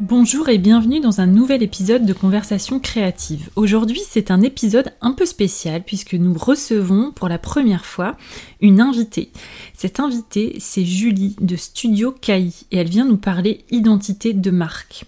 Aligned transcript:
Bonjour 0.00 0.48
et 0.48 0.56
bienvenue 0.56 1.00
dans 1.00 1.20
un 1.20 1.26
nouvel 1.26 1.62
épisode 1.62 2.06
de 2.06 2.14
Conversation 2.14 2.80
créative. 2.80 3.50
Aujourd'hui 3.54 4.00
c'est 4.08 4.30
un 4.30 4.40
épisode 4.40 4.94
un 5.02 5.12
peu 5.12 5.26
spécial 5.26 5.82
puisque 5.84 6.14
nous 6.14 6.32
recevons 6.32 7.12
pour 7.12 7.28
la 7.28 7.36
première 7.36 7.84
fois 7.84 8.16
une 8.62 8.80
invitée. 8.80 9.30
Cette 9.74 10.00
invitée 10.00 10.56
c'est 10.58 10.86
Julie 10.86 11.36
de 11.42 11.54
Studio 11.54 12.14
KI 12.18 12.64
et 12.70 12.78
elle 12.78 12.88
vient 12.88 13.04
nous 13.04 13.18
parler 13.18 13.66
identité 13.70 14.32
de 14.32 14.50
marque. 14.50 15.04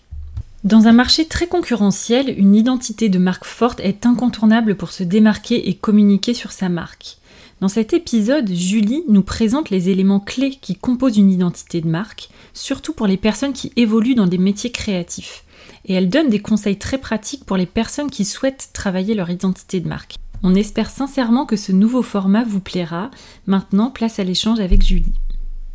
Dans 0.63 0.87
un 0.87 0.93
marché 0.93 1.25
très 1.25 1.47
concurrentiel, 1.47 2.39
une 2.39 2.55
identité 2.55 3.09
de 3.09 3.19
marque 3.19 3.47
forte 3.47 3.81
est 3.81 4.05
incontournable 4.05 4.75
pour 4.75 4.93
se 4.93 5.05
démarquer 5.05 5.71
et 5.71 5.75
communiquer 5.75 6.35
sur 6.35 6.53
sa 6.53 6.69
marque. 6.69 7.17
Dans 7.63 7.69
cet 7.69 7.93
épisode, 7.93 8.53
Julie 8.53 9.05
nous 9.09 9.23
présente 9.23 9.71
les 9.71 9.89
éléments 9.89 10.19
clés 10.19 10.59
qui 10.61 10.75
composent 10.75 11.17
une 11.17 11.31
identité 11.31 11.81
de 11.81 11.87
marque, 11.87 12.29
surtout 12.55 12.93
pour 12.93 13.07
les 13.07 13.17
personnes 13.17 13.53
qui 13.53 13.73
évoluent 13.77 14.17
dans 14.17 14.27
des 14.27 14.37
métiers 14.37 14.73
créatifs. 14.73 15.45
Et 15.85 15.95
elle 15.95 16.09
donne 16.09 16.29
des 16.29 16.41
conseils 16.41 16.77
très 16.77 16.99
pratiques 16.99 17.45
pour 17.45 17.57
les 17.57 17.67
personnes 17.67 18.11
qui 18.11 18.25
souhaitent 18.25 18.71
travailler 18.73 19.15
leur 19.15 19.31
identité 19.31 19.79
de 19.79 19.89
marque. 19.89 20.17
On 20.43 20.57
espère 20.57 20.91
sincèrement 20.91 21.47
que 21.47 21.55
ce 21.55 21.71
nouveau 21.71 22.03
format 22.03 22.43
vous 22.43 22.59
plaira. 22.59 23.13
Maintenant, 23.47 23.93
place 23.93 24.19
à 24.19 24.25
l'échange 24.25 24.59
avec 24.59 24.83
Julie. 24.83 25.13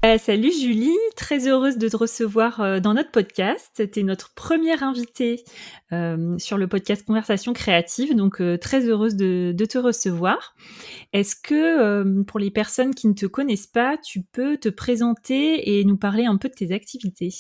Euh, 0.05 0.19
salut 0.19 0.51
Julie, 0.51 0.95
très 1.15 1.47
heureuse 1.47 1.79
de 1.79 1.89
te 1.89 1.97
recevoir 1.97 2.61
euh, 2.61 2.79
dans 2.79 2.93
notre 2.93 3.09
podcast. 3.09 3.81
Tu 3.91 3.99
es 3.99 4.03
notre 4.03 4.31
première 4.35 4.83
invitée 4.83 5.43
euh, 5.91 6.37
sur 6.37 6.59
le 6.59 6.67
podcast 6.67 7.03
Conversation 7.03 7.51
créative, 7.51 8.15
donc 8.15 8.39
très 8.61 8.87
heureuse 8.87 9.15
de, 9.15 9.55
te 9.67 9.79
recevoir. 9.79 10.55
Est-ce 11.13 11.35
que 11.35 12.21
pour 12.23 12.39
les 12.39 12.51
personnes 12.51 12.93
qui 12.93 13.07
ne 13.07 13.13
te 13.13 13.25
connaissent 13.25 13.67
pas, 13.67 13.97
tu 13.97 14.21
peux 14.21 14.57
te 14.57 14.69
présenter 14.69 15.79
et 15.79 15.83
nous 15.83 15.97
parler 15.97 16.25
un 16.25 16.37
peu 16.37 16.47
de 16.47 16.53
tes 16.53 16.73
activités? 16.73 17.33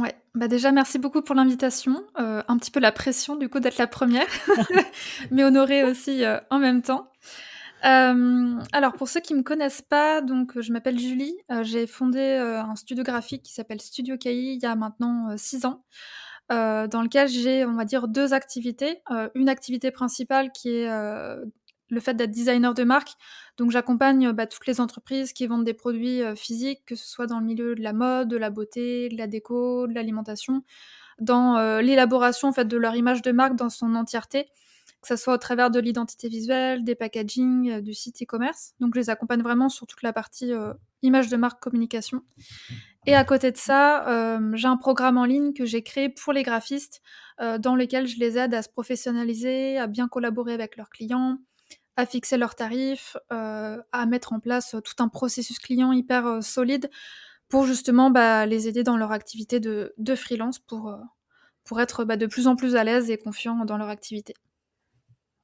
Ouais, 0.00 0.14
bah 0.34 0.48
déjà 0.48 0.70
merci 0.70 0.98
beaucoup 0.98 1.22
pour 1.22 1.34
l'invitation. 1.34 2.04
un 2.16 2.58
petit 2.58 2.70
peu 2.70 2.80
la 2.80 2.92
pression 2.92 3.36
du 3.36 3.48
coup 3.48 3.58
d'être 3.58 3.78
la 3.78 3.86
première, 3.86 4.28
mais 5.30 5.44
honorée 5.44 5.82
aussi 5.82 6.22
en 6.50 6.58
même 6.58 6.82
temps. 6.82 7.10
Euh, 7.84 8.60
alors 8.72 8.92
pour 8.92 9.08
ceux 9.08 9.20
qui 9.20 9.34
me 9.34 9.42
connaissent 9.42 9.82
pas, 9.82 10.20
donc 10.20 10.60
je 10.60 10.72
m'appelle 10.72 10.98
Julie. 10.98 11.36
Euh, 11.50 11.64
j'ai 11.64 11.86
fondé 11.86 12.20
euh, 12.20 12.62
un 12.62 12.76
studio 12.76 13.02
graphique 13.02 13.42
qui 13.42 13.52
s'appelle 13.52 13.80
Studio 13.80 14.16
KI 14.16 14.54
il 14.54 14.62
y 14.62 14.66
a 14.66 14.76
maintenant 14.76 15.36
six 15.36 15.64
ans, 15.66 15.84
dans 16.48 17.02
lequel 17.02 17.28
j'ai, 17.28 17.64
on 17.64 17.74
va 17.74 17.84
dire, 17.84 18.08
deux 18.08 18.34
activités. 18.34 19.02
une 19.34 19.48
activité 19.48 19.90
principale 19.90 20.52
qui 20.52 20.70
est 20.70 20.88
le 21.88 22.00
fait 22.00 22.14
d'être 22.14 22.30
designer 22.30 22.74
de 22.74 22.84
marque. 22.84 23.12
Donc 23.58 23.70
j'accompagne 23.70 24.32
bah, 24.32 24.46
toutes 24.46 24.66
les 24.66 24.80
entreprises 24.80 25.32
qui 25.32 25.46
vendent 25.46 25.64
des 25.64 25.74
produits 25.74 26.20
physiques, 26.36 26.84
que 26.86 26.94
ce 26.94 27.06
soit 27.08 27.26
dans 27.26 27.40
le 27.40 27.46
milieu 27.46 27.74
de 27.74 27.82
la 27.82 27.92
mode, 27.92 28.28
de 28.28 28.36
la 28.36 28.50
beauté, 28.50 29.08
de 29.08 29.16
la 29.16 29.26
déco, 29.26 29.86
de 29.86 29.94
l'alimentation, 29.94 30.62
dans 31.20 31.80
l'élaboration 31.80 32.48
en 32.48 32.52
fait 32.52 32.66
de 32.66 32.76
leur 32.76 32.94
image 32.96 33.22
de 33.22 33.32
marque 33.32 33.56
dans 33.56 33.70
son 33.70 33.94
entièreté 33.94 34.50
que 35.02 35.08
ce 35.08 35.16
soit 35.16 35.34
au 35.34 35.38
travers 35.38 35.70
de 35.70 35.80
l'identité 35.80 36.28
visuelle, 36.28 36.84
des 36.84 36.94
packaging, 36.94 37.70
euh, 37.70 37.80
du 37.80 37.92
site 37.92 38.22
e-commerce. 38.22 38.74
Donc 38.78 38.94
je 38.94 39.00
les 39.00 39.10
accompagne 39.10 39.42
vraiment 39.42 39.68
sur 39.68 39.86
toute 39.86 40.02
la 40.02 40.12
partie 40.12 40.52
euh, 40.52 40.72
image 41.02 41.28
de 41.28 41.36
marque 41.36 41.60
communication. 41.60 42.22
Et 43.06 43.16
à 43.16 43.24
côté 43.24 43.50
de 43.50 43.56
ça, 43.56 44.08
euh, 44.08 44.52
j'ai 44.54 44.68
un 44.68 44.76
programme 44.76 45.18
en 45.18 45.24
ligne 45.24 45.52
que 45.52 45.64
j'ai 45.64 45.82
créé 45.82 46.08
pour 46.08 46.32
les 46.32 46.44
graphistes 46.44 47.02
dans 47.58 47.74
lequel 47.74 48.06
je 48.06 48.20
les 48.20 48.38
aide 48.38 48.54
à 48.54 48.62
se 48.62 48.68
professionnaliser, 48.68 49.76
à 49.76 49.88
bien 49.88 50.06
collaborer 50.06 50.52
avec 50.52 50.76
leurs 50.76 50.90
clients, 50.90 51.38
à 51.96 52.06
fixer 52.06 52.36
leurs 52.36 52.54
tarifs, 52.54 53.16
à 53.30 54.06
mettre 54.06 54.32
en 54.32 54.38
place 54.38 54.76
tout 54.84 55.02
un 55.02 55.08
processus 55.08 55.58
client 55.58 55.90
hyper 55.90 56.40
solide 56.40 56.88
pour 57.48 57.66
justement 57.66 58.10
bah, 58.10 58.46
les 58.46 58.68
aider 58.68 58.84
dans 58.84 58.96
leur 58.96 59.10
activité 59.10 59.58
de, 59.58 59.92
freelance 60.14 60.60
pour, 60.60 60.96
pour 61.64 61.80
être 61.80 62.04
bah, 62.04 62.16
de 62.16 62.26
plus 62.26 62.46
en 62.46 62.54
plus 62.54 62.76
à 62.76 62.84
l'aise 62.84 63.10
et 63.10 63.18
confiants 63.18 63.64
dans 63.64 63.78
leur 63.78 63.88
activité. 63.88 64.34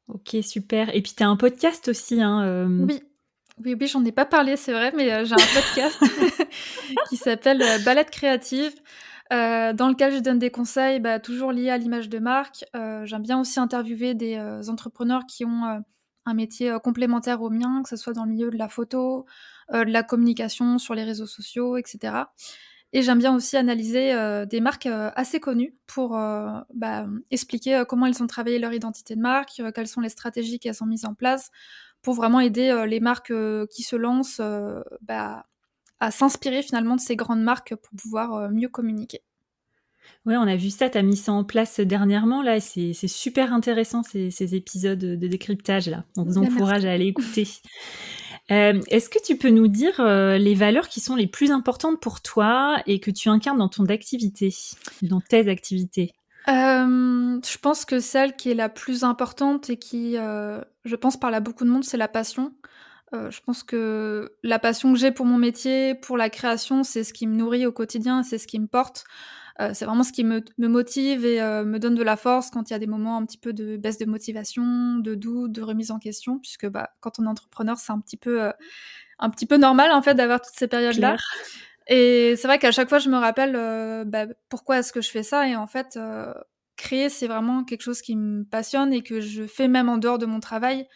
Ok, 0.09 0.37
super. 0.43 0.95
Et 0.95 1.03
puis 1.03 1.13
tu 1.17 1.23
as 1.23 1.29
un 1.29 1.37
podcast 1.37 1.89
aussi. 1.89 2.23
Hein, 2.23 2.43
euh. 2.43 2.67
Oui, 2.67 3.03
oui, 3.65 3.77
oui 3.79 3.87
j'en 3.87 4.05
ai 4.05 4.13
pas 4.13 4.25
parlé, 4.25 4.57
c'est 4.57 4.73
vrai, 4.73 4.93
mais 4.97 5.13
euh, 5.13 5.25
j'ai 5.25 5.35
un 5.35 5.37
podcast 5.37 5.99
qui 7.09 7.17
s'appelle 7.17 7.63
euh, 7.63 7.79
Balade 7.85 8.11
créative. 8.11 8.75
dans 9.31 9.89
lequel 9.89 10.15
je 10.15 10.21
donne 10.21 10.39
des 10.39 10.51
conseils 10.51 11.01
bah, 11.01 11.21
toujours 11.21 11.53
liés 11.53 11.71
à 11.71 11.77
l'image 11.77 12.09
de 12.09 12.19
marque. 12.19 12.65
J'aime 13.05 13.23
bien 13.23 13.39
aussi 13.39 13.61
interviewer 13.61 14.15
des 14.15 14.41
entrepreneurs 14.69 15.27
qui 15.27 15.45
ont 15.45 15.83
un 16.25 16.35
métier 16.35 16.75
complémentaire 16.83 17.43
au 17.43 17.51
mien, 17.51 17.83
que 17.83 17.91
ce 17.91 17.97
soit 17.97 18.15
dans 18.15 18.25
le 18.25 18.31
milieu 18.31 18.51
de 18.51 18.57
la 18.57 18.69
photo, 18.69 19.27
de 19.71 19.83
la 19.83 20.03
communication 20.03 20.79
sur 20.79 20.95
les 20.95 21.05
réseaux 21.05 21.27
sociaux, 21.27 21.77
etc. 21.77 22.25
Et 22.93 23.03
j'aime 23.03 23.19
bien 23.19 23.35
aussi 23.35 23.57
analyser 23.57 24.15
euh, 24.15 24.47
des 24.47 24.61
marques 24.61 24.87
euh, 24.87 25.11
assez 25.15 25.41
connues 25.41 25.75
pour 25.87 26.17
euh, 26.17 26.59
bah, 26.73 27.07
expliquer 27.31 27.83
comment 27.87 28.07
elles 28.07 28.23
ont 28.23 28.27
travaillé 28.27 28.59
leur 28.59 28.73
identité 28.73 29.15
de 29.15 29.21
marque, 29.21 29.61
quelles 29.75 29.89
sont 29.89 30.01
les 30.01 30.09
stratégies 30.09 30.59
qu'elles 30.59 30.83
ont 30.83 30.87
mises 30.87 31.05
en 31.05 31.15
place 31.15 31.51
pour 32.01 32.15
vraiment 32.15 32.41
aider 32.41 32.85
les 32.87 33.01
marques 33.01 33.33
qui 33.71 33.83
se 33.83 33.97
lancent 33.97 34.41
bah, 35.03 35.47
à 35.99 36.11
s'inspirer 36.13 36.63
finalement 36.63 36.95
de 36.95 37.01
ces 37.01 37.17
grandes 37.17 37.43
marques 37.43 37.75
pour 37.75 37.91
pouvoir 38.01 38.51
mieux 38.51 38.69
communiquer. 38.69 39.21
Oui, 40.25 40.37
on 40.37 40.43
a 40.43 40.55
vu 40.55 40.71
ça, 40.71 40.89
tu 40.89 40.97
as 40.97 41.03
mis 41.03 41.17
ça 41.17 41.33
en 41.33 41.43
place 41.43 41.81
dernièrement, 41.81 42.41
là, 42.41 42.61
c'est 42.61 42.93
super 42.95 43.53
intéressant 43.53 44.05
ces, 44.05 44.55
épisodes 44.55 44.99
de 44.99 45.27
décryptage, 45.27 45.89
là. 45.89 46.05
On 46.17 46.23
vous 46.23 46.39
encourage 46.39 46.85
à 46.85 46.93
aller 46.93 47.07
écouter. 47.07 47.49
Euh, 48.51 48.81
est-ce 48.89 49.11
que 49.11 49.19
tu 49.23 49.37
peux 49.37 49.51
nous 49.51 49.69
dire 49.69 50.01
euh, 50.01 50.39
les 50.39 50.55
valeurs 50.55 50.89
qui 50.89 51.01
sont 51.01 51.17
les 51.17 51.27
plus 51.27 51.51
importantes 51.51 52.01
pour 52.01 52.23
toi 52.23 52.83
et 52.87 52.99
que 52.99 53.11
tu 53.11 53.29
incarnes 53.29 53.59
dans 53.59 53.69
ton 53.69 53.85
activité, 53.87 54.55
dans 55.03 55.21
tes 55.21 55.49
activités? 55.49 56.13
Euh, 56.49 57.41
Je 57.45 57.59
pense 57.59 57.85
que 57.85 58.01
celle 58.01 58.37
qui 58.37 58.51
est 58.51 58.55
la 58.55 58.71
plus 58.71 59.05
importante 59.05 59.69
et 59.69 59.77
qui, 59.77 60.15
je 60.15 60.97
pense, 60.97 61.19
parle 61.19 61.35
à 61.35 61.41
beaucoup 61.41 61.65
de 61.65 61.71
monde, 61.71 61.85
c'est 61.85 61.99
la 61.99 62.09
passion. 62.09 62.53
je 63.13 63.41
pense 63.45 63.63
que 63.63 64.33
la 64.43 64.59
passion 64.59 64.93
que 64.93 64.99
j'ai 64.99 65.11
pour 65.11 65.27
mon 65.27 65.37
métier, 65.37 65.95
pour 65.95 66.17
la 66.17 66.31
création, 66.31 66.85
c'est 66.85 67.05
ce 67.05 67.13
qui 67.13 67.27
me 67.27 67.35
nourrit 67.35 67.67
au 67.67 67.73
quotidien, 67.73 68.23
c'est 68.23 68.39
ce 68.39 68.47
qui 68.47 68.59
me 68.59 68.67
porte. 68.67 69.05
Euh, 69.61 69.71
c'est 69.75 69.85
vraiment 69.87 70.05
ce 70.05 70.13
qui 70.13 70.23
me, 70.23 70.43
motive 70.59 71.25
et 71.25 71.41
euh, 71.41 71.65
me 71.65 71.79
donne 71.79 71.97
de 71.97 72.03
la 72.05 72.17
force 72.17 72.51
quand 72.51 72.71
il 72.71 72.73
y 72.73 72.77
a 72.77 72.79
des 72.79 72.87
moments 72.87 73.17
un 73.17 73.27
petit 73.27 73.39
peu 73.39 73.53
de 73.53 73.77
baisse 73.77 73.99
de 73.99 74.05
motivation, 74.05 74.99
de 74.99 75.15
doute, 75.17 75.51
de 75.51 75.63
remise 75.63 75.91
en 75.91 75.99
question, 75.99 76.39
puisque 76.39 76.69
bah, 76.69 76.91
quand 77.01 77.19
on 77.19 77.25
est 77.25 77.29
entrepreneur, 77.29 77.77
c'est 77.77 77.93
un 77.93 77.99
petit 77.99 78.17
peu, 78.17 78.43
euh, 78.43 78.53
un 79.19 79.31
petit 79.31 79.47
peu 79.47 79.57
normal 79.57 79.91
en 79.91 80.01
fait 80.01 80.15
d'avoir 80.15 80.41
toutes 80.41 80.55
ces 80.55 80.69
périodes-là. 80.69 81.17
Et 81.89 82.37
c'est 82.37 82.47
vrai 82.47 82.59
qu'à 82.59 82.71
chaque 82.71 82.89
fois, 82.89 82.99
je 82.99 83.09
me 83.09 83.17
rappelle 83.17 84.05
bah, 84.07 84.27
pourquoi 84.51 84.79
est-ce 84.79 84.93
que 84.93 85.01
je 85.01 85.11
fais 85.11 85.23
ça. 85.23 85.49
Et 85.49 85.57
en 85.57 85.67
fait, 85.67 85.99
créer, 86.77 87.09
c'est 87.09 87.27
vraiment 87.27 87.65
quelque 87.65 87.81
chose 87.81 88.03
qui 88.03 88.15
me 88.15 88.45
passionne 88.45 88.93
et 88.93 89.03
que 89.03 89.21
je 89.23 89.45
fais 89.45 89.69
même 89.69 89.89
en 89.89 89.97
dehors 89.97 90.19
de 90.19 90.27
mon 90.27 90.39
travail. 90.39 90.87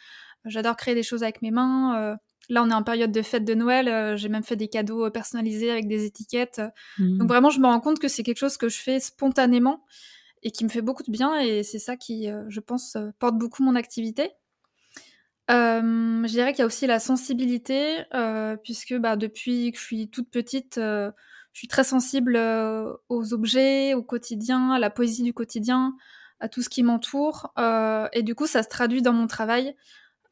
J'adore 0.44 0.76
créer 0.76 0.94
des 0.94 1.02
choses 1.02 1.22
avec 1.22 1.40
mes 1.40 1.50
mains. 1.50 2.18
Là, 2.48 2.62
on 2.62 2.70
est 2.70 2.74
en 2.74 2.82
période 2.82 3.12
de 3.12 3.22
fête 3.22 3.44
de 3.44 3.54
Noël. 3.54 3.88
Euh, 3.88 4.16
j'ai 4.16 4.28
même 4.28 4.42
fait 4.42 4.56
des 4.56 4.68
cadeaux 4.68 5.06
euh, 5.06 5.10
personnalisés 5.10 5.70
avec 5.70 5.86
des 5.86 6.04
étiquettes. 6.04 6.60
Mmh. 6.98 7.18
Donc 7.18 7.28
vraiment, 7.28 7.50
je 7.50 7.60
me 7.60 7.66
rends 7.66 7.80
compte 7.80 7.98
que 7.98 8.08
c'est 8.08 8.22
quelque 8.22 8.38
chose 8.38 8.56
que 8.56 8.68
je 8.68 8.78
fais 8.78 9.00
spontanément 9.00 9.84
et 10.42 10.50
qui 10.50 10.64
me 10.64 10.68
fait 10.68 10.82
beaucoup 10.82 11.04
de 11.04 11.12
bien. 11.12 11.38
Et 11.40 11.62
c'est 11.62 11.78
ça 11.78 11.96
qui, 11.96 12.28
euh, 12.28 12.42
je 12.48 12.60
pense, 12.60 12.96
porte 13.18 13.36
beaucoup 13.36 13.62
mon 13.62 13.76
activité. 13.76 14.30
je 15.48 16.26
dirais 16.28 16.52
qu'il 16.52 16.60
y 16.60 16.62
a 16.62 16.66
aussi 16.66 16.86
la 16.86 16.98
sensibilité, 16.98 18.04
puisque 18.64 18.94
bah, 18.94 19.16
depuis 19.16 19.70
que 19.70 19.78
je 19.78 19.84
suis 19.84 20.10
toute 20.10 20.30
petite, 20.30 20.76
je 20.76 21.12
suis 21.52 21.68
très 21.68 21.84
sensible 21.84 22.36
aux 23.08 23.34
objets, 23.34 23.94
au 23.94 24.02
quotidien, 24.02 24.70
à 24.70 24.78
la 24.78 24.90
poésie 24.90 25.22
du 25.22 25.34
quotidien, 25.34 25.94
à 26.40 26.48
tout 26.48 26.62
ce 26.62 26.70
qui 26.70 26.82
m'entoure. 26.82 27.52
et 28.12 28.22
du 28.22 28.34
coup, 28.34 28.46
ça 28.46 28.62
se 28.62 28.68
traduit 28.68 29.02
dans 29.02 29.12
mon 29.12 29.26
travail. 29.26 29.76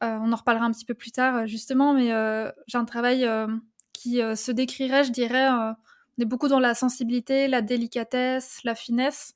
Euh, 0.03 0.17
on 0.19 0.31
en 0.31 0.35
reparlera 0.35 0.65
un 0.65 0.71
petit 0.71 0.85
peu 0.85 0.95
plus 0.95 1.11
tard, 1.11 1.45
justement, 1.45 1.93
mais 1.93 2.11
euh, 2.11 2.51
j'ai 2.67 2.77
un 2.77 2.85
travail 2.85 3.25
euh, 3.25 3.47
qui 3.93 4.19
se 4.35 4.51
décrirait, 4.51 5.03
je 5.03 5.11
dirais, 5.11 5.47
on 5.47 5.75
est 6.21 6.25
beaucoup 6.25 6.47
dans 6.47 6.59
la 6.59 6.73
sensibilité, 6.73 7.47
la 7.47 7.61
délicatesse, 7.61 8.59
la 8.63 8.73
finesse. 8.73 9.35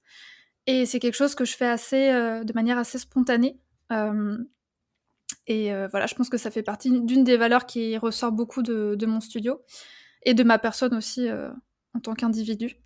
Et 0.65 0.87
c'est 0.87 0.99
quelque 0.99 1.15
chose 1.15 1.35
que 1.35 1.45
je 1.45 1.55
fais 1.55 1.67
assez, 1.67 2.11
de 2.11 2.53
manière 2.53 2.79
assez 2.79 2.97
spontanée. 2.97 3.59
et 5.45 5.71
voilà, 5.91 6.07
je 6.07 6.15
pense 6.15 6.29
que 6.29 6.37
ça 6.37 6.49
fait 6.49 6.63
partie 6.63 6.99
d'une 7.01 7.23
des 7.23 7.37
valeurs 7.37 7.67
qui 7.67 7.95
ressort 7.99 8.31
beaucoup 8.31 8.63
de, 8.63 9.05
mon 9.05 9.19
studio 9.19 9.61
et 10.23 10.33
de 10.33 10.43
ma 10.43 10.57
personne 10.57 10.95
aussi 10.95 11.29
en 11.93 11.99
tant 11.99 12.15
qu'individu. 12.15 12.77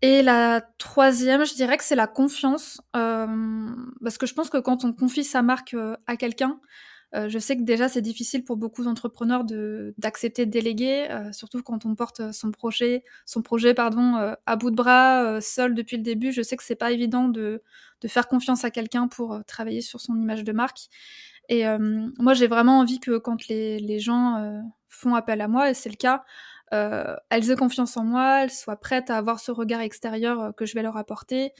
Et 0.00 0.22
la 0.22 0.62
troisième, 0.78 1.44
je 1.44 1.52
dirais 1.52 1.76
que 1.76 1.84
c'est 1.84 1.96
la 1.96 2.06
confiance, 2.06 2.80
parce 2.94 4.16
que 4.16 4.24
je 4.24 4.32
pense 4.32 4.48
que 4.48 4.56
quand 4.56 4.86
on 4.86 4.94
confie 4.94 5.24
sa 5.24 5.42
marque 5.42 5.76
à 6.06 6.16
quelqu'un, 6.16 6.58
je 7.12 7.38
sais 7.38 7.56
que 7.56 7.62
déjà 7.62 7.88
c'est 7.88 8.02
difficile 8.02 8.44
pour 8.44 8.56
beaucoup 8.56 8.84
d'entrepreneurs 8.84 9.44
de 9.44 9.94
d'accepter 9.98 10.46
de 10.46 10.50
déléguer, 10.50 11.08
surtout 11.32 11.62
quand 11.62 11.84
on 11.86 11.94
porte 11.94 12.32
son 12.32 12.50
projet 12.52 13.02
son 13.26 13.42
projet 13.42 13.74
pardon, 13.74 14.34
à 14.46 14.56
bout 14.56 14.70
de 14.70 14.76
bras, 14.76 15.40
seul 15.40 15.74
depuis 15.74 15.96
le 15.96 16.02
début. 16.02 16.32
Je 16.32 16.42
sais 16.42 16.56
que 16.56 16.62
c'est 16.62 16.76
pas 16.76 16.92
évident 16.92 17.28
de 17.28 17.62
de 18.00 18.08
faire 18.08 18.28
confiance 18.28 18.64
à 18.64 18.70
quelqu'un 18.70 19.08
pour, 19.08 19.40
travailler 19.46 19.80
sur 19.82 20.00
son 20.00 20.14
image 20.16 20.44
de 20.44 20.52
marque 20.52 20.88
et 21.48 21.64
moi 22.18 22.34
j'ai 22.34 22.46
vraiment 22.46 22.78
envie 22.78 23.00
que 23.00 23.18
quand 23.18 23.48
les 23.48 23.80
les 23.80 23.98
gens, 23.98 24.62
font 24.88 25.14
appel 25.14 25.40
à 25.40 25.48
moi 25.48 25.70
et 25.70 25.74
c'est 25.74 25.90
le 25.90 25.96
cas, 25.96 26.24
elles 26.72 27.50
aient 27.50 27.56
confiance 27.56 27.96
en 27.96 28.04
moi, 28.04 28.44
elles 28.44 28.50
soient 28.50 28.76
prêtes 28.78 29.10
à 29.10 29.16
avoir 29.16 29.40
ce 29.40 29.50
regard 29.50 29.80
extérieur, 29.80 30.52
que 30.56 30.66
je 30.66 30.74
vais 30.74 30.82
leur 30.82 30.96
apporter, 30.96 31.52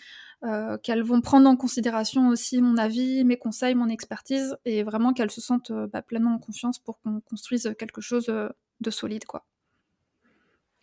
euh, 0.42 0.78
qu'elles 0.78 1.02
vont 1.02 1.20
prendre 1.20 1.46
en 1.50 1.54
considération 1.54 2.28
aussi 2.28 2.62
mon 2.62 2.78
avis, 2.78 3.24
mes 3.24 3.36
conseils, 3.36 3.74
mon 3.74 3.88
expertise, 3.88 4.56
et 4.64 4.82
vraiment 4.82 5.12
qu'elles 5.12 5.30
se 5.30 5.42
sentent 5.42 5.70
euh, 5.70 5.86
bah, 5.86 6.00
pleinement 6.00 6.34
en 6.34 6.38
confiance 6.38 6.78
pour 6.78 6.98
qu'on 7.02 7.20
construise 7.20 7.74
quelque 7.78 8.00
chose 8.00 8.30
euh, 8.30 8.48
de 8.80 8.90
solide, 8.90 9.26
quoi. 9.26 9.44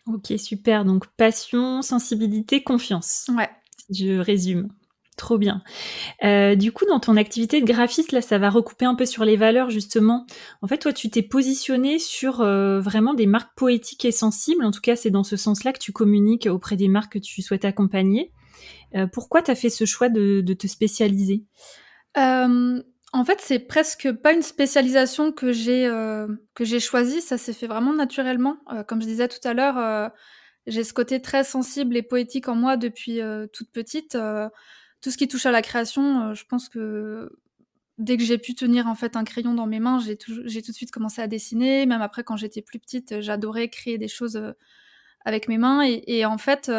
Ok, 0.06 0.32
super. 0.38 0.84
Donc 0.84 1.08
passion, 1.16 1.82
sensibilité, 1.82 2.62
confiance. 2.62 3.28
Ouais. 3.36 3.50
Je 3.90 4.20
résume. 4.20 4.68
Trop 5.16 5.36
bien. 5.36 5.64
du 6.22 6.70
coup, 6.70 6.84
dans 6.86 7.00
ton 7.00 7.16
activité 7.16 7.60
de 7.60 7.66
graphiste, 7.66 8.12
là, 8.12 8.22
ça 8.22 8.38
va 8.38 8.50
recouper 8.50 8.84
un 8.84 8.94
peu 8.94 9.04
sur 9.04 9.24
les 9.24 9.36
valeurs, 9.36 9.68
justement. 9.68 10.26
En 10.62 10.68
fait, 10.68 10.78
toi, 10.78 10.92
tu 10.92 11.10
t'es 11.10 11.22
positionné 11.22 11.98
sur 11.98 12.36
vraiment 12.36 13.14
des 13.14 13.26
marques 13.26 13.50
poétiques 13.56 14.04
et 14.04 14.12
sensibles. 14.12 14.64
En 14.64 14.70
tout 14.70 14.80
cas, 14.80 14.94
c'est 14.94 15.10
dans 15.10 15.24
ce 15.24 15.36
sens-là 15.36 15.72
que 15.72 15.80
tu 15.80 15.90
communiques 15.90 16.46
auprès 16.46 16.76
des 16.76 16.86
marques 16.86 17.14
que 17.14 17.18
tu 17.18 17.42
souhaites 17.42 17.64
accompagner. 17.64 18.30
Euh, 18.94 19.06
pourquoi 19.06 19.42
tu 19.42 19.50
as 19.50 19.54
fait 19.54 19.70
ce 19.70 19.84
choix 19.84 20.08
de, 20.08 20.40
te 20.54 20.66
spécialiser? 20.66 21.44
Euh, 22.16 22.82
En 23.12 23.24
fait, 23.24 23.40
c'est 23.40 23.58
presque 23.58 24.12
pas 24.12 24.32
une 24.32 24.42
spécialisation 24.42 25.32
que 25.32 25.52
j'ai 25.52 25.86
euh, 25.86 26.26
que 26.54 26.64
j'ai 26.64 26.80
choisie. 26.80 27.20
Ça 27.20 27.38
s'est 27.38 27.52
fait 27.52 27.66
vraiment 27.66 27.92
naturellement. 27.92 28.58
comme 28.86 29.00
je 29.00 29.06
disais 29.06 29.28
tout 29.28 29.46
à 29.46 29.54
l'heure, 29.54 30.10
j'ai 30.66 30.84
ce 30.84 30.92
côté 30.92 31.20
très 31.20 31.44
sensible 31.44 31.96
et 31.96 32.02
poétique 32.02 32.48
en 32.48 32.54
moi 32.54 32.76
depuis 32.76 33.20
toute 33.52 33.70
petite. 33.72 34.16
tout 35.00 35.10
ce 35.10 35.16
qui 35.16 35.28
touche 35.28 35.46
à 35.46 35.52
la 35.52 35.62
création, 35.62 36.34
je 36.34 36.44
pense 36.44 36.68
que 36.68 37.30
dès 37.98 38.16
que 38.16 38.22
j'ai 38.22 38.38
pu 38.38 38.54
tenir 38.54 38.86
en 38.86 38.94
fait 38.94 39.16
un 39.16 39.24
crayon 39.24 39.54
dans 39.54 39.66
mes 39.66 39.80
mains, 39.80 39.98
j'ai 39.98 40.16
tout, 40.16 40.32
j'ai 40.44 40.62
tout 40.62 40.70
de 40.70 40.76
suite 40.76 40.90
commencé 40.90 41.20
à 41.20 41.26
dessiner. 41.26 41.86
Même 41.86 42.02
après, 42.02 42.24
quand 42.24 42.36
j'étais 42.36 42.62
plus 42.62 42.78
petite, 42.78 43.20
j'adorais 43.20 43.68
créer 43.68 43.98
des 43.98 44.08
choses 44.08 44.40
avec 45.24 45.48
mes 45.48 45.58
mains. 45.58 45.82
Et, 45.82 46.04
et 46.06 46.26
en 46.26 46.38
fait, 46.38 46.70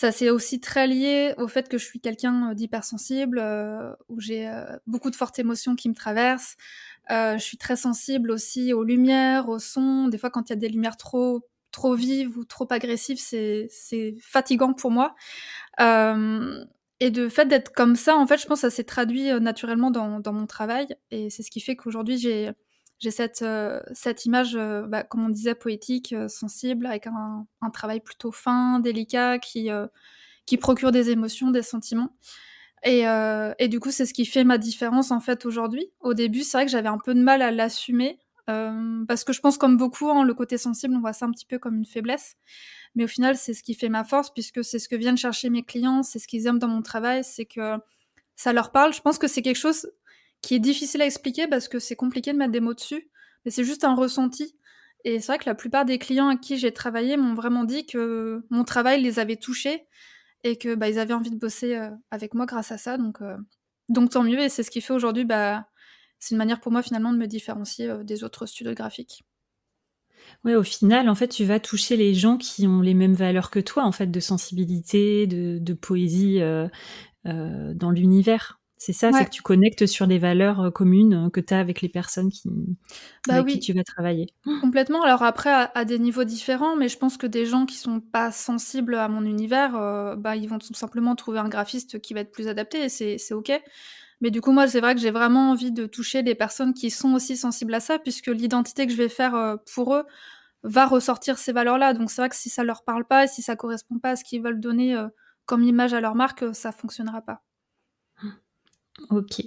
ça 0.00 0.12
c'est 0.12 0.30
aussi 0.30 0.60
très 0.60 0.86
lié 0.86 1.34
au 1.36 1.46
fait 1.46 1.68
que 1.68 1.76
je 1.76 1.84
suis 1.84 2.00
quelqu'un 2.00 2.50
euh, 2.50 2.54
d'hypersensible, 2.54 3.38
euh, 3.38 3.92
où 4.08 4.18
j'ai 4.18 4.48
euh, 4.48 4.64
beaucoup 4.86 5.10
de 5.10 5.16
fortes 5.16 5.38
émotions 5.38 5.76
qui 5.76 5.90
me 5.90 5.94
traversent. 5.94 6.56
je 7.10 7.38
suis 7.38 7.58
très 7.58 7.76
sensible 7.76 8.30
aussi 8.30 8.72
aux 8.72 8.82
lumières, 8.82 9.50
aux 9.50 9.58
sons. 9.58 10.08
Des 10.08 10.16
fois, 10.16 10.30
quand 10.30 10.48
il 10.48 10.50
y 10.50 10.54
a 10.54 10.56
des 10.56 10.70
lumières 10.70 10.96
trop 10.96 11.42
trop 11.72 11.94
vives 11.94 12.38
ou 12.38 12.44
trop 12.44 12.66
agressives, 12.70 13.18
c'est 13.20 13.66
c'est 13.70 14.14
fatigant 14.22 14.72
pour 14.72 14.90
moi. 14.90 15.14
et 17.00 17.10
de 17.10 17.28
fait 17.28 17.46
d'être 17.46 17.72
comme 17.72 17.96
ça, 17.96 18.16
en 18.16 18.26
fait, 18.26 18.38
je 18.38 18.46
pense 18.46 18.62
que 18.62 18.70
ça 18.70 18.74
s'est 18.74 18.84
traduit 18.84 19.28
naturellement 19.40 19.90
dans, 19.90 20.20
dans 20.20 20.32
mon 20.32 20.46
travail. 20.46 20.86
Et 21.10 21.30
c'est 21.30 21.42
ce 21.42 21.50
qui 21.50 21.60
fait 21.60 21.76
qu'aujourd'hui, 21.76 22.18
j'ai 22.18 22.52
j'ai 23.00 23.10
cette, 23.10 23.40
euh, 23.42 23.80
cette 23.92 24.26
image, 24.26 24.54
euh, 24.54 24.86
bah, 24.86 25.02
comme 25.02 25.24
on 25.24 25.30
disait, 25.30 25.54
poétique, 25.54 26.12
euh, 26.12 26.28
sensible, 26.28 26.84
avec 26.86 27.06
un, 27.06 27.46
un, 27.62 27.70
travail 27.70 28.00
plutôt 28.00 28.30
fin, 28.30 28.78
délicat, 28.78 29.38
qui, 29.38 29.70
qui 30.46 30.56
procure 30.58 30.92
des 30.92 31.10
émotions, 31.10 31.50
des 31.50 31.62
sentiments. 31.62 32.14
Et, 32.82 33.02
et 33.58 33.68
du 33.68 33.78
coup, 33.78 33.90
c'est 33.90 34.06
ce 34.06 34.14
qui 34.14 34.24
fait 34.24 34.44
ma 34.44 34.56
différence 34.56 35.10
en 35.10 35.20
fait 35.20 35.44
aujourd'hui. 35.44 35.90
Au 36.00 36.14
début, 36.14 36.40
c'est 36.40 36.56
vrai 36.56 36.64
que 36.64 36.72
j'avais 36.72 36.88
un 36.88 36.98
peu 36.98 37.14
de 37.14 37.20
mal 37.20 37.42
à 37.42 37.50
l'assumer. 37.50 38.18
parce 38.46 39.24
que 39.24 39.32
je 39.32 39.40
pense 39.40 39.58
comme 39.58 39.76
beaucoup, 39.76 40.08
hein, 40.10 40.24
le 40.24 40.34
côté 40.34 40.56
sensible, 40.58 40.94
on 40.96 41.00
voit 41.00 41.12
ça 41.12 41.26
un 41.26 41.30
petit 41.30 41.46
peu 41.46 41.58
comme 41.58 41.76
une 41.76 41.84
faiblesse. 41.84 42.36
Mais 42.94 43.04
au 43.04 43.08
final, 43.08 43.36
c'est 43.36 43.54
ce 43.54 43.62
qui 43.62 43.74
fait 43.74 43.90
ma 43.90 44.04
force, 44.04 44.30
puisque 44.30 44.64
c'est 44.64 44.78
ce 44.78 44.88
que 44.88 44.96
viennent 44.96 45.18
chercher 45.18 45.50
mes 45.50 45.62
clients, 45.62 46.02
c'est 46.02 46.18
ce 46.18 46.26
qu'ils 46.26 46.46
aiment 46.46 46.58
dans 46.58 46.68
mon 46.68 46.82
travail, 46.82 47.22
c'est 47.22 47.44
que 47.44 47.76
ça 48.34 48.52
leur 48.54 48.72
parle. 48.72 48.94
Je 48.94 49.02
pense 49.02 49.18
que 49.18 49.28
c'est 49.28 49.42
quelque 49.42 49.58
chose 49.58 49.90
qui 50.42 50.54
est 50.54 50.60
difficile 50.60 51.02
à 51.02 51.06
expliquer 51.06 51.46
parce 51.46 51.68
que 51.68 51.78
c'est 51.78 51.96
compliqué 51.96 52.32
de 52.32 52.38
mettre 52.38 52.52
des 52.52 52.60
mots 52.60 52.74
dessus, 52.74 53.10
mais 53.44 53.50
c'est 53.50 53.64
juste 53.64 53.84
un 53.84 53.94
ressenti. 53.94 54.56
Et 55.04 55.20
c'est 55.20 55.26
vrai 55.28 55.38
que 55.38 55.48
la 55.48 55.54
plupart 55.54 55.84
des 55.84 55.98
clients 55.98 56.28
à 56.28 56.36
qui 56.36 56.58
j'ai 56.58 56.72
travaillé 56.72 57.16
m'ont 57.16 57.34
vraiment 57.34 57.64
dit 57.64 57.86
que 57.86 58.44
mon 58.50 58.64
travail 58.64 59.02
les 59.02 59.18
avait 59.18 59.36
touchés 59.36 59.86
et 60.44 60.56
que 60.56 60.74
bah, 60.74 60.88
ils 60.88 60.98
avaient 60.98 61.14
envie 61.14 61.30
de 61.30 61.38
bosser 61.38 61.76
euh, 61.76 61.90
avec 62.10 62.34
moi 62.34 62.46
grâce 62.46 62.72
à 62.72 62.78
ça. 62.78 62.98
Donc, 62.98 63.22
euh, 63.22 63.36
donc 63.88 64.10
tant 64.10 64.22
mieux. 64.22 64.40
Et 64.40 64.48
c'est 64.48 64.62
ce 64.62 64.70
qui 64.70 64.80
fait 64.80 64.92
aujourd'hui, 64.92 65.24
bah, 65.24 65.66
c'est 66.18 66.34
une 66.34 66.38
manière 66.38 66.60
pour 66.60 66.72
moi 66.72 66.82
finalement 66.82 67.12
de 67.12 67.18
me 67.18 67.26
différencier 67.26 67.88
euh, 67.88 68.04
des 68.04 68.24
autres 68.24 68.46
studios 68.46 68.74
graphiques. 68.74 69.24
Oui, 70.44 70.54
au 70.54 70.62
final, 70.62 71.08
en 71.08 71.14
fait, 71.14 71.28
tu 71.28 71.44
vas 71.44 71.60
toucher 71.60 71.96
les 71.96 72.14
gens 72.14 72.36
qui 72.36 72.66
ont 72.66 72.82
les 72.82 72.94
mêmes 72.94 73.14
valeurs 73.14 73.50
que 73.50 73.58
toi, 73.58 73.84
en 73.84 73.92
fait, 73.92 74.06
de 74.06 74.20
sensibilité, 74.20 75.26
de, 75.26 75.58
de 75.58 75.74
poésie 75.74 76.40
dans 77.24 77.90
l'univers. 77.90 78.59
C'est 78.80 78.94
ça, 78.94 79.12
c'est 79.12 79.26
que 79.26 79.30
tu 79.30 79.42
connectes 79.42 79.84
sur 79.84 80.06
les 80.06 80.18
valeurs 80.18 80.60
euh, 80.60 80.70
communes 80.70 81.26
euh, 81.26 81.28
que 81.28 81.40
tu 81.40 81.52
as 81.52 81.58
avec 81.58 81.82
les 81.82 81.90
personnes 81.90 82.30
qui, 82.30 82.48
bah 83.28 83.34
avec 83.34 83.52
qui 83.52 83.60
tu 83.60 83.74
vas 83.74 83.84
travailler. 83.84 84.32
Complètement. 84.62 85.02
Alors 85.02 85.22
après, 85.22 85.50
à, 85.50 85.84
des 85.84 85.98
niveaux 85.98 86.24
différents, 86.24 86.76
mais 86.76 86.88
je 86.88 86.96
pense 86.96 87.18
que 87.18 87.26
des 87.26 87.44
gens 87.44 87.66
qui 87.66 87.76
sont 87.76 88.00
pas 88.00 88.32
sensibles 88.32 88.94
à 88.94 89.06
mon 89.08 89.26
univers, 89.26 89.76
euh, 89.76 90.16
bah, 90.16 90.34
ils 90.34 90.48
vont 90.48 90.58
tout 90.58 90.72
simplement 90.72 91.14
trouver 91.14 91.40
un 91.40 91.50
graphiste 91.50 92.00
qui 92.00 92.14
va 92.14 92.20
être 92.20 92.32
plus 92.32 92.48
adapté 92.48 92.82
et 92.82 92.88
c'est 92.88 93.34
OK. 93.34 93.52
Mais 94.22 94.30
du 94.30 94.40
coup, 94.40 94.50
moi, 94.50 94.66
c'est 94.66 94.80
vrai 94.80 94.94
que 94.94 95.00
j'ai 95.02 95.10
vraiment 95.10 95.50
envie 95.50 95.72
de 95.72 95.84
toucher 95.84 96.22
des 96.22 96.34
personnes 96.34 96.72
qui 96.72 96.88
sont 96.88 97.12
aussi 97.12 97.36
sensibles 97.36 97.74
à 97.74 97.80
ça, 97.80 97.98
puisque 97.98 98.28
l'identité 98.28 98.86
que 98.86 98.92
je 98.94 98.98
vais 98.98 99.10
faire 99.10 99.58
pour 99.74 99.94
eux 99.94 100.04
va 100.62 100.86
ressortir 100.86 101.36
ces 101.36 101.52
valeurs-là. 101.52 101.92
Donc 101.92 102.10
c'est 102.10 102.22
vrai 102.22 102.30
que 102.30 102.36
si 102.36 102.48
ça 102.48 102.64
leur 102.64 102.82
parle 102.84 103.04
pas, 103.04 103.26
si 103.26 103.42
ça 103.42 103.56
correspond 103.56 103.98
pas 103.98 104.12
à 104.12 104.16
ce 104.16 104.24
qu'ils 104.24 104.42
veulent 104.42 104.60
donner 104.60 104.98
comme 105.44 105.64
image 105.64 105.92
à 105.92 106.00
leur 106.00 106.14
marque, 106.14 106.46
ça 106.54 106.72
fonctionnera 106.72 107.20
pas. 107.20 107.42
Ok. 109.08 109.42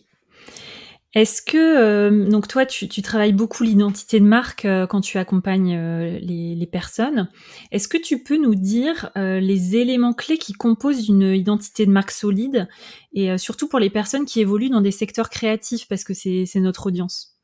Est-ce 1.14 1.44
que, 1.44 1.58
euh, 1.58 2.28
donc 2.28 2.48
toi, 2.48 2.66
tu, 2.66 2.88
travailles 3.04 3.34
beaucoup 3.34 3.64
l'identité 3.64 4.20
de 4.20 4.26
marque 4.26 4.66
euh, 4.66 4.88
quand 4.88 5.02
tu 5.02 5.20
accompagnes 5.20 5.76
euh, 5.78 6.18
les, 6.20 6.68
personnes. 6.72 7.30
Est-ce 7.72 7.88
que 7.88 7.98
tu 7.98 8.24
peux 8.24 8.38
nous 8.38 8.56
dire 8.56 9.12
les 9.16 9.76
éléments 9.76 10.14
clés 10.14 10.40
qui 10.40 10.54
composent 10.54 11.08
une 11.08 11.34
identité 11.34 11.86
de 11.86 11.92
marque 11.92 12.10
solide 12.10 12.68
et 13.14 13.38
surtout 13.38 13.68
pour 13.68 13.80
les 13.80 13.92
personnes 13.92 14.26
qui 14.26 14.40
évoluent 14.40 14.70
dans 14.70 14.82
des 14.82 14.92
secteurs 14.92 15.30
créatifs 15.30 15.88
parce 15.88 16.04
que 16.04 16.14
c'est 16.16 16.48
notre 16.56 16.88
audience? 16.88 17.38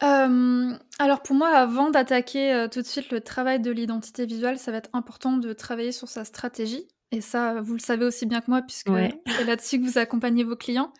Alors 0.00 1.22
pour 1.24 1.36
moi, 1.36 1.48
avant 1.50 1.90
d'attaquer 1.90 2.66
tout 2.70 2.82
de 2.82 2.86
suite 2.86 3.10
le 3.10 3.20
travail 3.20 3.60
de 3.60 3.70
l'identité 3.70 4.26
visuelle, 4.26 4.58
ça 4.58 4.70
va 4.72 4.78
être 4.78 4.90
important 4.92 5.38
de 5.38 5.52
travailler 5.54 5.92
sur 5.92 6.08
sa 6.08 6.24
stratégie. 6.24 6.88
Et 7.12 7.20
ça, 7.20 7.60
vous 7.60 7.74
le 7.74 7.78
savez 7.78 8.06
aussi 8.06 8.26
bien 8.26 8.40
que 8.40 8.50
moi, 8.50 8.62
puisque 8.62 8.88
c'est 9.26 9.44
là-dessus 9.44 9.80
que 9.80 9.86
vous 9.86 9.98
accompagnez 9.98 10.44
vos 10.44 10.56
clients. 10.56 10.92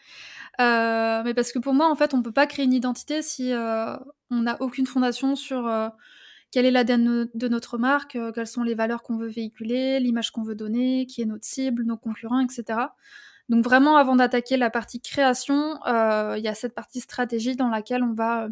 Euh, 0.61 1.23
mais 1.25 1.35
parce 1.35 1.53
que 1.53 1.59
pour 1.59 1.73
moi, 1.73 1.91
en 1.91 1.97
fait, 1.97 2.15
on 2.15 2.23
peut 2.23 2.33
pas 2.33 2.47
créer 2.47 2.67
une 2.67 2.75
identité 2.75 3.23
si 3.23 3.53
euh, 3.53 3.97
on 4.31 4.43
n'a 4.43 4.61
aucune 4.61 4.87
fondation 4.87 5.35
sur 5.35 5.67
euh, 5.67 5.89
quelle 6.51 6.67
est 6.67 6.71
l'ADN 6.71 7.29
de 7.33 7.49
notre 7.49 7.79
marque, 7.79 8.19
quelles 8.35 8.47
sont 8.47 8.63
les 8.63 8.75
valeurs 8.75 9.03
qu'on 9.03 9.17
veut 9.17 9.29
véhiculer, 9.29 9.99
l'image 10.01 10.31
qu'on 10.31 10.43
veut 10.43 10.55
donner, 10.55 11.07
qui 11.07 11.23
est 11.23 11.25
notre 11.25 11.47
cible, 11.47 11.85
nos 11.85 11.97
concurrents, 11.97 12.41
etc. 12.41 12.79
Donc 13.49 13.65
vraiment, 13.65 13.97
avant 13.97 14.17
d'attaquer 14.17 14.59
la 14.59 14.69
partie 14.69 15.01
création, 15.01 15.79
il 15.87 16.43
y 16.43 16.49
a 16.49 16.55
cette 16.55 16.75
partie 16.75 17.01
stratégie 17.01 17.57
dans 17.57 17.69
laquelle 17.69 18.03
on 18.03 18.13
va 18.13 18.49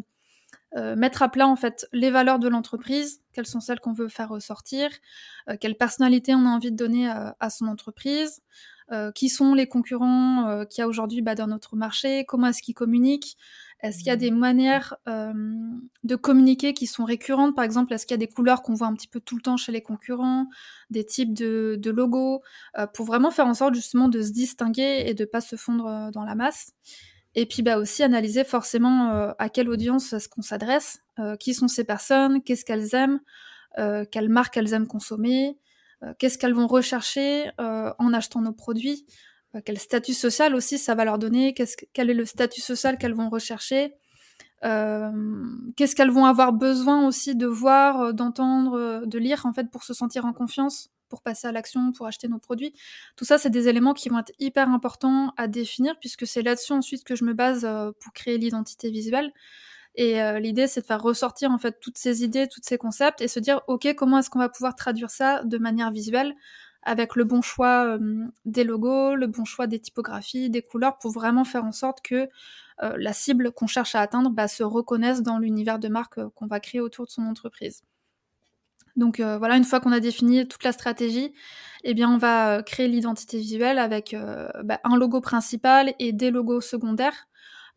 euh, 0.77 0.95
mettre 0.95 1.21
à 1.21 1.29
plat 1.29 1.47
en 1.47 1.57
fait 1.57 1.85
les 1.91 2.11
valeurs 2.11 2.39
de 2.39 2.47
l'entreprise, 2.47 3.21
quelles 3.33 3.45
sont 3.45 3.59
celles 3.59 3.81
qu'on 3.81 3.91
veut 3.91 4.07
faire 4.07 4.29
ressortir, 4.29 4.89
euh, 5.49 5.57
quelle 5.59 5.75
personnalité 5.75 6.33
on 6.33 6.45
a 6.45 6.49
envie 6.49 6.71
de 6.71 6.77
donner 6.77 7.09
euh, 7.09 7.29
à 7.39 7.49
son 7.49 7.67
entreprise, 7.67 8.41
qui 9.15 9.29
sont 9.29 9.53
les 9.53 9.67
concurrents 9.67 10.65
qu'il 10.69 10.81
y 10.81 10.83
a 10.83 10.87
aujourd'hui 10.89 11.21
bah, 11.21 11.33
dans 11.33 11.47
notre 11.47 11.77
marché, 11.77 12.25
comment 12.27 12.47
est-ce 12.47 12.61
qu'ils 12.61 12.75
communiquent, 12.75 13.37
est-ce 13.81 13.99
qu'il 13.99 14.07
y 14.07 14.09
a 14.09 14.17
des 14.17 14.31
manières 14.31 14.97
de 15.07 16.15
communiquer 16.17 16.73
qui 16.73 16.87
sont 16.87 17.05
récurrentes, 17.05 17.55
par 17.55 17.63
exemple, 17.63 17.93
est-ce 17.93 18.05
qu'il 18.05 18.15
y 18.15 18.19
a 18.21 18.25
des 18.25 18.27
couleurs 18.27 18.61
qu'on 18.61 18.73
voit 18.73 18.87
un 18.87 18.93
petit 18.93 19.07
peu 19.07 19.21
tout 19.21 19.37
le 19.37 19.41
temps 19.41 19.55
chez 19.55 19.71
les 19.71 19.81
concurrents, 19.81 20.47
des 20.89 21.05
types 21.05 21.33
de, 21.33 21.77
de 21.79 21.89
logos, 21.89 22.41
pour 22.93 23.05
vraiment 23.05 23.31
faire 23.31 23.47
en 23.47 23.53
sorte 23.53 23.75
justement 23.75 24.09
de 24.09 24.21
se 24.21 24.33
distinguer 24.33 25.05
et 25.05 25.13
de 25.13 25.23
pas 25.23 25.39
se 25.39 25.55
fondre 25.55 26.11
dans 26.11 26.25
la 26.25 26.35
masse. 26.35 26.73
Et 27.35 27.45
puis 27.45 27.61
bah 27.61 27.77
aussi 27.77 28.03
analyser 28.03 28.43
forcément 28.43 29.11
euh, 29.11 29.31
à 29.39 29.49
quelle 29.49 29.69
audience 29.69 30.11
est-ce 30.13 30.27
qu'on 30.27 30.41
s'adresse, 30.41 30.99
euh, 31.19 31.35
qui 31.37 31.53
sont 31.53 31.67
ces 31.67 31.85
personnes, 31.85 32.43
qu'est-ce 32.43 32.65
qu'elles 32.65 32.93
aiment, 32.93 33.21
euh, 33.79 34.05
quelles 34.09 34.29
marques 34.29 34.57
elles 34.57 34.73
aiment 34.73 34.87
consommer, 34.87 35.57
qu'est-ce 36.17 36.37
qu'elles 36.37 36.55
vont 36.55 36.65
rechercher 36.67 37.51
en 37.59 38.11
achetant 38.11 38.41
nos 38.41 38.53
produits, 38.53 39.05
quel 39.65 39.77
statut 39.77 40.15
social 40.15 40.55
aussi 40.55 40.79
ça 40.79 40.95
va 40.95 41.05
leur 41.05 41.19
donner, 41.19 41.53
qu'est-ce, 41.53 41.77
quel 41.93 42.09
est 42.09 42.15
le 42.15 42.25
statut 42.25 42.59
social 42.59 42.97
qu'elles 42.97 43.13
vont 43.13 43.29
rechercher, 43.29 43.93
qu'est-ce 44.63 45.95
qu'elles 45.95 46.09
vont 46.09 46.25
avoir 46.25 46.53
besoin 46.53 47.05
aussi 47.05 47.35
de 47.35 47.45
voir, 47.45 48.15
d'entendre, 48.15 49.05
de 49.05 49.19
lire 49.19 49.45
en 49.45 49.53
fait 49.53 49.69
pour 49.69 49.83
se 49.83 49.93
sentir 49.93 50.25
en 50.25 50.33
confiance 50.33 50.90
pour 51.11 51.21
passer 51.21 51.45
à 51.47 51.51
l'action, 51.51 51.91
pour 51.91 52.07
acheter 52.07 52.29
nos 52.29 52.39
produits. 52.39 52.73
Tout 53.17 53.25
ça, 53.25 53.37
c'est 53.37 53.49
des 53.49 53.67
éléments 53.67 53.93
qui 53.93 54.07
vont 54.09 54.19
être 54.19 54.31
hyper 54.39 54.69
importants 54.69 55.33
à 55.35 55.47
définir 55.47 55.99
puisque 55.99 56.25
c'est 56.25 56.41
là-dessus 56.41 56.71
ensuite 56.71 57.03
que 57.03 57.15
je 57.15 57.25
me 57.25 57.33
base 57.33 57.67
pour 57.99 58.13
créer 58.13 58.37
l'identité 58.37 58.89
visuelle. 58.89 59.33
Et 59.95 60.19
l'idée, 60.39 60.67
c'est 60.67 60.81
de 60.81 60.85
faire 60.85 61.01
ressortir 61.01 61.51
en 61.51 61.57
fait 61.57 61.79
toutes 61.81 61.97
ces 61.97 62.23
idées, 62.23 62.47
tous 62.47 62.61
ces 62.63 62.77
concepts 62.77 63.19
et 63.21 63.27
se 63.27 63.41
dire, 63.41 63.59
ok, 63.67 63.93
comment 63.95 64.19
est-ce 64.19 64.29
qu'on 64.29 64.39
va 64.39 64.47
pouvoir 64.47 64.75
traduire 64.75 65.09
ça 65.09 65.43
de 65.43 65.57
manière 65.57 65.91
visuelle 65.91 66.33
avec 66.83 67.15
le 67.15 67.25
bon 67.25 67.41
choix 67.41 67.97
des 68.45 68.63
logos, 68.63 69.15
le 69.15 69.27
bon 69.27 69.43
choix 69.45 69.67
des 69.67 69.79
typographies, 69.79 70.49
des 70.49 70.61
couleurs, 70.61 70.97
pour 70.97 71.11
vraiment 71.11 71.43
faire 71.43 71.65
en 71.65 71.73
sorte 71.73 72.01
que 72.01 72.29
la 72.79 73.13
cible 73.13 73.51
qu'on 73.51 73.67
cherche 73.67 73.93
à 73.95 73.99
atteindre 74.01 74.29
bah, 74.29 74.47
se 74.47 74.63
reconnaisse 74.63 75.21
dans 75.21 75.39
l'univers 75.39 75.77
de 75.77 75.89
marque 75.89 76.25
qu'on 76.29 76.47
va 76.47 76.59
créer 76.61 76.81
autour 76.81 77.05
de 77.05 77.11
son 77.11 77.23
entreprise. 77.23 77.83
Donc 78.95 79.19
voilà, 79.19 79.57
une 79.57 79.63
fois 79.63 79.79
qu'on 79.79 79.91
a 79.91 79.99
défini 79.99 80.47
toute 80.47 80.63
la 80.63 80.71
stratégie, 80.71 81.33
eh 81.83 81.93
bien 81.93 82.09
on 82.09 82.17
va 82.17 82.61
créer 82.63 82.87
l'identité 82.87 83.37
visuelle 83.37 83.79
avec 83.79 84.15
bah, 84.63 84.79
un 84.83 84.97
logo 84.97 85.21
principal 85.21 85.93
et 85.99 86.11
des 86.11 86.29
logos 86.29 86.61
secondaires. 86.61 87.27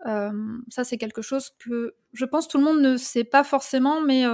ça 0.04 0.84
c'est 0.84 0.98
quelque 0.98 1.22
chose 1.22 1.50
que 1.58 1.94
je 2.12 2.24
pense 2.24 2.48
tout 2.48 2.58
le 2.58 2.64
monde 2.64 2.80
ne 2.80 2.96
sait 2.96 3.24
pas 3.24 3.44
forcément, 3.44 4.00
mais 4.00 4.24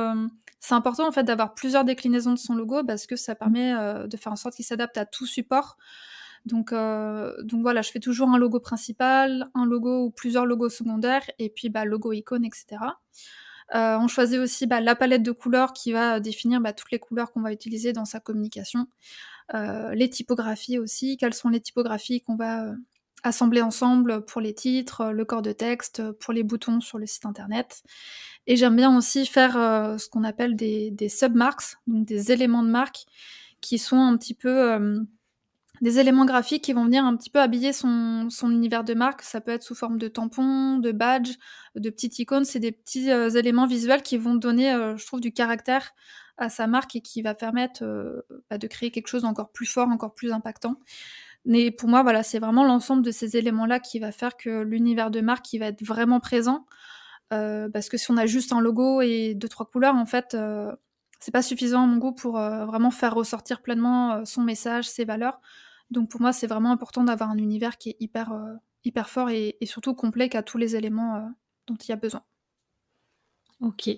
c'est 0.61 0.75
important 0.75 1.09
en 1.09 1.13
fait 1.13 1.25
d'avoir 1.25 1.55
plusieurs 1.55 1.85
déclinaisons 1.85 2.35
de 2.35 2.39
son 2.39 2.55
logo 2.55 2.85
parce 2.85 3.07
que 3.07 3.17
ça 3.17 3.35
permet 3.35 3.75
euh, 3.75 4.07
de 4.07 4.17
faire 4.17 4.33
en 4.33 4.37
sorte 4.37 4.55
qu'il 4.55 4.65
s'adapte 4.65 4.99
à 4.99 5.07
tout 5.07 5.27
support. 5.27 5.79
Donc, 6.47 6.73
euh, 6.73 7.35
donc 7.43 7.63
voilà, 7.63 7.83
je 7.83 7.91
fais 7.91 7.99
toujours 7.99 8.29
un 8.29 8.39
logo 8.39 8.61
principal, 8.61 9.51
un 9.55 9.65
logo 9.67 10.05
ou 10.05 10.11
plusieurs 10.11 10.47
logos 10.47 10.71
secondaires, 10.71 11.29
et 11.39 11.51
puis 11.51 11.69
bah, 11.69 11.85
logo 11.85 12.13
icône, 12.13 12.45
etc. 12.45 12.79
Euh, 13.75 13.99
on 13.99 14.09
choisit 14.09 14.39
aussi 14.39 14.67
bah, 14.67 14.81
la 14.81 14.97
palette 14.97 15.23
de 15.23 15.33
couleurs 15.33 15.73
qui 15.73 15.93
va 15.93 16.21
définir 16.21 16.61
bah, 16.61 16.73
toutes 16.73 16.91
les 16.91 16.99
couleurs 16.99 17.33
qu'on 17.33 17.41
va 17.41 17.53
utiliser 17.53 17.93
dans 17.93 18.05
sa 18.05 18.21
communication. 18.21 18.87
les 19.93 20.09
typographies 20.11 20.79
aussi, 20.79 21.17
quelles 21.17 21.35
sont 21.35 21.49
les 21.49 21.61
typographies 21.61 22.21
qu'on 22.23 22.37
va 22.37 22.73
assembler 23.23 23.63
ensemble 23.63 24.25
pour 24.25 24.41
les 24.41 24.55
titres, 24.55 25.11
le 25.13 25.25
corps 25.25 25.43
de 25.43 25.53
texte, 25.53 26.11
pour 26.13 26.33
les 26.33 26.43
boutons 26.43 26.81
sur 26.81 26.99
le 26.99 27.07
site 27.07 27.27
internet. 27.27 27.83
Et 28.47 28.57
j'aime 28.57 28.77
bien 28.77 28.97
aussi 28.97 29.27
faire 29.27 29.57
euh, 29.57 29.99
ce 29.99 30.09
qu'on 30.09 30.25
appelle 30.25 30.57
des, 30.57 30.91
des 30.91 31.09
submarks, 31.09 31.77
donc 31.87 32.07
des 32.07 32.33
éléments 32.33 32.63
de 32.63 32.71
marque 32.71 33.07
qui 33.61 33.79
sont 33.79 33.99
un 33.99 34.17
petit 34.17 34.35
peu 34.35 34.73
euh, 34.73 35.01
des 35.81 35.99
éléments 35.99 36.25
graphiques 36.25 36.65
qui 36.65 36.73
vont 36.73 36.85
venir 36.85 37.05
un 37.05 37.17
petit 37.17 37.31
peu 37.31 37.41
habiller 37.41 37.73
son, 37.73 38.29
univers 38.43 38.85
de 38.85 38.95
marque. 38.95 39.23
Ça 39.23 39.41
peut 39.41 39.53
être 39.53 39.63
sous 39.63 39.75
forme 39.75 39.99
de 39.99 40.09
tampons, 40.09 40.79
de 40.79 40.93
badges, 40.93 41.37
de 41.75 41.91
petites 41.91 42.19
icônes. 42.19 42.45
C'est 42.45 42.61
des 42.61 42.73
petits 42.73 43.11
euh, 43.11 43.31
éléments 43.31 43.67
visuels 43.67 44.03
qui 44.03 44.19
vont 44.19 44.35
donner, 44.35 44.73
je 44.97 45.07
trouve, 45.07 45.21
du 45.21 45.33
caractère 45.33 45.93
à 46.39 46.49
sa 46.49 46.67
marque 46.67 46.97
et 46.97 47.01
qui 47.01 47.23
va 47.23 47.35
permettre 47.35 47.85
bah, 48.49 48.59
de 48.59 48.67
créer 48.67 48.91
quelque 48.91 49.09
chose 49.09 49.23
d'encore 49.23 49.53
plus 49.53 49.67
fort, 49.67 49.89
encore 49.89 50.15
plus 50.15 50.33
impactant. 50.33 50.77
Mais 51.45 51.71
pour 51.71 51.89
moi, 51.89 52.03
voilà, 52.03 52.23
c'est 52.23 52.39
vraiment 52.39 52.65
l'ensemble 52.65 53.03
de 53.03 53.11
ces 53.11 53.37
éléments-là 53.37 53.81
qui 53.81 53.99
va 53.99 54.13
faire 54.13 54.37
que 54.37 54.63
l'univers 54.63 55.11
de 55.11 55.21
marque 55.21 55.45
qui 55.45 55.59
va 55.59 55.67
être 55.67 55.83
vraiment 55.83 56.21
présent. 56.21 56.67
Euh, 57.33 57.69
parce 57.71 57.89
que 57.89 57.97
si 57.97 58.11
on 58.11 58.17
a 58.17 58.27
juste 58.27 58.53
un 58.53 58.61
logo 58.61 59.01
et 59.03 59.35
deux 59.35 59.49
trois 59.49 59.67
couleurs, 59.67 59.95
en 59.95 60.07
fait, 60.07 60.35
euh, 60.35 60.75
c'est 61.21 61.31
pas 61.31 61.43
suffisant 61.43 61.85
à 61.85 61.87
mon 61.87 61.99
goût 61.99 62.13
pour 62.13 62.39
euh, 62.39 62.67
vraiment 62.67 62.91
faire 62.91 63.15
ressortir 63.15 63.63
pleinement 63.63 64.25
son 64.25 64.43
message, 64.43 64.89
ses 64.89 65.05
valeurs. 65.05 65.41
Donc 65.91 66.11
pour 66.11 66.21
moi, 66.21 66.33
c'est 66.33 66.47
vraiment 66.47 66.71
important 66.71 67.05
d'avoir 67.05 67.31
un 67.31 67.39
univers 67.39 67.79
qui 67.79 67.91
est 67.91 67.97
hyper 68.01 68.33
hyper 68.85 69.11
fort 69.11 69.31
et, 69.31 69.57
surtout 69.65 69.95
complet, 69.95 70.29
qui 70.29 70.37
a 70.37 70.43
tous 70.43 70.59
les 70.59 70.77
éléments 70.77 71.31
dont 71.67 71.77
il 71.77 71.89
y 71.91 71.93
a 71.93 71.97
besoin. 71.97 72.23
Ok. 73.61 73.91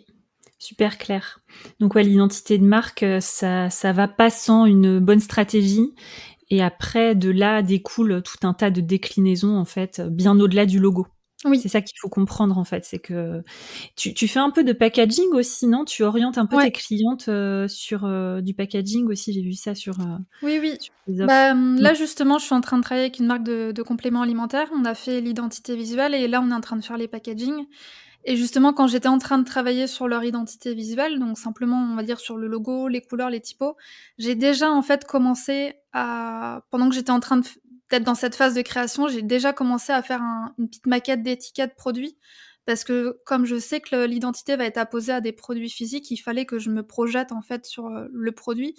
Super 0.59 0.99
clair. 0.99 1.41
Donc 1.81 1.95
ouais, 1.95 2.03
l'identité 2.03 2.59
de 2.59 2.65
marque, 2.65 3.05
ça, 3.21 3.71
ça 3.71 3.93
va 3.93 4.09
pas 4.09 4.31
sans 4.31 4.65
une 4.67 4.99
bonne 4.99 5.21
stratégie. 5.21 5.95
Et 6.51 6.63
après, 6.63 7.15
de 7.15 7.31
là 7.31 7.63
découle 7.63 8.23
tout 8.23 8.47
un 8.47 8.55
tas 8.55 8.71
de 8.71 8.81
déclinaisons, 8.81 9.57
en 9.57 9.65
fait, 9.65 10.01
bien 10.01 10.39
au-delà 10.39 10.67
du 10.67 10.79
logo. 10.79 11.07
Oui. 11.45 11.59
C'est 11.61 11.69
ça 11.69 11.81
qu'il 11.81 11.97
faut 12.01 12.09
comprendre 12.09 12.57
en 12.59 12.65
fait, 12.65 12.85
c'est 12.85 12.99
que 12.99 13.43
tu, 13.97 14.15
tu, 14.15 14.29
fais 14.29 14.39
un 14.39 14.51
peu 14.51 14.63
de 14.63 14.73
packaging 14.73 15.33
aussi, 15.33 15.67
non? 15.67 15.85
Tu 15.85 16.05
orientes 16.05 16.39
un 16.39 16.47
peu 16.47 16.57
tes 16.63 16.71
clientes 16.71 17.27
euh, 17.29 17.67
sur 17.69 18.05
euh, 18.05 18.41
du 18.41 18.55
packaging 18.55 19.07
aussi, 19.09 19.33
j'ai 19.33 19.43
vu 19.43 19.55
ça 19.55 19.75
sur. 19.75 19.99
Euh, 20.01 20.19
oui, 20.43 20.59
oui. 20.61 20.79
bah, 21.27 21.53
hum, 21.53 21.81
là 21.81 21.95
justement, 21.95 22.39
je 22.39 22.45
suis 22.45 22.55
en 22.55 22.61
train 22.61 22.79
de 22.79 22.83
travailler 22.83 23.07
avec 23.07 23.19
une 23.19 23.27
marque 23.27 23.43
de, 23.43 23.73
de 23.73 23.83
compléments 23.83 24.23
alimentaires. 24.23 24.71
On 24.75 24.85
a 24.85 24.95
fait 24.95 25.21
l'identité 25.21 25.75
visuelle 25.75 26.15
et 26.15 26.29
là 26.29 26.41
on 26.43 26.51
est 26.51 26.55
en 26.55 26.61
train 26.61 26.77
de 26.77 26.85
faire 26.85 26.97
les 26.97 27.09
packaging. 27.09 27.67
Et 28.25 28.37
justement, 28.37 28.73
quand 28.73 28.87
j'étais 28.87 29.09
en 29.09 29.19
train 29.19 29.39
de 29.39 29.45
travailler 29.45 29.89
sur 29.89 30.07
leur 30.07 30.23
identité 30.23 30.75
visuelle, 30.75 31.19
donc 31.19 31.39
simplement, 31.39 31.77
on 31.77 31.97
va 31.97 32.05
dire 32.05 32.21
sur 32.21 32.37
le 32.37 32.47
logo, 32.47 32.87
les 32.87 33.01
couleurs, 33.01 33.31
les 33.31 33.41
typos, 33.41 33.75
j'ai 34.17 34.37
déjà 34.37 34.71
en 34.71 34.83
fait 34.83 35.05
commencé 35.05 35.75
à, 35.93 36.63
pendant 36.71 36.89
que 36.89 36.95
j'étais 36.95 37.11
en 37.11 37.19
train 37.19 37.39
de, 37.39 37.47
dans 38.01 38.15
cette 38.15 38.35
phase 38.35 38.55
de 38.55 38.63
création, 38.63 39.09
j'ai 39.09 39.23
déjà 39.23 39.53
commencé 39.53 39.93
à 39.93 40.03
faire 40.03 40.21
une 40.59 40.69
petite 40.69 40.87
maquette 40.87 41.23
d'étiquette 41.23 41.75
produit 41.77 42.17
parce 42.65 42.85
que 42.85 43.19
comme 43.27 43.45
je 43.45 43.59
sais 43.59 43.81
que 43.81 44.07
l'identité 44.07 44.57
va 44.57 44.65
être 44.65 44.79
apposée 44.79 45.13
à 45.13 45.21
des 45.21 45.33
produits 45.33 45.69
physiques, 45.69 46.11
il 46.11 46.19
fallait 46.19 46.47
que 46.47 46.59
je 46.59 46.71
me 46.71 46.83
projette 46.85 47.33
en 47.33 47.43
fait 47.43 47.67
sur 47.67 47.87
euh, 47.87 48.07
le 48.13 48.33
produit. 48.33 48.77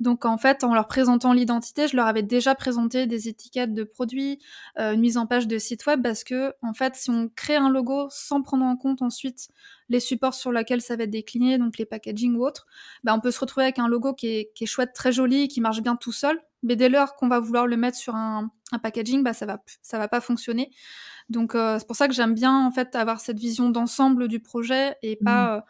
Donc 0.00 0.24
en 0.24 0.38
fait, 0.38 0.64
en 0.64 0.74
leur 0.74 0.88
présentant 0.88 1.32
l'identité, 1.32 1.86
je 1.86 1.96
leur 1.96 2.06
avais 2.06 2.22
déjà 2.22 2.54
présenté 2.54 3.06
des 3.06 3.28
étiquettes 3.28 3.74
de 3.74 3.84
produits, 3.84 4.38
euh, 4.78 4.94
une 4.94 5.00
mise 5.00 5.18
en 5.18 5.26
page 5.26 5.46
de 5.46 5.58
site 5.58 5.84
web, 5.86 6.02
parce 6.02 6.24
que 6.24 6.54
en 6.62 6.72
fait, 6.72 6.96
si 6.96 7.10
on 7.10 7.28
crée 7.28 7.56
un 7.56 7.68
logo 7.68 8.08
sans 8.10 8.42
prendre 8.42 8.64
en 8.64 8.76
compte 8.76 9.02
ensuite 9.02 9.48
les 9.88 10.00
supports 10.00 10.34
sur 10.34 10.52
lesquels 10.52 10.80
ça 10.82 10.96
va 10.96 11.04
être 11.04 11.10
décliné, 11.10 11.58
donc 11.58 11.78
les 11.78 11.86
packaging 11.86 12.34
ou 12.36 12.44
autres, 12.44 12.66
bah, 13.04 13.14
on 13.14 13.20
peut 13.20 13.30
se 13.30 13.40
retrouver 13.40 13.64
avec 13.64 13.78
un 13.78 13.88
logo 13.88 14.14
qui 14.14 14.28
est, 14.28 14.52
qui 14.54 14.64
est 14.64 14.66
chouette, 14.66 14.92
très 14.92 15.12
joli, 15.12 15.48
qui 15.48 15.60
marche 15.60 15.80
bien 15.80 15.96
tout 15.96 16.12
seul, 16.12 16.40
mais 16.62 16.76
dès 16.76 16.88
lors 16.88 17.14
qu'on 17.14 17.28
va 17.28 17.40
vouloir 17.40 17.66
le 17.66 17.76
mettre 17.76 17.96
sur 17.96 18.14
un, 18.14 18.50
un 18.72 18.78
packaging, 18.78 19.22
bah 19.22 19.32
ça 19.32 19.46
va 19.46 19.62
ça 19.82 19.98
va 19.98 20.08
pas 20.08 20.20
fonctionner. 20.20 20.70
Donc 21.28 21.54
euh, 21.54 21.78
c'est 21.78 21.86
pour 21.86 21.96
ça 21.96 22.08
que 22.08 22.14
j'aime 22.14 22.34
bien 22.34 22.66
en 22.66 22.70
fait 22.70 22.94
avoir 22.94 23.20
cette 23.20 23.38
vision 23.38 23.70
d'ensemble 23.70 24.28
du 24.28 24.40
projet 24.40 24.96
et 25.02 25.16
pas 25.16 25.56
mmh. 25.56 25.58
euh, 25.58 25.60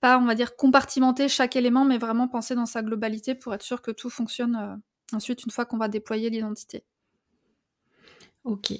pas 0.00 0.18
on 0.18 0.24
va 0.24 0.34
dire 0.34 0.56
compartimenter 0.56 1.28
chaque 1.28 1.56
élément, 1.56 1.84
mais 1.84 1.98
vraiment 1.98 2.28
penser 2.28 2.54
dans 2.54 2.66
sa 2.66 2.82
globalité 2.82 3.34
pour 3.34 3.54
être 3.54 3.62
sûr 3.62 3.82
que 3.82 3.90
tout 3.90 4.10
fonctionne 4.10 4.56
euh, 4.56 5.16
ensuite 5.16 5.44
une 5.44 5.50
fois 5.50 5.64
qu'on 5.64 5.78
va 5.78 5.88
déployer 5.88 6.30
l'identité. 6.30 6.84
Ok. 8.44 8.72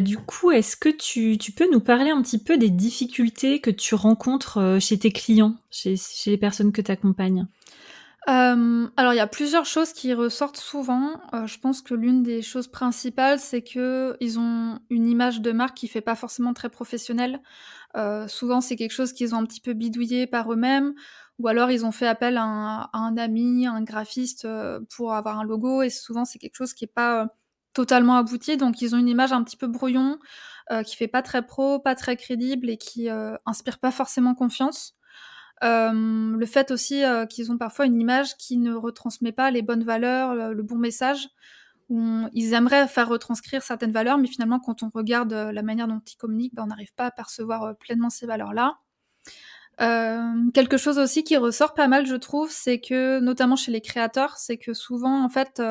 Du 0.00 0.18
coup, 0.18 0.50
est-ce 0.50 0.76
que 0.76 0.88
tu, 0.88 1.38
tu, 1.38 1.52
peux 1.52 1.70
nous 1.70 1.80
parler 1.80 2.10
un 2.10 2.20
petit 2.22 2.42
peu 2.42 2.58
des 2.58 2.70
difficultés 2.70 3.60
que 3.60 3.70
tu 3.70 3.94
rencontres 3.94 4.78
chez 4.80 4.98
tes 4.98 5.12
clients, 5.12 5.54
chez, 5.70 5.96
chez 5.96 6.30
les 6.32 6.38
personnes 6.38 6.72
que 6.72 6.82
tu 6.82 6.90
accompagnes 6.90 7.46
euh, 8.28 8.86
alors 8.98 9.14
il 9.14 9.16
y 9.16 9.20
a 9.20 9.26
plusieurs 9.26 9.64
choses 9.64 9.92
qui 9.94 10.12
ressortent 10.12 10.58
souvent. 10.58 11.20
Euh, 11.32 11.46
je 11.46 11.58
pense 11.58 11.80
que 11.80 11.94
l'une 11.94 12.22
des 12.22 12.42
choses 12.42 12.68
principales, 12.68 13.38
c'est 13.38 13.62
qu'ils 13.62 14.38
ont 14.38 14.78
une 14.90 15.08
image 15.08 15.40
de 15.40 15.50
marque 15.50 15.76
qui 15.76 15.88
fait 15.88 16.02
pas 16.02 16.14
forcément 16.14 16.52
très 16.52 16.68
professionnelle. 16.68 17.40
Euh, 17.96 18.28
souvent, 18.28 18.60
c'est 18.60 18.76
quelque 18.76 18.92
chose 18.92 19.14
qu'ils 19.14 19.34
ont 19.34 19.38
un 19.38 19.46
petit 19.46 19.62
peu 19.62 19.72
bidouillé 19.72 20.26
par 20.26 20.52
eux-mêmes 20.52 20.92
ou 21.38 21.48
alors 21.48 21.70
ils 21.70 21.86
ont 21.86 21.92
fait 21.92 22.06
appel 22.06 22.36
à 22.36 22.90
un 22.92 23.16
ami, 23.16 23.66
un 23.66 23.82
graphiste, 23.82 24.46
pour 24.94 25.14
avoir 25.14 25.38
un 25.38 25.44
logo 25.44 25.82
et 25.82 25.88
souvent 25.88 26.24
c'est 26.24 26.38
quelque 26.38 26.56
chose 26.56 26.74
qui 26.74 26.84
est 26.84 26.92
pas, 26.92 27.28
totalement 27.72 28.16
abouti. 28.16 28.56
Donc 28.56 28.82
ils 28.82 28.94
ont 28.94 28.98
une 28.98 29.08
image 29.08 29.32
un 29.32 29.42
petit 29.42 29.56
peu 29.56 29.66
brouillon, 29.66 30.18
qui 30.84 30.96
fait 30.96 31.08
pas 31.08 31.22
très 31.22 31.46
pro, 31.46 31.78
pas 31.78 31.94
très 31.94 32.16
crédible 32.16 32.68
et 32.68 32.76
qui, 32.76 33.08
inspire 33.46 33.78
pas 33.78 33.90
forcément 33.90 34.34
confiance. 34.34 34.98
Euh, 35.64 36.36
le 36.36 36.46
fait 36.46 36.70
aussi 36.70 37.04
euh, 37.04 37.26
qu'ils 37.26 37.50
ont 37.50 37.58
parfois 37.58 37.86
une 37.86 38.00
image 38.00 38.36
qui 38.36 38.56
ne 38.58 38.74
retransmet 38.74 39.32
pas 39.32 39.50
les 39.50 39.62
bonnes 39.62 39.84
valeurs, 39.84 40.34
le, 40.34 40.62
bon 40.62 40.76
message. 40.76 41.28
Où 41.88 42.28
ils 42.34 42.52
aimeraient 42.52 42.86
faire 42.86 43.08
retranscrire 43.08 43.62
certaines 43.62 43.92
valeurs, 43.92 44.18
mais 44.18 44.28
finalement, 44.28 44.60
quand 44.60 44.82
on 44.82 44.90
regarde 44.94 45.32
euh, 45.32 45.52
la 45.52 45.62
manière 45.62 45.88
dont 45.88 46.02
ils 46.06 46.16
communiquent, 46.16 46.54
ben, 46.54 46.64
on 46.64 46.66
n'arrive 46.66 46.92
pas 46.94 47.06
à 47.06 47.10
percevoir 47.10 47.76
pleinement 47.78 48.10
ces 48.10 48.26
valeurs-là. 48.26 48.78
quelque 50.52 50.76
chose 50.76 50.98
aussi 50.98 51.24
qui 51.24 51.36
ressort 51.38 51.72
pas 51.72 51.88
mal, 51.88 52.04
je 52.04 52.16
trouve, 52.16 52.50
c'est 52.50 52.78
que, 52.78 53.20
notamment 53.20 53.56
chez 53.56 53.72
les 53.72 53.80
créateurs, 53.80 54.36
c'est 54.36 54.58
que 54.58 54.74
souvent, 54.74 55.24
en 55.24 55.30
fait, 55.30 55.62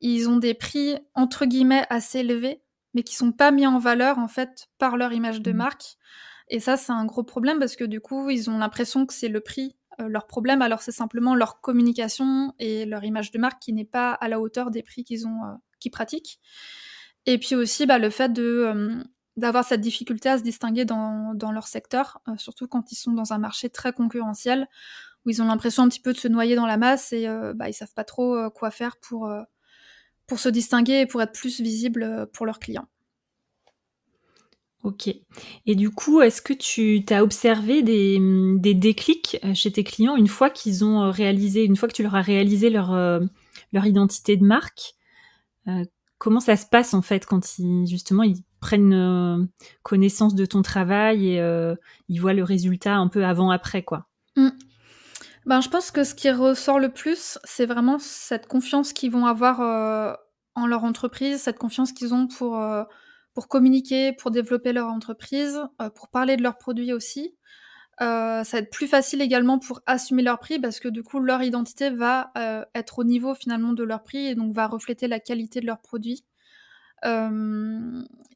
ils 0.00 0.28
ont 0.28 0.36
des 0.36 0.54
prix 0.54 0.96
entre 1.14 1.46
guillemets 1.46 1.86
assez 1.90 2.20
élevés, 2.20 2.62
mais 2.94 3.02
qui 3.02 3.14
sont 3.14 3.32
pas 3.32 3.50
mis 3.50 3.66
en 3.66 3.78
valeur 3.78 4.18
en 4.18 4.28
fait 4.28 4.68
par 4.78 4.96
leur 4.96 5.12
image 5.12 5.40
de 5.40 5.52
mmh. 5.52 5.56
marque. 5.56 5.96
Et 6.48 6.60
ça, 6.60 6.76
c'est 6.76 6.92
un 6.92 7.04
gros 7.04 7.24
problème 7.24 7.58
parce 7.58 7.76
que 7.76 7.84
du 7.84 8.00
coup, 8.00 8.30
ils 8.30 8.48
ont 8.50 8.58
l'impression 8.58 9.04
que 9.04 9.12
c'est 9.12 9.28
le 9.28 9.40
prix 9.40 9.76
euh, 10.00 10.08
leur 10.08 10.26
problème, 10.26 10.62
alors 10.62 10.82
c'est 10.82 10.92
simplement 10.92 11.34
leur 11.34 11.60
communication 11.60 12.54
et 12.58 12.84
leur 12.84 13.04
image 13.04 13.30
de 13.30 13.38
marque 13.38 13.60
qui 13.62 13.72
n'est 13.72 13.84
pas 13.84 14.12
à 14.12 14.28
la 14.28 14.40
hauteur 14.40 14.70
des 14.70 14.82
prix 14.82 15.04
qu'ils 15.04 15.26
ont, 15.26 15.44
euh, 15.44 15.54
qu'ils 15.80 15.90
pratiquent. 15.90 16.40
Et 17.26 17.38
puis 17.38 17.54
aussi, 17.54 17.86
bah, 17.86 17.98
le 17.98 18.10
fait 18.10 18.32
de 18.32 18.42
euh, 18.42 19.02
d'avoir 19.36 19.64
cette 19.64 19.80
difficulté 19.80 20.28
à 20.28 20.38
se 20.38 20.42
distinguer 20.42 20.84
dans, 20.84 21.34
dans 21.34 21.52
leur 21.52 21.66
secteur, 21.66 22.22
surtout 22.38 22.68
quand 22.68 22.90
ils 22.90 22.96
sont 22.96 23.12
dans 23.12 23.34
un 23.34 23.38
marché 23.38 23.68
très 23.68 23.92
concurrentiel, 23.92 24.66
où 25.24 25.30
ils 25.30 25.42
ont 25.42 25.46
l'impression 25.46 25.82
un 25.82 25.88
petit 25.88 26.00
peu 26.00 26.14
de 26.14 26.18
se 26.18 26.28
noyer 26.28 26.56
dans 26.56 26.66
la 26.66 26.78
masse 26.78 27.12
et 27.12 27.28
bah, 27.54 27.68
ils 27.68 27.74
savent 27.74 27.92
pas 27.92 28.04
trop 28.04 28.50
quoi 28.52 28.70
faire 28.70 28.96
pour, 28.96 29.30
pour 30.26 30.38
se 30.40 30.48
distinguer 30.48 31.00
et 31.00 31.06
pour 31.06 31.22
être 31.22 31.32
plus 31.32 31.60
visibles 31.60 32.28
pour 32.32 32.46
leurs 32.46 32.58
clients. 32.58 32.88
OK 34.82 35.08
et 35.66 35.74
du 35.74 35.90
coup, 35.90 36.20
est-ce 36.20 36.40
que 36.40 36.52
tu 36.52 37.04
as 37.10 37.22
observé 37.24 37.82
des, 37.82 38.18
mmh, 38.20 38.60
des 38.60 38.74
déclics, 38.74 39.38
heu, 39.44 39.52
chez 39.54 39.72
tes 39.72 39.82
clients 39.84 40.16
une 40.16 40.28
fois 40.28 40.48
qu'ils 40.50 40.84
ont, 40.84 41.02
heu, 41.04 41.10
réalisé 41.10 41.64
une 41.64 41.76
fois 41.76 41.88
que 41.88 41.94
tu 41.94 42.02
leur 42.04 42.14
as 42.14 42.22
réalisé 42.22 42.70
leur, 42.70 42.92
leur 43.72 43.86
identité 43.86 44.36
de 44.36 44.44
marque? 44.44 44.94
Comment 46.18 46.40
ça 46.40 46.56
se 46.56 46.66
passe 46.66 46.94
en 46.94 47.02
fait 47.02 47.26
quand 47.26 47.58
ils 47.58 47.86
justement 47.86 48.22
ils 48.22 48.38
prennent, 48.60 49.48
connaissance 49.82 50.34
de 50.34 50.46
ton 50.46 50.62
travail 50.62 51.28
et 51.28 51.74
ils 52.08 52.20
voient 52.20 52.32
le 52.34 52.42
résultat 52.44 52.96
un 52.96 53.08
peu 53.08 53.24
avant 53.24 53.50
après 53.50 53.82
quoi? 53.82 54.06
Mmh. 54.36 54.48
Ben, 55.46 55.60
je 55.60 55.68
pense 55.68 55.90
que 55.92 56.02
ce 56.04 56.14
qui 56.14 56.30
ressort 56.30 56.78
le 56.80 56.88
plus, 56.90 57.38
c'est 57.44 57.66
vraiment 57.66 57.98
cette 57.98 58.46
confiance 58.48 58.92
qu'ils 58.92 59.12
vont 59.12 59.26
avoir, 59.26 59.60
heu, 59.62 60.16
en 60.56 60.66
leur 60.66 60.84
entreprise, 60.84 61.40
cette 61.40 61.58
confiance 61.58 61.92
qu'ils 61.92 62.14
ont 62.14 62.26
pour, 62.26 62.56
heu, 62.58 62.84
pour 63.34 63.46
communiquer, 63.48 64.12
pour 64.12 64.30
développer 64.32 64.72
leur 64.72 64.88
entreprise, 64.88 65.60
heu, 65.80 65.90
pour 65.90 66.08
parler 66.08 66.36
de 66.36 66.42
leurs 66.42 66.58
produits 66.58 66.92
aussi. 66.92 67.34
Ça 68.00 68.44
va 68.52 68.58
être 68.60 68.70
plus 68.70 68.88
facile 68.88 69.22
également 69.22 69.58
pour 69.58 69.80
assumer 69.86 70.22
leur 70.22 70.38
prix 70.40 70.58
parce 70.58 70.80
que 70.80 70.88
du 70.88 71.02
coup 71.04 71.20
leur 71.20 71.42
identité 71.42 71.90
va, 71.90 72.32
être 72.74 72.98
au 73.00 73.04
niveau 73.04 73.34
finalement 73.34 73.72
de 73.74 73.84
leur 73.84 74.02
prix 74.04 74.26
et 74.28 74.34
donc 74.36 74.54
va 74.54 74.66
refléter 74.68 75.08
la 75.08 75.20
qualité 75.20 75.60
de 75.60 75.66
leurs 75.66 75.80
produits. 75.80 76.24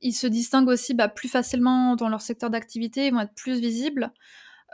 Ils 0.02 0.14
se 0.14 0.26
distinguent 0.26 0.68
aussi, 0.68 0.94
bah, 0.94 1.08
plus 1.08 1.28
facilement 1.28 1.96
dans 1.96 2.08
leur 2.08 2.22
secteur 2.22 2.50
d'activité, 2.50 3.06
ils 3.06 3.12
vont 3.12 3.20
être 3.20 3.34
plus 3.34 3.60
visibles. 3.60 4.12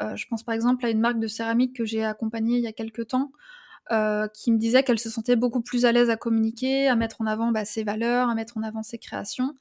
Heu, 0.00 0.16
je 0.16 0.26
pense 0.28 0.42
par 0.44 0.54
exemple 0.54 0.84
à 0.86 0.90
une 0.90 1.00
marque 1.00 1.18
de 1.20 1.28
céramique 1.28 1.76
que 1.76 1.84
j'ai 1.84 2.04
accompagnée 2.04 2.56
il 2.58 2.62
y 2.64 2.66
a 2.68 2.72
quelque 2.72 3.02
temps, 3.02 3.32
heu, 3.92 4.28
qui 4.34 4.52
me 4.52 4.58
disait 4.58 4.82
qu'elle 4.84 4.98
se 5.00 5.10
sentait 5.10 5.36
beaucoup 5.36 5.62
plus 5.62 5.84
à 5.86 5.92
l'aise 5.92 6.10
à 6.10 6.16
communiquer, 6.16 6.88
à 6.88 6.96
mettre 6.96 7.20
en 7.22 7.26
avant, 7.26 7.52
bah, 7.52 7.64
ses 7.66 7.84
valeurs, 7.84 8.28
à 8.30 8.34
mettre 8.36 8.58
en 8.58 8.62
avant 8.64 8.82
ses 8.84 8.98
créations 8.98 9.54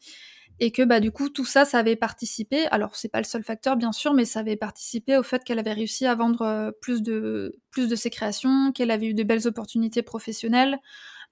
et 0.62 0.72
que, 0.72 0.84
bah, 0.84 1.00
du 1.02 1.12
coup 1.12 1.30
tout 1.30 1.46
ça, 1.46 1.66
ça 1.66 1.80
avait 1.80 1.96
participé 1.98 2.68
alors 2.72 2.96
c'est 2.98 3.10
pas 3.10 3.20
le 3.20 3.26
seul 3.26 3.44
facteur 3.44 3.78
bien 3.78 3.92
sûr, 3.94 4.14
mais 4.16 4.26
ça 4.26 4.42
avait 4.42 4.58
participé 4.58 5.18
au 5.18 5.24
fait 5.24 5.44
qu'elle 5.46 5.60
avait 5.60 5.74
réussi 5.74 6.06
à 6.08 6.16
vendre, 6.16 6.44
heu, 6.46 6.74
plus 6.82 7.02
de 7.04 7.54
ses 7.98 8.10
créations, 8.12 8.72
qu'elle 8.74 8.92
avait 8.92 9.08
eu 9.08 9.14
de 9.16 9.24
belles 9.24 9.48
opportunités 9.48 10.04
professionnelles. 10.04 10.80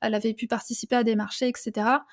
Elle 0.02 0.16
avait 0.16 0.34
pu 0.36 0.48
participer 0.48 0.96
à 0.98 1.04
des 1.06 1.16
marchés 1.18 1.50
et 1.50 1.54
cetera 1.58 2.06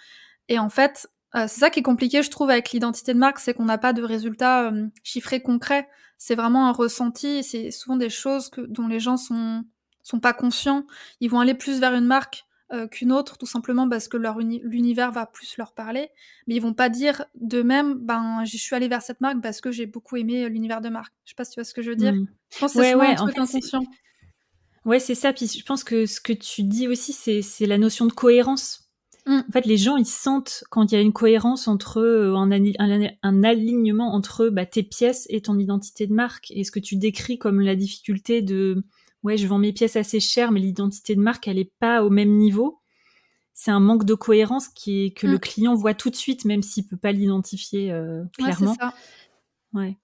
et 0.48 0.58
en 0.60 0.70
fait, 0.70 1.08
c'est 1.34 1.48
ça 1.48 1.70
qui 1.70 1.80
est 1.80 1.82
compliqué 1.84 2.22
je 2.24 2.30
trouve 2.30 2.50
avec 2.50 2.72
l'identité 2.72 3.14
de 3.14 3.18
marque, 3.20 3.38
c'est 3.40 3.54
qu'on 3.54 3.66
n'a 3.66 3.78
pas 3.78 3.92
de 3.94 4.02
résultats, 4.04 4.72
chiffrés 5.04 5.42
concrets. 5.42 5.88
C'est 6.22 6.34
vraiment 6.34 6.68
un 6.68 6.72
ressenti, 6.72 7.42
c'est 7.42 7.70
souvent 7.70 7.96
des 7.96 8.10
choses 8.10 8.50
que 8.50 8.60
dont 8.60 8.86
les 8.88 9.00
gens 9.00 9.16
sont 9.16 9.64
sont 10.02 10.20
pas 10.20 10.34
conscients. 10.34 10.86
Ils 11.20 11.30
vont 11.30 11.40
aller 11.40 11.54
plus 11.54 11.80
vers 11.80 11.94
une 11.94 12.04
marque, 12.06 12.44
heu, 12.74 12.88
qu'une 12.88 13.10
autre, 13.12 13.38
tout 13.38 13.46
simplement 13.46 13.88
parce 13.88 14.06
que 14.08 14.18
l'univers 14.18 15.12
va 15.12 15.24
plus 15.26 15.56
leur 15.56 15.72
parler, 15.74 16.10
mais 16.46 16.56
ils 16.56 16.60
vont 16.62 16.74
pas 16.74 16.90
dire 16.90 17.24
d'eux-mêmes: 17.36 17.94
«Ben, 17.94 18.44
je 18.44 18.56
suis 18.58 18.76
allé 18.76 18.88
vers 18.88 19.02
cette 19.02 19.20
marque 19.22 19.40
parce 19.42 19.60
que 19.62 19.70
j'ai 19.72 19.86
beaucoup 19.86 20.16
aimé, 20.18 20.44
heu, 20.44 20.48
l'univers 20.48 20.82
de 20.82 20.90
marque». 20.90 21.14
Je 21.24 21.30
sais 21.30 21.34
pas 21.36 21.44
si 21.46 21.52
tu 21.52 21.60
vois 21.60 21.64
ce 21.64 21.74
que 21.74 21.82
je 21.82 21.90
veux 21.90 21.96
dire? 21.96 22.12
Mmh. 22.12 22.26
Je 22.50 22.58
pense 22.58 22.74
que 22.74 22.82
c'est 22.82 22.96
Ouais, 22.96 23.14
un 23.14 23.14
truc 23.14 23.38
fait, 23.38 23.38
inconscient. 23.38 23.86
ouais, 24.84 25.00
c'est 25.00 25.14
ça, 25.14 25.32
puis 25.32 25.46
je 25.46 25.64
pense 25.64 25.84
que 25.84 26.06
ce 26.06 26.20
que 26.20 26.32
tu 26.32 26.62
dis 26.62 26.88
aussi, 26.88 27.12
c'est 27.12 27.42
c'est 27.42 27.66
la 27.66 27.78
notion 27.78 28.06
de 28.06 28.12
cohérence. 28.12 28.89
Mmh. 29.26 29.44
En 29.48 29.52
fait, 29.52 29.66
les 29.66 29.76
gens, 29.76 29.96
ils 29.96 30.06
sentent 30.06 30.64
quand 30.70 30.92
il 30.92 30.94
y 30.94 30.98
a 30.98 31.00
une 31.00 31.12
cohérence 31.12 31.66
entre, 31.68 32.00
heu, 32.00 32.34
un 32.36 32.50
un 33.22 33.42
alignement 33.44 34.14
entre, 34.14 34.48
bah, 34.48 34.66
tes 34.66 34.82
pièces 34.84 35.26
et 35.30 35.40
ton 35.42 35.58
identité 35.58 36.06
de 36.06 36.14
marque 36.14 36.50
et 36.52 36.62
ce 36.64 36.70
que 36.70 36.78
tu 36.80 36.96
décris 36.96 37.38
comme 37.38 37.60
la 37.60 37.74
difficulté 37.76 38.42
de: 38.42 38.84
«Ouais, 39.24 39.36
je 39.36 39.46
vends 39.48 39.58
mes 39.58 39.72
pièces 39.72 39.96
assez 39.96 40.20
cher, 40.20 40.52
mais 40.52 40.60
l'identité 40.60 41.16
de 41.16 41.20
marque, 41.20 41.48
elle 41.48 41.58
est 41.58 41.72
pas 41.80 42.04
au 42.04 42.10
même 42.10 42.36
niveau». 42.36 42.80
C'est 43.54 43.72
un 43.72 43.80
manque 43.80 44.04
de 44.06 44.14
cohérence 44.14 44.68
qui 44.68 45.04
est 45.06 45.12
que 45.12 45.26
le 45.28 45.36
Mmh. 45.36 45.40
client 45.40 45.74
voit 45.76 45.94
tout 45.94 46.10
de 46.10 46.16
suite, 46.16 46.44
même 46.46 46.62
s'il 46.62 46.86
peut 46.88 46.96
pas 46.98 47.12
l'identifier, 47.12 47.92
heu, 47.92 48.24
Ouais, 48.38 48.52
c'est 48.52 48.66
clairement. 48.66 48.80
ça. 48.80 48.94
Ouais. 49.74 49.98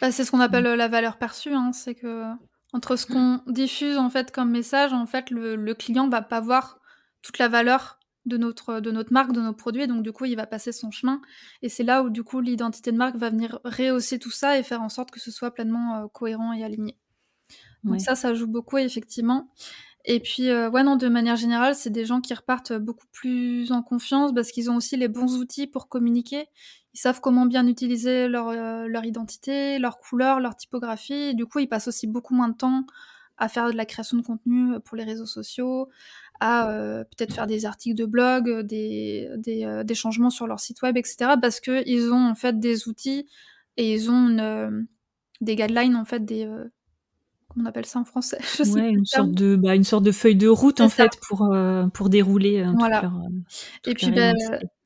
Bah, 0.00 0.10
c'est 0.12 0.24
ce 0.24 0.30
qu'on 0.30 0.40
appelle, 0.40 0.66
heu, 0.66 0.74
la 0.76 0.88
valeur 0.88 1.16
perçue, 1.18 1.52
hein. 1.54 1.72
C'est 1.72 1.94
qu'entre 1.94 2.96
ce 2.96 3.06
Mmh. 3.08 3.16
qu'on 3.16 3.40
diffuse, 3.46 3.96
en 3.96 4.10
fait, 4.10 4.30
comme 4.30 4.50
message, 4.50 4.92
en 4.92 5.06
fait, 5.06 5.30
le 5.30 5.56
le 5.56 5.74
client 5.74 6.08
va 6.08 6.22
pas 6.22 6.40
voir 6.40 6.80
toute 7.22 7.38
la 7.38 7.48
valeur 7.48 7.98
de 8.26 8.36
notre 8.36 8.80
de 8.80 8.90
notre 8.90 9.12
marque, 9.12 9.32
de 9.32 9.40
nos 9.40 9.54
produits 9.54 9.82
et 9.82 9.86
donc 9.86 10.02
du 10.02 10.12
coup, 10.12 10.24
il 10.26 10.36
va 10.36 10.46
passer 10.46 10.72
son 10.72 10.90
chemin 10.90 11.20
et 11.62 11.68
c'est 11.68 11.84
là 11.84 12.02
où, 12.02 12.10
du 12.10 12.24
coup, 12.24 12.40
l'identité 12.40 12.92
de 12.92 12.96
marque 12.98 13.16
va 13.16 13.30
venir 13.30 13.60
rehausser 13.64 14.18
tout 14.18 14.30
ça 14.32 14.58
et 14.58 14.62
faire 14.62 14.82
en 14.82 14.88
sorte 14.88 15.10
que 15.10 15.20
ce 15.20 15.30
soit 15.30 15.52
pleinement, 15.52 16.04
heu, 16.04 16.08
cohérent 16.08 16.52
et 16.52 16.64
aligné. 16.64 16.98
Donc 17.88 18.00
Ouais. 18.00 18.02
ça, 18.02 18.14
ça 18.16 18.34
joue 18.34 18.46
beaucoup 18.48 18.78
effectivement 18.78 19.50
et 20.06 20.20
puis, 20.20 20.48
heu, 20.50 20.68
ouais, 20.70 20.82
non, 20.84 20.96
de 20.96 21.08
manière 21.08 21.36
générale, 21.36 21.76
c'est 21.76 21.90
des 21.90 22.06
gens 22.06 22.22
qui 22.22 22.34
repartent, 22.34 22.72
beaucoup 22.72 23.06
plus 23.12 23.72
en 23.72 23.82
confiance 23.82 24.32
parce 24.34 24.50
qu'ils 24.52 24.70
ont 24.70 24.76
aussi 24.76 24.96
les 24.96 25.08
bons 25.08 25.36
outils 25.38 25.68
pour 25.68 25.88
communiquer. 25.90 26.46
Ils 26.94 27.00
savent 27.00 27.20
comment 27.20 27.46
bien 27.46 27.66
utiliser 27.68 28.28
leur, 28.28 28.50
heu, 28.50 28.88
leur 28.88 29.04
identité, 29.04 29.78
leurs 29.78 29.98
couleurs, 29.98 30.40
leur 30.40 30.56
typographie 30.56 31.14
et 31.14 31.34
du 31.34 31.46
coup, 31.46 31.60
ils 31.60 31.68
passent 31.68 31.88
aussi 31.88 32.06
beaucoup 32.08 32.34
moins 32.34 32.48
de 32.48 32.56
temps 32.56 32.86
à 33.38 33.48
faire 33.48 33.70
de 33.70 33.76
la 33.76 33.84
création 33.86 34.16
de 34.16 34.22
contenu, 34.22 34.80
pour 34.84 34.96
les 34.96 35.04
réseaux 35.04 35.26
sociaux, 35.26 35.88
à, 36.40 36.70
heu, 36.72 37.04
peut-être 37.04 37.32
faire 37.34 37.46
des 37.46 37.66
articles 37.66 37.96
de 37.96 38.06
blog, 38.06 38.60
des 38.62 39.30
des, 39.38 39.82
des 39.84 39.94
changements 39.94 40.30
sur 40.30 40.46
leur 40.46 40.60
site 40.60 40.82
web 40.82 40.96
et 40.96 41.02
cetera 41.04 41.36
parce 41.38 41.60
qu'ils 41.60 42.12
ont, 42.12 42.28
en 42.28 42.34
fait, 42.34 42.58
des 42.60 42.88
outils 42.88 43.26
et 43.76 43.92
ils 43.94 44.10
ont 44.10 44.28
une, 44.28 44.40
hem, 44.40 44.86
des 45.40 45.56
guidelines, 45.56 45.96
en 45.96 46.04
fait, 46.04 46.24
des, 46.24 46.44
comment 47.48 47.66
on 47.66 47.68
appelle 47.68 47.86
ça 47.86 47.98
en 48.00 48.04
français? 48.04 48.38
Je 48.58 48.64
sais 48.64 48.82
Ouais, 48.82 48.88
plus 48.88 48.96
le 48.96 49.00
une 49.00 49.06
sorte 49.06 49.32
de, 49.32 49.56
bah, 49.56 49.74
une 49.74 49.84
sorte 49.84 50.04
de 50.04 50.12
feuille 50.12 50.36
de 50.36 50.48
route, 50.48 50.80
en 50.80 50.88
ça. 50.88 51.04
fait, 51.04 51.10
pour, 51.28 51.48
pour 51.94 52.08
dérouler, 52.10 52.64
Voilà 52.72 53.00
leur, 53.02 53.20
et 53.86 53.94
puis, 53.94 54.10
bah 54.10 54.32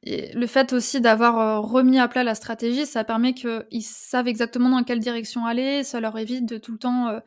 et 0.03 0.33
le 0.33 0.47
fait 0.47 0.73
aussi 0.73 1.01
d'avoir, 1.01 1.63
remis 1.63 1.99
à 1.99 2.09
plat 2.09 2.25
la 2.25 2.35
stratégie, 2.35 2.87
ça 2.87 3.05
permet 3.05 3.35
qu'ils 3.35 3.83
savent 3.83 4.29
exactement 4.29 4.71
dans 4.71 4.83
quelle 4.83 5.01
direction 5.01 5.45
aller. 5.47 5.85
Ça 5.85 6.01
leur 6.01 6.17
évite 6.19 6.47
de 6.47 6.57
tout 6.59 6.73
le 6.73 6.79
temps, 6.79 7.21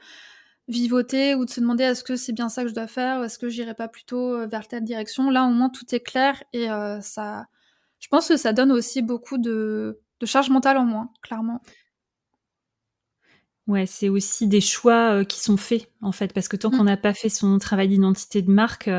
vivoter 0.67 1.35
ou 1.35 1.45
de 1.45 1.49
se 1.51 1.59
demander: 1.61 1.83
«Est-ce 1.85 2.03
que 2.03 2.15
c'est 2.15 2.33
bien 2.33 2.49
ça 2.49 2.63
que 2.63 2.69
je 2.69 2.73
dois 2.75 2.87
faire? 2.87 3.19
Ou 3.21 3.23
est-ce 3.25 3.39
que 3.39 3.49
j'irais 3.49 3.75
pas 3.75 3.87
plutôt, 3.89 4.35
heu, 4.37 4.47
vers 4.47 4.67
telle 4.67 4.83
direction?» 4.85 5.29
là, 5.29 5.45
au 5.45 5.49
moins, 5.51 5.69
tout 5.69 5.93
est 5.95 5.99
clair 6.01 6.43
et 6.53 6.69
heu, 6.69 6.99
ça 7.01 7.45
je 7.99 8.09
pense 8.09 8.27
que 8.29 8.37
ça 8.37 8.53
donne 8.53 8.71
aussi 8.71 9.01
beaucoup 9.01 9.37
de 9.39 9.99
de 10.21 10.25
charge 10.27 10.49
mentale 10.51 10.77
en 10.77 10.85
moins, 10.85 11.11
clairement. 11.23 11.61
Ouais, 13.67 13.85
c'est 13.85 14.09
aussi 14.09 14.47
des 14.47 14.59
choix, 14.59 15.19
heu, 15.21 15.23
qui 15.23 15.39
sont 15.39 15.55
faits, 15.55 15.89
en 16.01 16.11
fait, 16.11 16.33
parce 16.33 16.49
que 16.49 16.57
tant 16.57 16.69
qu'on 16.69 16.83
Mmh. 16.83 16.85
n'a 16.85 16.97
pas 16.97 17.13
fait 17.13 17.29
son 17.29 17.57
travail 17.59 17.87
d'identité 17.87 18.41
de 18.41 18.51
marque, 18.51 18.89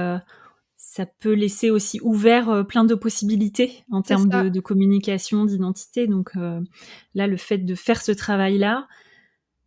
ça 0.77 1.07
peut 1.07 1.35
laisser 1.35 1.71
aussi 1.71 2.01
ouvert, 2.03 2.67
plein 2.69 2.85
de 2.85 2.95
possibilités 2.95 3.85
en 3.91 4.03
termes 4.03 4.29
de 4.31 4.49
de 4.51 4.61
communication, 4.61 5.45
d'identité 5.47 6.07
donc 6.07 6.33
là, 7.15 7.27
le 7.27 7.37
fait 7.37 7.59
de 7.59 7.75
faire 7.75 8.03
ce 8.03 8.13
travail-là, 8.13 8.89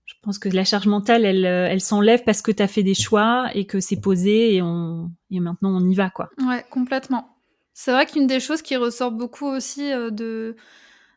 je 0.07 0.13
pense 0.21 0.39
que 0.39 0.47
la 0.49 0.63
charge 0.63 0.87
mentale, 0.87 1.25
elle, 1.25 1.45
heu, 1.45 1.67
elle 1.69 1.81
s'enlève 1.81 2.23
parce 2.23 2.41
que 2.41 2.51
tu 2.51 2.63
as 2.63 2.67
fait 2.67 2.81
des 2.83 2.93
choix 2.93 3.49
et 3.53 3.65
que 3.67 3.79
c'est 3.79 3.99
posé 3.99 4.55
et 4.55 4.61
on 4.61 5.11
et 5.29 5.39
maintenant 5.41 5.75
on 5.75 5.87
y 5.87 5.93
va, 5.93 6.09
quoi. 6.09 6.29
Ouais, 6.47 6.65
complètement. 6.71 7.37
C'est 7.73 7.91
vrai 7.91 8.05
qu'une 8.05 8.25
des 8.25 8.39
choses 8.39 8.61
qui 8.61 8.75
ressort 8.77 9.11
beaucoup 9.11 9.45
aussi, 9.45 9.91
heu, 9.91 10.09
de 10.09 10.55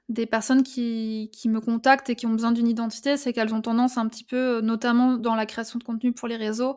des 0.08 0.26
personnes 0.26 0.64
qui 0.64 1.30
qui 1.32 1.48
me 1.48 1.60
contactent 1.60 2.10
et 2.10 2.16
qui 2.16 2.26
ont 2.26 2.32
besoin 2.32 2.50
d'une 2.50 2.66
identité, 2.66 3.16
c'est 3.16 3.32
qu'elles 3.32 3.54
ont 3.54 3.62
tendance 3.62 3.96
un 3.96 4.08
petit 4.08 4.24
peu, 4.24 4.58
heu, 4.58 4.60
notamment 4.60 5.16
dans 5.16 5.36
la 5.36 5.46
création 5.46 5.78
de 5.78 5.84
contenu 5.84 6.12
pour 6.12 6.26
les 6.26 6.36
réseaux, 6.36 6.76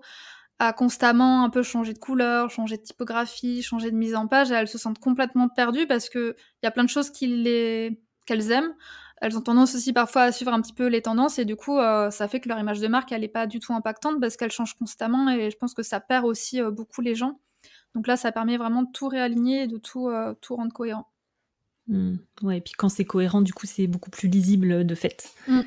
à 0.59 0.71
constamment 0.71 1.43
un 1.43 1.49
peu 1.49 1.63
changer 1.63 1.93
de 1.93 1.99
couleur, 1.99 2.51
changer 2.51 2.77
de 2.77 2.83
typographie, 2.83 3.63
changer 3.63 3.89
de 3.89 3.97
mise 3.97 4.15
en 4.15 4.27
page 4.27 4.51
et 4.51 4.55
elles 4.55 4.67
se 4.67 4.77
sentent 4.77 4.99
complètement 4.99 5.49
perdues 5.49 5.87
parce 5.87 6.09
qu'il 6.09 6.35
y 6.61 6.67
a 6.67 6.71
plein 6.71 6.83
de 6.83 6.89
choses 6.89 7.09
qu'elles 7.11 8.51
aiment. 8.51 8.73
Elles 9.23 9.37
ont 9.37 9.41
tendance 9.41 9.73
aussi 9.73 9.93
parfois 9.93 10.23
à 10.23 10.31
suivre 10.33 10.51
un 10.51 10.61
petit 10.61 10.73
peu 10.73 10.87
les 10.87 11.01
tendances 11.01 11.39
et 11.39 11.45
du 11.45 11.55
coup, 11.55 11.79
heu, 11.79 12.09
ça 12.11 12.27
fait 12.27 12.41
que 12.41 12.49
leur 12.49 12.59
image 12.59 12.81
de 12.81 12.89
marque, 12.89 13.13
elle 13.13 13.23
est 13.23 13.29
pas 13.29 13.47
du 13.47 13.59
tout 13.61 13.73
impactante 13.73 14.19
parce 14.19 14.35
qu'elle 14.35 14.51
change 14.51 14.73
constamment 14.73 15.29
et 15.29 15.49
je 15.49 15.55
pense 15.55 15.73
que 15.73 15.81
ça 15.81 16.01
perd 16.01 16.25
aussi, 16.25 16.59
heu, 16.59 16.71
beaucoup 16.71 16.99
les 16.99 17.15
gens. 17.15 17.39
Donc 17.95 18.05
là, 18.07 18.17
ça 18.17 18.33
permet 18.33 18.57
vraiment 18.57 18.83
de 18.83 18.91
tout 18.91 19.07
réaligner 19.07 19.63
et 19.63 19.67
de 19.67 19.77
tout, 19.77 20.09
heu, 20.09 20.35
tout 20.41 20.57
rendre 20.57 20.73
cohérent. 20.73 21.07
Mmh. 21.87 22.15
Ouais 22.41 22.57
et 22.57 22.61
puis 22.61 22.73
quand 22.77 22.89
c'est 22.89 23.05
cohérent, 23.05 23.41
du 23.41 23.53
coup, 23.53 23.65
c'est 23.65 23.87
beaucoup 23.87 24.09
plus 24.09 24.27
lisible, 24.27 24.85
de 24.85 24.95
fait. 24.95 25.31
Mmh. 25.47 25.61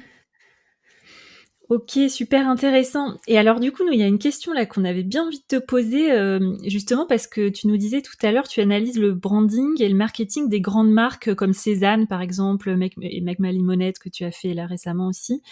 OK, 1.68 1.98
super 2.08 2.48
intéressant 2.48 3.16
et 3.26 3.38
alors 3.38 3.58
du 3.58 3.72
coup, 3.72 3.84
nous, 3.84 3.92
il 3.92 3.98
y 3.98 4.02
a 4.04 4.06
une 4.06 4.20
question 4.20 4.52
là 4.52 4.66
qu'on 4.66 4.84
avait 4.84 5.02
bien 5.02 5.26
envie 5.26 5.40
de 5.40 5.58
te 5.58 5.64
poser, 5.64 6.06
hem, 6.06 6.56
justement 6.64 7.06
parce 7.06 7.26
que 7.26 7.48
tu 7.48 7.66
nous 7.66 7.76
disais 7.76 8.02
tout 8.02 8.14
à 8.22 8.30
l'heure, 8.30 8.46
tu 8.46 8.60
analyses 8.60 8.98
le 9.00 9.14
branding 9.14 9.82
et 9.82 9.88
le 9.88 9.96
marketing 9.96 10.48
des 10.48 10.60
grandes 10.60 10.92
marques 10.92 11.34
comme 11.34 11.52
Cézanne, 11.52 12.06
par 12.06 12.22
exemple, 12.22 12.70
et 13.02 13.20
Make 13.20 13.40
My 13.40 13.52
Lemonade 13.52 13.98
que 13.98 14.08
tu 14.08 14.22
as 14.24 14.30
fait 14.30 14.54
là 14.54 14.66
récemment 14.66 15.08
aussi 15.08 15.42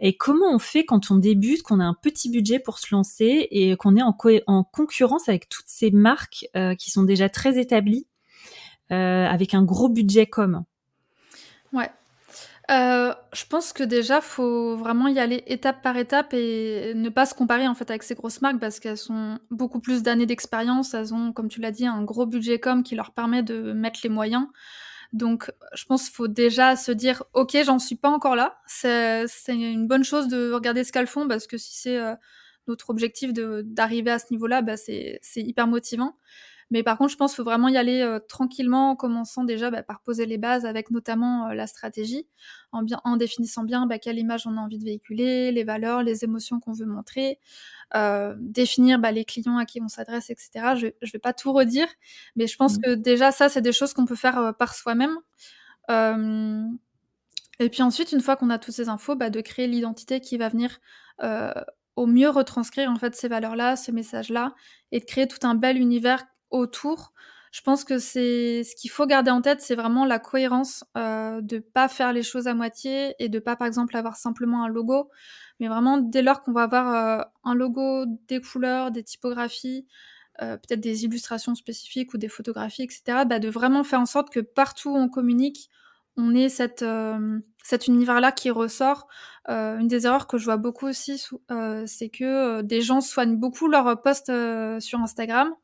et 0.00 0.16
comment 0.16 0.54
on 0.54 0.58
fait 0.58 0.84
quand 0.84 1.10
on 1.10 1.16
débute, 1.16 1.62
qu'on 1.62 1.80
a 1.80 1.84
un 1.84 1.94
petit 1.94 2.30
budget 2.30 2.58
pour 2.58 2.78
se 2.78 2.94
lancer 2.94 3.48
et 3.50 3.76
qu'on 3.76 3.96
est 3.96 4.02
en 4.02 4.64
concurrence 4.64 5.28
avec 5.28 5.48
toutes 5.48 5.68
ces 5.68 5.90
marques, 5.90 6.46
heu, 6.56 6.74
qui 6.74 6.90
sont 6.90 7.04
déjà 7.04 7.28
très 7.28 7.58
établies, 7.58 8.06
heu, 8.92 8.94
avec 8.94 9.54
un 9.54 9.62
gros 9.62 9.88
budget 9.88 10.26
com? 10.26 10.64
Ouais. 11.72 11.90
Heu, 12.70 13.12
je 13.34 13.44
pense 13.44 13.72
que 13.74 13.82
déjà, 13.82 14.20
faut 14.22 14.76
vraiment 14.76 15.08
y 15.08 15.18
aller 15.18 15.42
étape 15.46 15.82
par 15.82 15.96
étape 15.98 16.32
et 16.32 16.92
ne 16.94 17.10
pas 17.10 17.26
se 17.26 17.34
comparer, 17.34 17.68
en 17.68 17.74
fait, 17.74 17.90
avec 17.90 18.02
ces 18.02 18.14
grosses 18.14 18.40
marques 18.40 18.58
parce 18.58 18.80
qu'elles 18.80 19.10
ont 19.12 19.38
beaucoup 19.50 19.80
plus 19.80 20.02
d'années 20.02 20.24
d'expérience. 20.26 20.94
Elles 20.94 21.12
ont, 21.12 21.32
comme 21.32 21.48
tu 21.48 21.60
l'as 21.60 21.70
dit, 21.72 21.86
un 21.86 22.02
gros 22.02 22.24
budget 22.26 22.58
com 22.60 22.82
qui 22.82 22.94
leur 22.94 23.12
permet 23.12 23.42
de 23.42 23.72
mettre 23.74 24.00
les 24.02 24.08
moyens. 24.08 24.46
Donc, 25.12 25.50
je 25.74 25.84
pense 25.86 26.04
qu'il 26.04 26.14
faut 26.14 26.28
déjà 26.28 26.76
se 26.76 26.92
dire, 26.92 27.24
ok, 27.34 27.56
j'en 27.64 27.78
suis 27.78 27.96
pas 27.96 28.10
encore 28.10 28.36
là. 28.36 28.58
C'est 28.66 29.26
une 29.48 29.86
bonne 29.88 30.04
chose 30.04 30.28
de 30.28 30.52
regarder 30.52 30.84
ce 30.84 30.92
qu'elles 30.92 31.06
font 31.06 31.28
parce 31.28 31.46
que 31.46 31.58
si 31.58 31.74
c'est 31.76 31.98
euh, 31.98 32.14
notre 32.68 32.90
objectif 32.90 33.32
d'arriver 33.34 34.10
à 34.12 34.18
ce 34.18 34.26
niveau-là, 34.32 34.62
bah, 34.62 34.76
c'est 34.76 35.20
hyper 35.36 35.66
motivant. 35.66 36.16
Mais 36.70 36.82
par 36.82 36.98
contre, 36.98 37.12
je 37.12 37.16
pense 37.16 37.32
qu'il 37.32 37.36
faut 37.36 37.44
vraiment 37.44 37.68
y 37.68 37.76
aller 37.76 38.00
euh, 38.00 38.18
tranquillement, 38.18 38.90
en 38.90 38.96
commençant 38.96 39.44
déjà 39.44 39.70
bah, 39.70 39.82
par 39.82 40.00
poser 40.00 40.26
les 40.26 40.38
bases 40.38 40.64
avec 40.64 40.90
notamment 40.90 41.48
euh, 41.48 41.54
la 41.54 41.66
stratégie, 41.66 42.26
en, 42.72 42.82
bien, 42.82 43.00
en 43.04 43.16
définissant 43.16 43.64
bien 43.64 43.86
bah, 43.86 43.98
quelle 43.98 44.18
image 44.18 44.46
on 44.46 44.56
a 44.56 44.60
envie 44.60 44.78
de 44.78 44.84
véhiculer, 44.84 45.52
les 45.52 45.64
valeurs, 45.64 46.02
les 46.02 46.24
émotions 46.24 46.60
qu'on 46.60 46.72
veut 46.72 46.86
montrer, 46.86 47.38
euh, 47.94 48.34
définir 48.38 48.98
bah, 48.98 49.12
les 49.12 49.24
clients 49.24 49.58
à 49.58 49.64
qui 49.64 49.80
on 49.82 49.88
s'adresse, 49.88 50.30
etc. 50.30 50.74
Je 50.76 50.86
ne 50.86 51.10
vais 51.12 51.18
pas 51.18 51.32
tout 51.32 51.52
redire, 51.52 51.88
mais 52.36 52.46
je 52.46 52.56
pense 52.56 52.78
mmh. 52.78 52.80
que 52.80 52.94
déjà 52.94 53.32
ça, 53.32 53.48
c'est 53.48 53.62
des 53.62 53.72
choses 53.72 53.92
qu'on 53.92 54.06
peut 54.06 54.16
faire 54.16 54.54
par 54.56 54.74
soi-même. 54.74 55.18
et 55.88 57.68
puis 57.70 57.82
ensuite, 57.82 58.12
une 58.12 58.20
fois 58.20 58.36
qu'on 58.36 58.50
a 58.50 58.58
toutes 58.58 58.74
ces 58.74 58.88
infos, 58.88 59.16
bah, 59.16 59.30
de 59.30 59.40
créer 59.40 59.66
l'identité 59.66 60.20
qui 60.20 60.38
va 60.38 60.48
venir 60.48 60.80
au 61.96 62.06
mieux 62.06 62.28
retranscrire 62.28 62.90
en 62.90 62.96
fait 62.96 63.14
ces 63.14 63.28
valeurs-là, 63.28 63.76
ces 63.76 63.92
messages-là, 63.92 64.54
et 64.92 65.00
de 65.00 65.04
créer 65.04 65.28
tout 65.28 65.46
un 65.46 65.54
bel 65.54 65.78
univers 65.78 66.24
autour. 66.54 67.12
Je 67.52 67.60
pense 67.60 67.84
que 67.84 67.98
c'est 67.98 68.64
ce 68.64 68.74
qu'il 68.74 68.90
faut 68.90 69.06
garder 69.06 69.30
en 69.30 69.40
tête, 69.40 69.60
c'est 69.60 69.76
vraiment 69.76 70.04
la 70.04 70.18
cohérence 70.18 70.84
euh, 70.96 71.40
de 71.40 71.60
pas 71.60 71.88
faire 71.88 72.12
les 72.12 72.24
choses 72.24 72.48
à 72.48 72.54
moitié 72.54 73.14
et 73.20 73.28
de 73.28 73.38
pas, 73.38 73.54
par 73.54 73.68
exemple, 73.68 73.96
avoir 73.96 74.16
simplement 74.16 74.64
un 74.64 74.68
logo, 74.68 75.08
mais 75.60 75.68
vraiment 75.68 75.98
dès 75.98 76.22
lors 76.22 76.42
qu'on 76.42 76.52
va 76.52 76.64
avoir 76.64 77.20
euh, 77.20 77.24
un 77.44 77.54
logo, 77.54 78.06
des 78.26 78.40
couleurs, 78.40 78.90
des 78.90 79.04
typographies, 79.04 79.86
euh, 80.42 80.56
peut-être 80.56 80.80
des 80.80 81.04
illustrations 81.04 81.54
spécifiques 81.54 82.12
ou 82.12 82.18
des 82.18 82.28
photographies, 82.28 82.82
etc., 82.82 83.24
bah, 83.24 83.38
de 83.38 83.48
vraiment 83.48 83.84
faire 83.84 84.00
en 84.00 84.06
sorte 84.06 84.30
que 84.30 84.40
partout 84.40 84.90
où 84.90 84.96
on 84.96 85.08
communique, 85.08 85.70
on 86.16 86.34
ait 86.34 86.48
cette, 86.48 86.82
euh, 86.82 87.38
cet 87.62 87.86
univers-là 87.86 88.32
qui 88.32 88.50
ressort. 88.50 89.06
Euh, 89.48 89.78
une 89.78 89.86
des 89.86 90.06
erreurs 90.06 90.26
que 90.26 90.38
je 90.38 90.44
vois 90.44 90.56
beaucoup 90.56 90.88
aussi, 90.88 91.24
c'est 91.86 92.08
que 92.08 92.62
des 92.62 92.80
gens 92.80 93.00
soignent 93.00 93.36
beaucoup 93.36 93.68
leurs 93.68 94.02
posts 94.02 94.32
sur 94.80 94.98
Instagram 95.00 95.54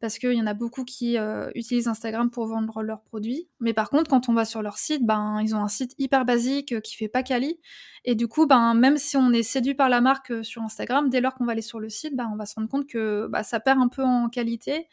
parce 0.00 0.18
qu'il 0.18 0.32
y 0.32 0.40
en 0.40 0.46
a 0.46 0.54
beaucoup 0.54 0.84
qui 0.84 1.18
euh, 1.18 1.50
utilisent 1.54 1.88
Instagram 1.88 2.30
pour 2.30 2.46
vendre 2.46 2.82
leurs 2.82 3.02
produits. 3.02 3.48
Mais 3.60 3.72
par 3.72 3.90
contre, 3.90 4.08
quand 4.08 4.28
on 4.28 4.32
va 4.32 4.44
sur 4.44 4.62
leur 4.62 4.78
site, 4.78 5.04
ben 5.04 5.40
ils 5.42 5.54
ont 5.54 5.62
un 5.62 5.68
site 5.68 5.94
hyper 5.98 6.24
basique 6.24 6.72
euh, 6.72 6.80
qui 6.80 6.96
fait 6.96 7.08
pas 7.08 7.22
quali. 7.22 7.58
Et 8.04 8.14
du 8.14 8.28
coup, 8.28 8.46
ben 8.46 8.74
même 8.74 8.96
si 8.96 9.16
on 9.16 9.32
est 9.32 9.42
séduit 9.42 9.74
par 9.74 9.88
la 9.88 10.00
marque 10.00 10.30
euh, 10.30 10.42
sur 10.42 10.62
Instagram, 10.62 11.10
dès 11.10 11.20
lors 11.20 11.34
qu'on 11.34 11.44
va 11.44 11.52
aller 11.52 11.62
sur 11.62 11.80
le 11.80 11.88
site, 11.88 12.14
ben 12.14 12.30
on 12.32 12.36
va 12.36 12.46
se 12.46 12.54
rendre 12.54 12.68
compte 12.68 12.86
que 12.86 13.26
bah, 13.28 13.42
ça 13.42 13.58
perd 13.60 13.80
un 13.80 13.88
peu 13.88 14.04
en 14.04 14.28
qualité. 14.28 14.88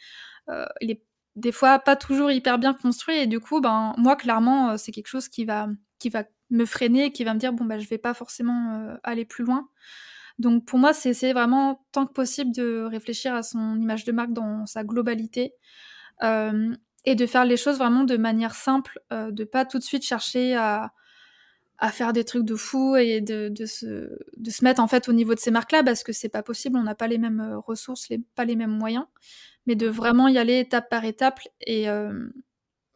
il 0.81 0.91
est 0.91 1.01
des 1.35 1.51
fois 1.51 1.79
pas 1.79 1.95
toujours 1.95 2.31
hyper 2.31 2.57
bien 2.59 2.73
construit. 2.73 3.17
Et 3.17 3.27
du 3.27 3.39
coup, 3.39 3.61
ben 3.61 3.93
moi 3.97 4.15
clairement, 4.15 4.77
c'est 4.77 4.91
quelque 4.91 5.07
chose 5.07 5.29
qui 5.29 5.45
va 5.45 5.67
qui 5.99 6.09
va 6.09 6.23
me 6.49 6.65
freiner, 6.65 7.11
qui 7.11 7.23
va 7.23 7.33
me 7.33 7.39
dire 7.39 7.53
bon 7.53 7.65
ben 7.65 7.79
je 7.79 7.87
vais 7.89 7.97
pas 7.97 8.13
forcément 8.13 8.97
aller 9.03 9.25
plus 9.25 9.43
loin. 9.45 9.69
Donc 10.39 10.65
pour 10.65 10.79
moi, 10.79 10.93
c'est 10.93 11.09
essayer 11.09 11.33
vraiment 11.33 11.85
tant 11.91 12.05
que 12.05 12.13
possible 12.13 12.51
de 12.51 12.83
réfléchir 12.89 13.33
à 13.33 13.43
son 13.43 13.79
image 13.79 14.03
de 14.05 14.11
marque 14.11 14.33
dans 14.33 14.65
sa 14.65 14.83
globalité 14.83 15.53
euh, 16.23 16.73
et 17.05 17.15
de 17.15 17.25
faire 17.25 17.45
les 17.45 17.57
choses 17.57 17.77
vraiment 17.77 18.03
de 18.03 18.17
manière 18.17 18.55
simple, 18.55 18.99
euh, 19.13 19.31
de 19.31 19.43
pas 19.43 19.65
tout 19.65 19.79
de 19.79 19.83
suite 19.83 20.03
chercher 20.05 20.55
à, 20.55 20.91
à 21.77 21.91
faire 21.91 22.13
des 22.13 22.23
trucs 22.23 22.45
de 22.45 22.55
fou 22.55 22.95
et 22.95 23.21
de, 23.21 23.49
de, 23.49 23.65
se, 23.65 23.85
de 24.37 24.49
se 24.49 24.63
mettre 24.63 24.81
en 24.81 24.87
fait 24.87 25.09
au 25.09 25.13
niveau 25.13 25.35
de 25.35 25.39
ces 25.39 25.51
marques-là 25.51 25.83
parce 25.83 26.03
que 26.03 26.13
c'est 26.13 26.29
pas 26.29 26.43
possible, 26.43 26.77
on 26.77 26.83
n'a 26.83 26.95
pas 26.95 27.07
les 27.07 27.17
mêmes 27.17 27.41
euh, 27.41 27.59
ressources, 27.59 28.09
les, 28.09 28.19
pas 28.35 28.45
les 28.45 28.55
mêmes 28.55 28.71
moyens, 28.71 29.05
mais 29.67 29.75
de 29.75 29.87
vraiment 29.87 30.27
y 30.27 30.37
aller 30.37 30.59
étape 30.59 30.89
par 30.89 31.05
étape 31.05 31.39
et, 31.61 31.89
euh, 31.89 32.27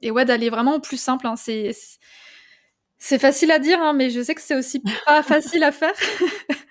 et 0.02 0.12
ouais, 0.12 0.26
d'aller 0.26 0.50
vraiment 0.50 0.76
au 0.76 0.80
plus 0.80 0.98
simple. 1.02 1.28
Hein. 1.28 1.36
C'est, 1.36 1.72
c'est 2.98 3.20
facile 3.20 3.52
à 3.52 3.60
dire, 3.60 3.82
hein, 3.82 3.94
mais 3.94 4.10
je 4.10 4.22
sais 4.22 4.36
que 4.36 4.42
c'est 4.42 4.56
aussi 4.56 4.82
pas 5.06 5.24
facile 5.24 5.64
à 5.64 5.72
faire. 5.72 5.94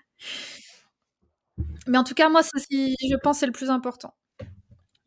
Mais 1.89 1.99
en 1.99 2.05
tout 2.05 2.15
cas, 2.15 2.29
moi, 2.29 2.43
c'est 2.43 2.59
ce 2.59 2.67
qui, 2.67 2.97
je 3.11 3.17
pense, 3.17 3.43
est 3.43 3.47
le 3.47 3.53
plus 3.53 3.71
important. 3.71 4.15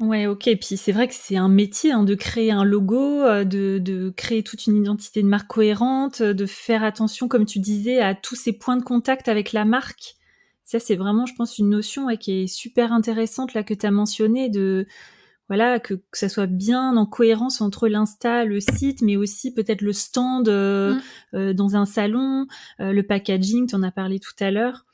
Ouais, 0.01 0.25
ok. 0.25 0.49
Puis 0.59 0.77
c'est 0.77 0.91
vrai 0.91 1.07
que 1.07 1.13
c'est 1.13 1.37
un 1.37 1.47
métier 1.47 1.91
hein, 1.91 2.03
de 2.03 2.15
créer 2.15 2.51
un 2.51 2.63
logo, 2.63 3.21
euh, 3.21 3.43
de, 3.43 3.77
de, 3.77 4.09
créer 4.09 4.41
toute 4.43 4.65
une 4.65 4.75
identité 4.75 5.21
de 5.21 5.27
marque 5.27 5.47
cohérente, 5.47 6.23
de 6.23 6.45
faire 6.47 6.83
attention, 6.83 7.27
comme 7.27 7.45
tu 7.45 7.59
disais, 7.59 7.99
à 7.99 8.15
tous 8.15 8.35
ces 8.35 8.51
points 8.51 8.77
de 8.77 8.83
contact 8.83 9.27
avec 9.27 9.53
la 9.53 9.63
marque. 9.63 10.15
Ça, 10.63 10.79
c'est 10.79 10.95
vraiment, 10.95 11.27
je 11.27 11.35
pense, 11.35 11.59
une 11.59 11.69
notion 11.69 12.07
qui 12.17 12.43
est 12.43 12.47
super 12.47 12.93
intéressante 12.93 13.53
là 13.53 13.63
que 13.63 13.73
tu 13.73 13.85
as 13.85 13.91
mentionné 13.91 14.49
de 14.49 14.87
voilà 15.49 15.79
que, 15.81 15.95
que, 15.95 16.17
ça 16.17 16.29
soit 16.29 16.47
bien 16.47 16.95
en 16.95 17.05
cohérence 17.05 17.59
entre 17.59 17.89
l'insta, 17.89 18.45
le 18.45 18.61
site, 18.61 19.01
mais 19.01 19.17
aussi 19.17 19.53
peut-être 19.53 19.81
le 19.81 19.91
stand 19.91 20.47
euh, 20.47 20.93
mmh. 20.93 21.01
euh, 21.35 21.53
dans 21.53 21.75
un 21.75 21.85
salon, 21.85 22.47
le 22.79 23.01
packaging, 23.01 23.67
tu 23.67 23.75
en 23.75 23.83
as 23.83 23.91
parlé 23.91 24.19
tout 24.19 24.31
à 24.39 24.49
l'heure. 24.49 24.85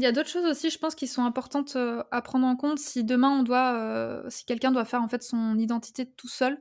Il 0.00 0.04
y 0.04 0.06
a 0.06 0.12
d'autres 0.12 0.30
choses 0.30 0.46
aussi, 0.46 0.70
je 0.70 0.78
pense, 0.78 0.94
qui 0.94 1.06
sont 1.06 1.24
importantes 1.24 1.76
euh, 1.76 2.02
à 2.10 2.22
prendre 2.22 2.46
en 2.46 2.56
compte 2.56 2.78
si 2.78 3.04
demain 3.04 3.28
on 3.28 3.42
doit, 3.42 3.74
euh, 3.74 4.22
si 4.30 4.46
quelqu'un 4.46 4.72
doit 4.72 4.86
faire 4.86 5.02
en 5.02 5.08
fait 5.08 5.22
son 5.22 5.58
identité 5.58 6.06
tout 6.06 6.26
seul. 6.26 6.58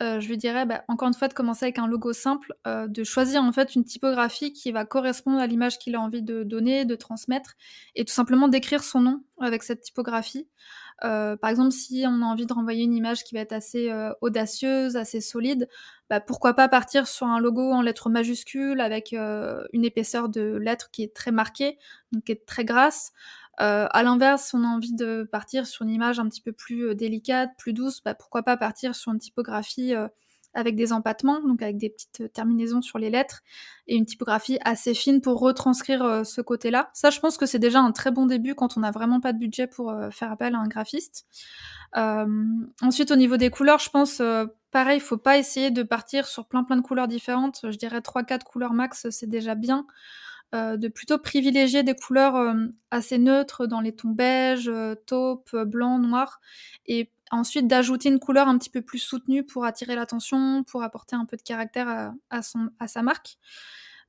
Euh, 0.00 0.18
je 0.18 0.26
lui 0.26 0.36
dirais, 0.36 0.66
bah, 0.66 0.82
encore 0.88 1.06
une 1.06 1.14
fois, 1.14 1.28
de 1.28 1.34
commencer 1.34 1.66
avec 1.66 1.78
un 1.78 1.86
logo 1.86 2.12
simple, 2.12 2.52
de 2.66 3.04
choisir 3.04 3.44
en 3.44 3.52
fait 3.52 3.76
une 3.76 3.84
typographie 3.84 4.52
qui 4.52 4.72
va 4.72 4.84
correspondre 4.84 5.38
à 5.38 5.46
l'image 5.46 5.78
qu'il 5.78 5.94
a 5.94 6.00
envie 6.00 6.22
de 6.22 6.42
donner, 6.42 6.84
de 6.84 6.96
transmettre, 6.96 7.54
et 7.94 8.04
tout 8.04 8.12
simplement 8.12 8.48
d'écrire 8.48 8.82
son 8.82 9.00
nom 9.00 9.22
avec 9.40 9.62
cette 9.62 9.82
typographie. 9.82 10.48
Euh, 11.02 11.36
par 11.36 11.50
exemple, 11.50 11.72
si 11.72 12.04
on 12.06 12.22
a 12.22 12.24
envie 12.24 12.46
de 12.46 12.52
renvoyer 12.52 12.84
une 12.84 12.94
image 12.94 13.24
qui 13.24 13.34
va 13.34 13.40
être 13.40 13.52
assez 13.52 13.90
euh, 13.90 14.12
audacieuse, 14.20 14.96
assez 14.96 15.20
solide, 15.20 15.68
bah, 16.08 16.20
pourquoi 16.20 16.54
pas 16.54 16.68
partir 16.68 17.08
sur 17.08 17.26
un 17.26 17.40
logo 17.40 17.72
en 17.72 17.82
lettres 17.82 18.10
majuscules 18.10 18.80
avec 18.80 19.12
euh, 19.12 19.64
une 19.72 19.84
épaisseur 19.84 20.28
de 20.28 20.56
lettres 20.56 20.90
qui 20.92 21.02
est 21.02 21.14
très 21.14 21.32
marquée, 21.32 21.78
donc 22.12 22.24
qui 22.24 22.32
est 22.32 22.46
très 22.46 22.64
grasse. 22.64 23.12
à 23.58 24.02
l'inverse, 24.02 24.48
si 24.48 24.54
on 24.56 24.64
a 24.64 24.68
envie 24.68 24.94
de 24.94 25.28
partir 25.30 25.66
sur 25.66 25.84
une 25.84 25.90
image 25.90 26.18
un 26.18 26.28
petit 26.28 26.40
peu 26.42 26.52
plus 26.52 26.94
délicate, 26.94 27.50
plus 27.58 27.72
douce, 27.72 28.02
bah, 28.04 28.14
pourquoi 28.14 28.42
pas 28.42 28.56
partir 28.56 28.94
sur 28.94 29.12
une 29.12 29.18
typographie 29.18 29.94
avec 30.54 30.76
des 30.76 30.92
empattements, 30.92 31.40
donc 31.40 31.62
avec 31.62 31.76
des 31.76 31.90
petites 31.90 32.22
euh, 32.22 32.28
terminaisons 32.28 32.80
sur 32.80 32.98
les 32.98 33.10
lettres, 33.10 33.42
et 33.86 33.96
une 33.96 34.06
typographie 34.06 34.58
assez 34.64 34.94
fine 34.94 35.20
pour 35.20 35.40
retranscrire 35.40 36.02
euh, 36.02 36.24
ce 36.24 36.40
côté-là. 36.40 36.90
Ça, 36.94 37.10
je 37.10 37.20
pense 37.20 37.36
que 37.36 37.46
c'est 37.46 37.58
déjà 37.58 37.80
un 37.80 37.92
très 37.92 38.10
bon 38.10 38.26
début 38.26 38.54
quand 38.54 38.76
on 38.76 38.80
n'a 38.80 38.90
vraiment 38.90 39.20
pas 39.20 39.32
de 39.32 39.38
budget 39.38 39.66
pour 39.66 39.90
euh, 39.90 40.10
faire 40.10 40.30
appel 40.30 40.54
à 40.54 40.58
un 40.58 40.68
graphiste. 40.68 41.26
ensuite, 41.94 43.10
au 43.10 43.16
niveau 43.16 43.36
des 43.36 43.50
couleurs, 43.50 43.78
je 43.78 43.90
pense, 43.90 44.22
pareil, 44.70 44.98
il 44.98 45.02
faut 45.02 45.18
pas 45.18 45.38
essayer 45.38 45.70
de 45.70 45.82
partir 45.82 46.26
sur 46.26 46.46
plein 46.46 46.64
plein 46.64 46.76
de 46.76 46.82
couleurs 46.82 47.08
différentes. 47.08 47.60
Je 47.62 47.76
dirais 47.76 48.00
3-4 48.00 48.42
couleurs 48.44 48.72
max, 48.72 49.08
c'est 49.10 49.28
déjà 49.28 49.54
bien. 49.54 49.86
de 50.52 50.88
plutôt 50.88 51.18
privilégier 51.18 51.84
des 51.84 51.94
couleurs 51.94 52.54
assez 52.90 53.18
neutres 53.18 53.66
dans 53.66 53.80
les 53.80 53.94
tons 53.94 54.10
beige, 54.10 54.70
taupe, 55.06 55.54
blanc, 55.54 56.00
noir, 56.00 56.40
et 56.86 57.12
Ensuite, 57.30 57.66
d'ajouter 57.66 58.10
une 58.10 58.18
couleur 58.18 58.48
un 58.48 58.58
petit 58.58 58.70
peu 58.70 58.82
plus 58.82 58.98
soutenue 58.98 59.44
pour 59.44 59.64
attirer 59.64 59.96
l'attention, 59.96 60.62
pour 60.64 60.82
apporter 60.82 61.16
un 61.16 61.24
peu 61.24 61.36
de 61.36 61.42
caractère 61.42 62.12
à, 62.30 62.42
son, 62.42 62.68
à 62.78 62.86
sa 62.86 63.02
marque. 63.02 63.38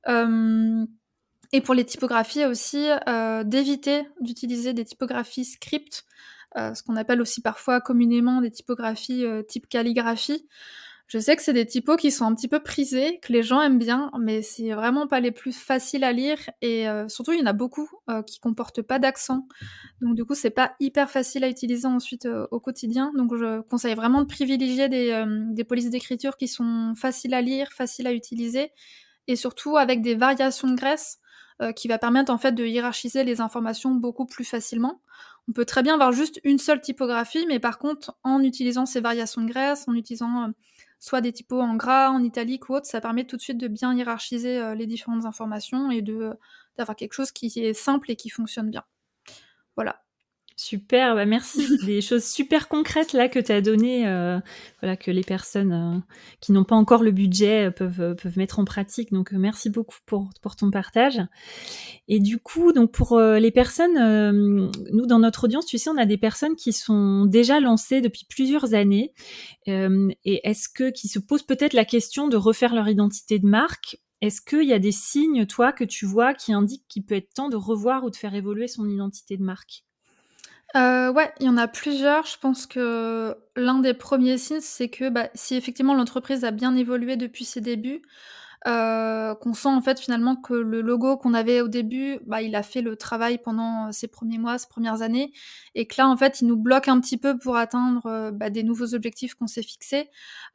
Euh, 0.08 0.84
et 1.52 1.60
pour 1.60 1.74
les 1.74 1.84
typographies 1.84 2.44
aussi, 2.44 2.88
euh, 3.08 3.44
d'éviter 3.44 4.02
d'utiliser 4.20 4.72
des 4.72 4.84
typographies 4.84 5.44
script, 5.44 6.04
euh, 6.56 6.74
ce 6.74 6.82
qu'on 6.82 6.96
appelle 6.96 7.20
aussi 7.20 7.40
parfois 7.40 7.80
communément 7.80 8.40
des 8.40 8.50
typographies 8.50 9.24
type 9.48 9.68
calligraphie. 9.68 10.46
Je 11.08 11.20
sais 11.20 11.36
que 11.36 11.42
c'est 11.42 11.52
des 11.52 11.66
typos 11.66 11.96
qui 11.96 12.10
sont 12.10 12.24
un 12.24 12.34
petit 12.34 12.48
peu 12.48 12.60
prisés, 12.60 13.20
que 13.22 13.32
les 13.32 13.44
gens 13.44 13.62
aiment 13.62 13.78
bien, 13.78 14.10
mais 14.20 14.42
c'est 14.42 14.72
vraiment 14.72 15.06
pas 15.06 15.20
les 15.20 15.30
plus 15.30 15.56
faciles 15.56 16.02
à 16.02 16.12
lire 16.12 16.38
et 16.62 16.88
euh, 16.88 17.06
surtout 17.08 17.32
il 17.32 17.38
y 17.38 17.42
en 17.42 17.46
a 17.46 17.52
beaucoup 17.52 17.88
euh, 18.10 18.22
qui 18.22 18.40
comportent 18.40 18.82
pas 18.82 18.98
d'accent. 18.98 19.46
Donc 20.00 20.16
du 20.16 20.24
coup, 20.24 20.34
c'est 20.34 20.50
pas 20.50 20.74
hyper 20.80 21.08
facile 21.08 21.44
à 21.44 21.48
utiliser 21.48 21.86
ensuite 21.86 22.26
euh, 22.26 22.48
au 22.50 22.58
quotidien. 22.58 23.12
Donc 23.16 23.36
je 23.36 23.60
conseille 23.60 23.94
vraiment 23.94 24.20
de 24.20 24.26
privilégier 24.26 24.88
des, 24.88 25.24
des 25.52 25.64
polices 25.64 25.90
d'écriture 25.90 26.36
qui 26.36 26.48
sont 26.48 26.94
faciles 26.96 27.34
à 27.34 27.40
lire, 27.40 27.68
faciles 27.72 28.08
à 28.08 28.12
utiliser 28.12 28.72
et 29.28 29.36
surtout 29.36 29.76
avec 29.76 30.02
des 30.02 30.16
variations 30.16 30.68
de 30.68 30.74
graisse 30.74 31.18
qui 31.74 31.88
va 31.88 31.96
permettre 31.96 32.30
en 32.30 32.36
fait 32.36 32.52
de 32.52 32.66
hiérarchiser 32.66 33.24
les 33.24 33.40
informations 33.40 33.92
beaucoup 33.92 34.26
plus 34.26 34.44
facilement. 34.44 35.00
On 35.48 35.52
peut 35.52 35.64
très 35.64 35.82
bien 35.82 35.94
avoir 35.94 36.12
juste 36.12 36.38
une 36.44 36.58
seule 36.58 36.80
typographie, 36.82 37.46
mais 37.48 37.58
par 37.58 37.78
contre, 37.78 38.14
en 38.24 38.42
utilisant 38.42 38.84
ces 38.84 39.00
variations 39.00 39.40
de 39.40 39.48
graisse, 39.48 39.88
en 39.88 39.94
utilisant 39.94 40.52
soit 41.06 41.20
des 41.20 41.32
typos 41.32 41.60
en 41.62 41.76
gras, 41.76 42.10
en 42.10 42.22
italique 42.24 42.68
ou 42.68 42.74
autre, 42.74 42.86
ça 42.86 43.00
permet 43.00 43.24
tout 43.26 43.36
de 43.36 43.42
suite 43.42 43.58
de 43.58 43.68
bien 43.68 43.94
hiérarchiser 43.94 44.58
euh, 44.60 44.74
les 44.74 44.86
différentes 44.86 45.24
informations 45.26 45.90
et 45.90 46.02
de 46.02 46.32
d'avoir 46.76 46.96
quelque 46.96 47.14
chose 47.14 47.32
qui 47.32 47.46
est 47.60 47.74
simple 47.74 48.10
et 48.10 48.16
qui 48.16 48.28
fonctionne 48.30 48.70
bien. 48.70 48.84
Voilà. 49.76 50.05
Super, 50.58 51.14
bah 51.14 51.26
merci. 51.26 51.66
Des 51.84 52.00
choses 52.00 52.24
super 52.24 52.68
concrètes 52.68 53.12
là 53.12 53.28
que 53.28 53.38
tu 53.38 53.52
as 53.52 53.60
données, 53.60 54.08
euh, 54.08 54.40
voilà, 54.80 54.96
que 54.96 55.10
les 55.10 55.22
personnes 55.22 55.72
euh, 55.72 56.00
qui 56.40 56.52
n'ont 56.52 56.64
pas 56.64 56.76
encore 56.76 57.02
le 57.02 57.10
budget 57.10 57.66
euh, 57.66 57.70
peuvent, 57.70 58.16
peuvent 58.16 58.38
mettre 58.38 58.58
en 58.58 58.64
pratique. 58.64 59.12
Donc 59.12 59.32
merci 59.32 59.68
beaucoup 59.68 59.98
pour, 60.06 60.30
pour 60.40 60.56
ton 60.56 60.70
partage. 60.70 61.20
Et 62.08 62.20
du 62.20 62.38
coup, 62.38 62.72
donc 62.72 62.90
pour 62.90 63.20
les 63.20 63.50
personnes, 63.50 64.70
nous 64.92 65.06
dans 65.06 65.18
notre 65.18 65.44
audience, 65.44 65.66
tu 65.66 65.76
sais, 65.76 65.90
on 65.90 65.98
a 65.98 66.06
des 66.06 66.16
personnes 66.16 66.56
qui 66.56 66.72
sont 66.72 67.26
déjà 67.26 67.60
lancées 67.60 68.00
depuis 68.00 68.24
plusieurs 68.26 68.72
années 68.72 69.12
et 69.66 70.48
est-ce 70.48 70.68
que 70.68 70.90
qui 70.90 71.08
se 71.08 71.18
posent 71.18 71.42
peut-être 71.42 71.74
la 71.74 71.84
question 71.84 72.28
de 72.28 72.36
refaire 72.36 72.74
leur 72.74 72.88
identité 72.88 73.38
de 73.38 73.46
marque 73.46 73.98
est-ce 74.22 74.40
qu'il 74.40 74.64
y 74.64 74.72
a 74.72 74.78
des 74.78 74.92
signes, 74.92 75.44
toi, 75.44 75.72
que 75.72 75.84
tu 75.84 76.06
vois 76.06 76.32
qui 76.32 76.54
indiquent 76.54 76.88
qu'il 76.88 77.04
peut 77.04 77.16
être 77.16 77.34
temps 77.34 77.50
de 77.50 77.56
revoir 77.56 78.02
ou 78.02 78.10
de 78.10 78.16
faire 78.16 78.34
évoluer 78.34 78.66
son 78.66 78.88
identité 78.88 79.36
de 79.36 79.42
marque? 79.42 79.84
Euh, 80.74 81.12
ouais, 81.12 81.32
il 81.40 81.46
y 81.46 81.48
en 81.48 81.56
a 81.56 81.68
plusieurs. 81.68 82.26
Je 82.26 82.38
pense 82.38 82.66
que 82.66 83.36
l'un 83.56 83.78
des 83.78 83.94
premiers 83.94 84.36
signes, 84.38 84.60
c'est 84.60 84.88
que, 84.88 85.08
bah, 85.08 85.28
si 85.34 85.54
effectivement 85.54 85.94
l'entreprise 85.94 86.44
a 86.44 86.50
bien 86.50 86.74
évolué 86.76 87.16
depuis 87.16 87.44
ses 87.44 87.60
débuts, 87.60 88.02
euh, 88.66 89.34
qu'on 89.36 89.54
sent 89.54 89.68
en 89.68 89.80
fait 89.80 90.00
finalement 90.00 90.34
que 90.36 90.54
le 90.54 90.80
logo 90.80 91.16
qu'on 91.18 91.34
avait 91.34 91.60
au 91.60 91.68
début, 91.68 92.18
bah, 92.26 92.42
il 92.42 92.56
a 92.56 92.62
fait 92.64 92.82
le 92.82 92.96
travail 92.96 93.38
pendant 93.38 93.92
ces 93.92 94.08
premiers 94.08 94.38
mois, 94.38 94.58
ces 94.58 94.66
premières 94.68 95.02
années, 95.02 95.32
et 95.74 95.86
que 95.86 95.94
là 95.98 96.08
en 96.08 96.16
fait 96.16 96.40
il 96.40 96.48
nous 96.48 96.56
bloque 96.56 96.88
un 96.88 97.00
petit 97.00 97.16
peu 97.18 97.38
pour 97.38 97.56
atteindre 97.56 98.06
euh, 98.06 98.30
bah, 98.32 98.50
des 98.50 98.64
nouveaux 98.64 98.94
objectifs 98.94 99.34
qu'on 99.34 99.46
s'est 99.46 99.62
fixés. 99.62 100.10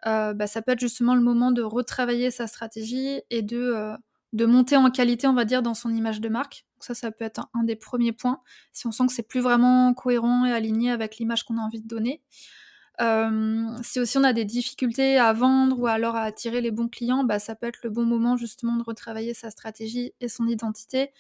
bah, 0.06 0.48
ça 0.48 0.62
peut 0.62 0.74
être 0.74 0.80
justement 0.82 1.16
le 1.16 1.22
moment 1.22 1.52
de 1.52 1.62
retravailler 1.64 2.32
sa 2.32 2.48
stratégie 2.48 3.22
et 3.30 3.42
de 3.44 3.94
de 4.34 4.46
monter 4.46 4.78
en 4.78 4.90
qualité, 4.90 5.28
on 5.28 5.34
va 5.34 5.46
dire, 5.46 5.62
dans 5.62 5.74
son 5.74 5.94
image 5.94 6.22
de 6.22 6.30
marque. 6.30 6.66
ça, 6.80 6.94
ça 6.94 7.12
peut 7.12 7.26
être 7.26 7.50
un, 7.54 7.64
des 7.64 7.76
premiers 7.76 8.14
points, 8.14 8.42
si 8.74 8.88
on 8.88 8.92
sent 8.92 9.08
que 9.08 9.14
c'est 9.14 9.28
plus 9.28 9.42
vraiment 9.42 9.94
cohérent 9.94 10.46
et 10.46 10.52
aligné 10.52 10.92
avec 10.92 11.18
l'image 11.18 11.44
qu'on 11.44 11.58
a 11.58 11.62
envie 11.62 11.82
de 11.82 11.88
donner. 11.88 12.22
Euh, 13.00 13.68
si 13.82 14.00
aussi 14.00 14.18
on 14.18 14.24
a 14.24 14.34
des 14.34 14.46
difficultés 14.46 15.18
à 15.18 15.34
vendre 15.34 15.80
ou 15.80 15.88
alors 15.88 16.16
à 16.16 16.24
attirer 16.24 16.62
les 16.62 16.72
bons 16.72 16.88
clients, 16.88 17.24
bah, 17.24 17.40
ça 17.40 17.56
peut 17.56 17.68
être 17.68 17.80
le 17.84 17.90
bon 17.90 18.06
moment 18.06 18.38
justement 18.38 18.76
de 18.76 18.84
retravailler 18.84 19.34
sa 19.34 19.50
stratégie 19.50 20.14
et 20.20 20.28
son 20.28 20.48
identité 20.48 21.12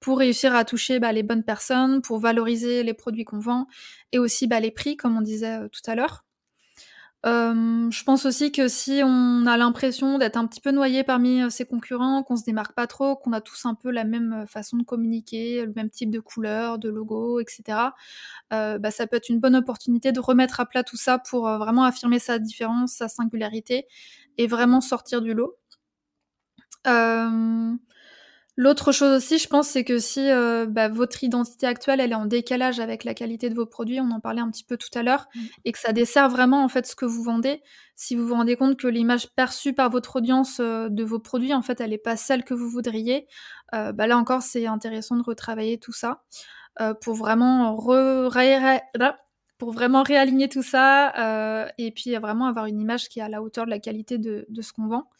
pour 0.00 0.18
réussir 0.18 0.54
à 0.54 0.64
toucher 0.64 0.98
bah, 0.98 1.12
les 1.12 1.22
bonnes 1.22 1.44
personnes, 1.44 2.02
pour 2.02 2.18
valoriser 2.18 2.82
les 2.82 2.94
produits 2.94 3.24
qu'on 3.24 3.38
vend 3.38 3.66
et 4.12 4.18
aussi 4.18 4.46
bah, 4.46 4.60
les 4.60 4.70
prix, 4.70 4.96
comme 4.96 5.16
on 5.16 5.20
disait 5.20 5.58
euh, 5.58 5.68
tout 5.68 5.82
à 5.86 5.94
l'heure. 5.94 6.24
Euh, 7.26 7.90
je 7.90 8.02
pense 8.04 8.24
aussi 8.24 8.50
que 8.50 8.66
si 8.66 9.02
on 9.04 9.44
a 9.46 9.58
l'impression 9.58 10.16
d'être 10.16 10.36
un 10.38 10.46
petit 10.46 10.60
peu 10.62 10.70
noyé 10.70 11.04
parmi 11.04 11.42
euh, 11.42 11.50
ses 11.50 11.66
concurrents, 11.66 12.22
qu'on 12.22 12.36
se 12.36 12.44
démarque 12.44 12.72
pas 12.74 12.86
trop, 12.86 13.14
qu'on 13.14 13.32
a 13.34 13.42
tous 13.42 13.66
un 13.66 13.74
peu 13.74 13.90
la 13.90 14.04
même 14.04 14.32
euh, 14.32 14.46
façon 14.46 14.78
de 14.78 14.84
communiquer, 14.84 15.66
le 15.66 15.72
même 15.76 15.90
type 15.90 16.10
de 16.10 16.20
couleur, 16.20 16.78
de 16.78 16.88
logo, 16.88 17.38
etc., 17.40 17.78
bah, 18.50 18.90
ça 18.90 19.06
peut 19.06 19.16
être 19.16 19.28
une 19.28 19.38
bonne 19.40 19.54
opportunité 19.56 20.12
de 20.12 20.20
remettre 20.20 20.60
à 20.60 20.66
plat 20.66 20.82
tout 20.82 20.96
ça 20.96 21.18
pour 21.18 21.42
vraiment 21.42 21.84
affirmer 21.84 22.18
sa 22.18 22.38
différence, 22.38 22.92
sa 22.92 23.08
singularité 23.08 23.86
et 24.38 24.46
vraiment 24.46 24.80
sortir 24.80 25.22
du 25.22 25.34
lot. 25.34 25.56
L'autre 28.56 28.92
chose 28.92 29.16
aussi, 29.16 29.38
je 29.38 29.48
pense, 29.48 29.68
c'est 29.68 29.84
que 29.84 29.98
si 29.98 30.28
euh, 30.30 30.66
bah, 30.66 30.88
votre 30.88 31.22
identité 31.22 31.66
actuelle, 31.66 32.00
elle 32.00 32.12
est 32.12 32.16
en 32.16 32.26
décalage 32.26 32.80
avec 32.80 33.04
la 33.04 33.14
qualité 33.14 33.48
de 33.48 33.54
vos 33.54 33.66
produits, 33.66 34.00
on 34.00 34.10
en 34.10 34.20
parlait 34.20 34.40
un 34.40 34.50
petit 34.50 34.64
peu 34.64 34.76
tout 34.76 34.90
à 34.94 35.02
l'heure, 35.02 35.28
mmh. 35.34 35.40
et 35.64 35.72
que 35.72 35.78
ça 35.78 35.92
dessert 35.92 36.28
vraiment 36.28 36.64
en 36.64 36.68
fait 36.68 36.86
ce 36.86 36.96
que 36.96 37.06
vous 37.06 37.22
vendez. 37.22 37.62
Si 37.94 38.16
vous 38.16 38.26
vous 38.26 38.34
rendez 38.34 38.56
compte 38.56 38.76
que 38.76 38.88
l'image 38.88 39.28
perçue 39.36 39.72
par 39.72 39.88
votre 39.88 40.16
audience 40.16 40.58
euh, 40.60 40.88
de 40.88 41.04
vos 41.04 41.20
produits, 41.20 41.54
en 41.54 41.62
fait, 41.62 41.80
elle 41.80 41.90
n'est 41.90 41.98
pas 41.98 42.16
celle 42.16 42.44
que 42.44 42.54
vous 42.54 42.68
voudriez, 42.68 43.28
euh, 43.74 43.92
bah, 43.92 44.06
là 44.06 44.18
encore, 44.18 44.42
c'est 44.42 44.66
intéressant 44.66 45.16
de 45.16 45.22
retravailler 45.22 45.78
tout 45.78 45.92
ça 45.92 46.22
pour 47.02 47.14
vraiment 47.14 47.76
pour 49.58 49.72
vraiment 49.72 50.02
réaligner 50.02 50.48
tout 50.48 50.62
ça 50.62 51.68
et 51.76 51.90
puis 51.90 52.14
vraiment 52.14 52.46
avoir 52.46 52.64
une 52.66 52.80
image 52.80 53.08
qui 53.10 53.18
est 53.18 53.22
à 53.22 53.28
la 53.28 53.42
hauteur 53.42 53.66
de 53.66 53.70
la 53.70 53.78
qualité 53.78 54.16
de, 54.16 54.46
de 54.48 54.62
ce 54.62 54.72
qu'on 54.72 54.86
vend. 54.86 55.10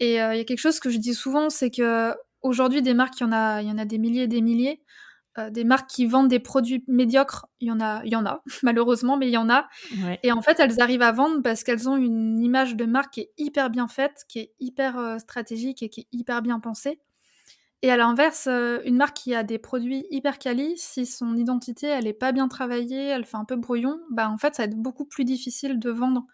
Et 0.00 0.14
il 0.14 0.16
y 0.16 0.18
a 0.18 0.44
quelque 0.44 0.58
chose 0.58 0.80
que 0.80 0.90
je 0.90 0.98
dis 0.98 1.14
souvent, 1.14 1.48
c'est 1.48 1.70
que 1.70 2.12
Aujourd'hui, 2.42 2.82
des 2.82 2.94
marques, 2.94 3.20
il 3.20 3.24
y 3.24 3.26
en 3.26 3.32
a, 3.32 3.62
il 3.62 3.68
y 3.68 3.72
en 3.72 3.78
a 3.78 3.84
des 3.84 3.98
milliers 3.98 4.22
et 4.22 4.28
des 4.28 4.40
milliers. 4.40 4.82
Euh, 5.38 5.48
des 5.48 5.62
marques 5.62 5.88
qui 5.88 6.06
vendent 6.06 6.28
des 6.28 6.40
produits 6.40 6.84
médiocres, 6.88 7.46
il 7.60 7.68
y 7.68 7.70
en 7.70 7.80
a, 7.80 8.02
il 8.04 8.12
y 8.12 8.16
en 8.16 8.26
a 8.26 8.42
malheureusement, 8.64 9.16
mais 9.16 9.28
il 9.28 9.32
y 9.32 9.36
en 9.36 9.48
a. 9.48 9.68
Et 10.24 10.32
en 10.32 10.42
fait, 10.42 10.58
elles 10.58 10.80
arrivent 10.80 11.02
à 11.02 11.12
vendre 11.12 11.40
parce 11.42 11.62
qu'elles 11.62 11.88
ont 11.88 11.96
une 11.96 12.40
image 12.40 12.74
de 12.74 12.84
marque 12.84 13.14
qui 13.14 13.20
est 13.20 13.32
hyper 13.38 13.70
bien 13.70 13.86
faite, 13.86 14.24
qui 14.28 14.40
est 14.40 14.52
hyper 14.58 14.98
euh, 14.98 15.18
stratégique 15.18 15.82
et 15.82 15.88
qui 15.88 16.00
est 16.00 16.08
hyper 16.12 16.42
bien 16.42 16.58
pensée. 16.58 16.98
Et 17.82 17.90
à 17.90 17.96
l'inverse, 17.96 18.48
euh, 18.48 18.80
une 18.84 18.96
marque 18.96 19.16
qui 19.16 19.34
a 19.34 19.42
des 19.42 19.58
produits 19.58 20.04
hyper 20.10 20.38
quali, 20.38 20.74
si 20.76 21.06
son 21.06 21.36
identité 21.36 21.86
elle 21.86 22.06
est 22.06 22.12
pas 22.12 22.32
bien 22.32 22.48
travaillée, 22.48 23.06
elle 23.06 23.24
fait 23.24 23.38
un 23.38 23.46
peu 23.46 23.56
brouillon, 23.56 23.98
bah 24.10 24.28
en 24.28 24.36
fait 24.36 24.54
ça 24.54 24.64
va 24.64 24.66
être 24.66 24.76
beaucoup 24.76 25.06
plus 25.06 25.24
difficile 25.24 25.78
de 25.78 25.90
vendre 25.90 26.26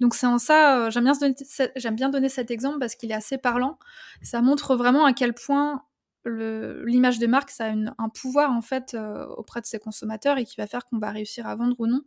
donc 0.00 0.14
c'est 0.14 0.26
en 0.26 0.38
ça, 0.38 0.86
euh, 0.86 0.90
j'aime 0.90 1.04
bien, 1.04 1.92
bien, 1.92 2.08
donner 2.08 2.28
cet 2.28 2.50
exemple 2.50 2.78
parce 2.78 2.94
qu'il 2.94 3.10
est 3.10 3.14
assez 3.14 3.38
parlant. 3.38 3.78
Ça 4.22 4.42
montre 4.42 4.76
vraiment 4.76 5.04
à 5.04 5.12
quel 5.12 5.34
point 5.34 5.84
l'image 6.26 7.18
de 7.18 7.26
marque, 7.26 7.50
ça 7.50 7.66
a 7.66 7.74
un 7.98 8.08
pouvoir 8.08 8.50
en 8.50 8.62
fait 8.62 8.94
euh, 8.94 9.26
auprès 9.36 9.60
de 9.60 9.66
ses 9.66 9.78
consommateurs 9.78 10.38
et 10.38 10.44
qui 10.44 10.56
va 10.56 10.66
faire 10.66 10.86
qu'on 10.86 10.98
va 10.98 11.10
réussir 11.10 11.46
à 11.46 11.54
vendre 11.54 11.76
ou 11.78 11.86
non. 11.86 12.02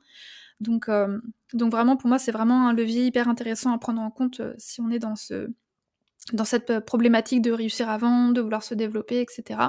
Donc, 0.59 0.89
euh, 0.89 1.19
donc 1.53 1.71
vraiment, 1.71 1.97
pour 1.97 2.09
moi, 2.09 2.17
c'est 2.17 2.31
vraiment 2.31 2.67
un 2.67 2.73
levier 2.73 3.05
hyper 3.05 3.29
intéressant 3.29 3.71
à 3.73 3.77
prendre 3.77 4.01
en 4.01 4.09
compte 4.09 4.41
si 4.57 4.81
on 4.81 4.89
est 4.89 4.97
dans, 4.97 5.15
ce, 5.15 5.49
dans 6.33 6.45
cette 6.45 6.79
problématique 6.79 7.43
de 7.43 7.51
réussir 7.51 7.89
à 7.89 7.99
vendre, 7.99 8.33
de 8.33 8.41
vouloir 8.41 8.63
se 8.63 8.73
développer, 8.73 9.21
etc. 9.21 9.59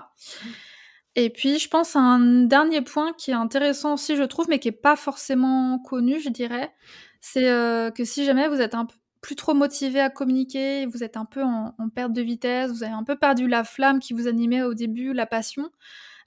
Et 1.15 1.29
puis, 1.29 1.59
je 1.59 1.69
pense 1.69 1.95
à 1.95 2.01
un 2.01 2.45
dernier 2.45 2.81
point 2.81 3.13
qui 3.13 3.33
est 3.33 3.35
intéressant 3.35 3.95
aussi, 3.95 4.17
je 4.17 4.23
trouve, 4.23 4.47
mais 4.49 4.59
qui 4.59 4.69
n'est 4.69 4.73
pas 4.73 4.97
forcément 4.97 5.79
connu, 5.81 6.21
je 6.21 6.31
dirais, 6.31 6.73
c'est 7.21 7.51
euh, 7.51 7.91
que 7.91 8.05
si 8.05 8.25
jamais 8.25 8.49
vous 8.49 8.61
êtes 8.61 8.75
un 8.75 8.87
peu 8.87 8.95
plus 9.21 9.35
trop 9.37 9.55
motivé 9.55 10.01
à 10.01 10.11
communiquer, 10.11 10.87
vous 10.87 11.03
êtes 11.03 11.17
un 11.17 11.25
peu 11.25 11.43
en, 11.43 11.75
perte 11.93 12.13
de 12.13 12.23
vitesse, 12.23 12.71
vous 12.71 12.85
avez 12.85 12.93
un 12.93 13.03
peu 13.03 13.17
perdu 13.17 13.49
la 13.49 13.65
flamme 13.65 13.99
qui 13.99 14.13
vous 14.13 14.29
animait 14.29 14.63
au 14.63 14.75
début, 14.75 15.13
la 15.13 15.27
passion, 15.27 15.71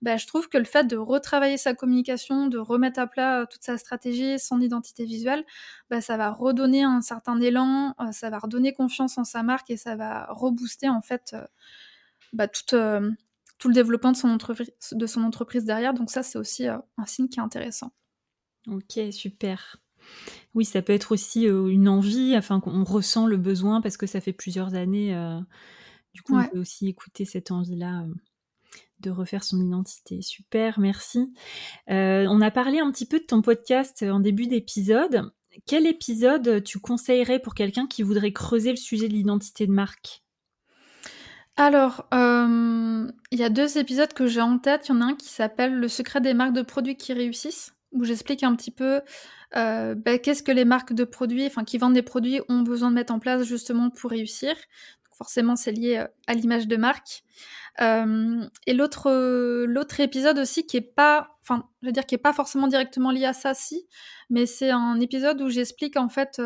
bah, 0.01 0.17
je 0.17 0.27
trouve 0.27 0.49
que 0.49 0.57
le 0.57 0.65
fait 0.65 0.85
de 0.85 0.97
retravailler 0.97 1.57
sa 1.57 1.73
communication, 1.73 2.47
de 2.47 2.57
remettre 2.57 2.99
à 2.99 3.07
plat 3.07 3.41
euh, 3.41 3.45
toute 3.45 3.63
sa 3.63 3.77
stratégie, 3.77 4.39
son 4.39 4.59
identité 4.59 5.05
visuelle, 5.05 5.45
bah, 5.89 6.01
ça 6.01 6.17
va 6.17 6.31
redonner 6.31 6.83
un 6.83 7.01
certain 7.01 7.39
élan, 7.39 7.95
euh, 8.01 8.11
ça 8.11 8.29
va 8.29 8.39
redonner 8.39 8.73
confiance 8.73 9.17
en 9.17 9.23
sa 9.23 9.43
marque 9.43 9.69
et 9.69 9.77
ça 9.77 9.95
va 9.95 10.27
rebooster 10.29 10.89
en 10.89 11.01
fait 11.01 11.35
bah, 12.33 12.47
tout, 12.47 12.75
le 12.75 13.73
développement 13.73 14.11
de 14.11 14.17
son 14.17 15.21
entreprise 15.21 15.65
derrière. 15.65 15.93
Donc 15.93 16.09
ça, 16.09 16.23
c'est 16.23 16.37
aussi 16.37 16.67
un 16.67 17.05
signe 17.05 17.29
qui 17.29 17.39
est 17.39 17.43
intéressant. 17.43 17.93
Ok, 18.67 18.99
super. 19.11 19.80
Oui, 20.53 20.65
ça 20.65 20.81
peut 20.81 20.93
être 20.93 21.11
aussi 21.11 21.43
une 21.43 21.87
envie, 21.87 22.35
enfin 22.37 22.59
qu'on 22.59 22.83
ressent 22.83 23.25
le 23.25 23.37
besoin 23.37 23.81
parce 23.81 23.97
que 23.97 24.07
ça 24.07 24.21
fait 24.21 24.33
plusieurs 24.33 24.75
années. 24.75 25.15
du 26.13 26.21
coup, 26.21 26.37
on 26.37 26.47
peut 26.47 26.59
aussi 26.59 26.87
écouter 26.87 27.25
cette 27.25 27.51
envie-là 27.51 28.05
de 28.99 29.09
refaire 29.09 29.43
son 29.43 29.59
identité. 29.59 30.21
Super, 30.21 30.79
merci. 30.79 31.33
on 31.87 32.41
a 32.41 32.51
parlé 32.51 32.79
un 32.79 32.91
petit 32.91 33.05
peu 33.05 33.19
de 33.19 33.25
ton 33.25 33.41
podcast 33.41 34.03
en 34.03 34.19
début 34.19 34.47
d'épisode. 34.47 35.31
Quel 35.65 35.85
épisode 35.85 36.63
tu 36.63 36.79
conseillerais 36.79 37.39
pour 37.39 37.53
quelqu'un 37.53 37.87
qui 37.87 38.03
voudrait 38.03 38.31
creuser 38.31 38.71
le 38.71 38.77
sujet 38.77 39.07
de 39.07 39.13
l'identité 39.13 39.67
de 39.67 39.71
marque? 39.71 40.23
Alors, 41.57 42.07
il 42.11 43.39
y 43.39 43.43
a 43.43 43.49
deux 43.49 43.77
épisodes 43.77 44.13
que 44.13 44.27
j'ai 44.27 44.41
en 44.41 44.57
tête. 44.57 44.87
Il 44.87 44.93
y 44.93 44.95
en 44.95 45.01
a 45.01 45.05
un 45.05 45.15
qui 45.15 45.27
s'appelle 45.27 45.73
Le 45.75 45.87
secret 45.87 46.21
des 46.21 46.33
marques 46.33 46.53
de 46.53 46.61
produits 46.61 46.95
qui 46.95 47.13
réussissent, 47.13 47.73
où 47.91 48.03
j'explique 48.03 48.43
un 48.43 48.55
petit 48.55 48.71
peu 48.71 49.01
euh, 49.55 49.95
bah, 49.95 50.17
qu'est-ce 50.17 50.43
que 50.43 50.51
les 50.51 50.65
marques 50.65 50.93
de 50.93 51.03
produits, 51.03 51.45
enfin 51.45 51.63
qui 51.63 51.77
vendent 51.77 51.93
des 51.93 52.01
produits, 52.01 52.41
ont 52.49 52.61
besoin 52.61 52.89
de 52.89 52.95
mettre 52.95 53.13
en 53.13 53.19
place 53.19 53.43
justement 53.43 53.89
pour 53.89 54.11
réussir. 54.11 54.53
forcément, 55.17 55.55
c'est 55.55 55.71
lié 55.71 55.97
euh, 55.97 56.07
à 56.27 56.33
l'image 56.33 56.67
de 56.67 56.77
marque. 56.77 57.23
Euh, 57.79 58.43
et 58.67 58.73
l'autre 58.73 59.09
l'autre 59.65 59.99
épisode 60.01 60.37
aussi 60.39 60.65
qui 60.65 60.77
est 60.77 60.81
pas, 60.81 61.37
enfin, 61.41 61.69
je 61.81 61.87
veux 61.87 61.91
dire 61.93 62.05
qui 62.05 62.15
est 62.15 62.17
pas 62.17 62.33
forcément 62.33 62.67
directement 62.67 63.11
lié 63.11 63.25
à 63.25 63.33
ça, 63.33 63.53
si, 63.53 63.87
mais 64.29 64.45
c'est 64.45 64.71
un 64.71 64.99
épisode 64.99 65.41
où 65.41 65.49
j'explique 65.49 65.95
en 65.95 66.09
fait 66.09 66.41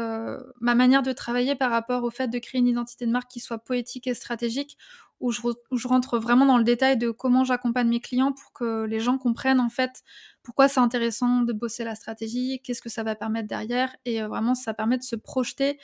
ma 0.61 0.75
manière 0.75 1.01
de 1.01 1.13
travailler 1.13 1.55
par 1.55 1.71
rapport 1.71 2.03
au 2.03 2.11
fait 2.11 2.27
de 2.27 2.37
créer 2.37 2.59
une 2.59 2.67
identité 2.67 3.07
de 3.07 3.11
marque 3.11 3.31
qui 3.31 3.39
soit 3.39 3.57
poétique 3.57 4.05
et 4.05 4.13
stratégique, 4.13 4.77
où 5.19 5.31
je, 5.31 5.41
où 5.71 5.77
je 5.77 5.87
rentre 5.87 6.19
vraiment 6.19 6.45
dans 6.45 6.57
le 6.57 6.63
détail 6.63 6.97
de 6.97 7.09
comment 7.09 7.43
j'accompagne 7.43 7.87
mes 7.87 7.99
clients 7.99 8.33
pour 8.33 8.51
que 8.53 8.83
les 8.83 8.99
gens 8.99 9.17
comprennent 9.17 9.59
en 9.59 9.69
fait 9.69 10.03
pourquoi 10.45 10.67
c'est 10.69 10.79
intéressant 10.79 11.41
de 11.41 11.51
bosser 11.51 11.83
la 11.83 11.95
stratégie, 11.95 12.61
qu'est-ce 12.63 12.81
que 12.81 12.89
ça 12.89 13.03
va 13.03 13.15
permettre 13.15 13.47
derrière, 13.47 13.95
et 14.05 14.21
euh, 14.21 14.27
vraiment 14.27 14.55
ça 14.55 14.73
permet 14.73 14.97
de 14.97 15.03
se 15.03 15.15
projeter 15.15 15.79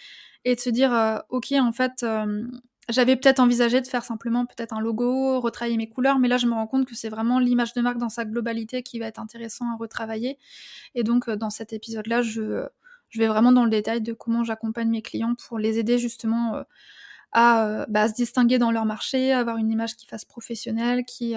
et 0.45 0.56
de 0.56 0.60
se 0.60 0.69
dire 0.69 0.93
euh, 0.93 1.17
ok 1.30 1.52
en 1.54 1.71
fait 1.74 2.04
euh, 2.04 2.47
j'avais 2.89 3.15
peut-être 3.15 3.39
envisagé 3.39 3.82
de 3.82 3.88
faire 3.88 4.04
simplement 4.06 4.45
peut-être 4.45 4.74
un 4.74 4.80
logo, 4.80 5.39
retravailler 5.41 5.78
mes 5.78 5.89
couleurs, 5.89 6.19
mais 6.19 6.28
là 6.28 6.38
je 6.38 6.47
me 6.47 6.54
rends 6.54 6.67
compte 6.67 6.86
que 6.86 6.95
c'est 6.95 7.10
vraiment 7.10 7.39
l'image 7.39 7.74
de 7.74 7.82
marque 7.82 7.97
dans 7.97 8.10
sa 8.10 8.24
globalité 8.24 8.84
qui 8.84 9.00
va 9.00 9.08
être 9.08 9.19
intéressant 9.19 9.65
à 9.74 9.78
retravailler. 9.78 10.38
Et 10.95 11.04
donc 11.04 11.30
dans 11.30 11.50
cet 11.50 11.74
épisode-là, 11.74 12.21
je, 12.21 12.67
je 13.10 13.19
vais 13.19 13.28
vraiment 13.28 13.52
dans 13.52 13.63
le 13.63 13.69
détail 13.69 14.02
de 14.02 14.13
comment 14.13 14.43
j'accompagne 14.43 14.89
mes 14.89 15.02
clients 15.02 15.36
pour 15.36 15.60
les 15.60 15.80
aider 15.80 15.97
justement 16.00 16.63
à, 17.32 17.86
bah, 17.88 18.10
se 18.10 18.13
distinguer 18.13 18.58
dans 18.58 18.71
leur 18.71 18.86
marché, 18.86 19.32
avoir 19.32 19.58
une 19.58 19.71
image 19.71 19.95
qui 19.95 20.08
fasse 20.08 20.26
professionnelle, 20.26 21.06
qui 21.06 21.36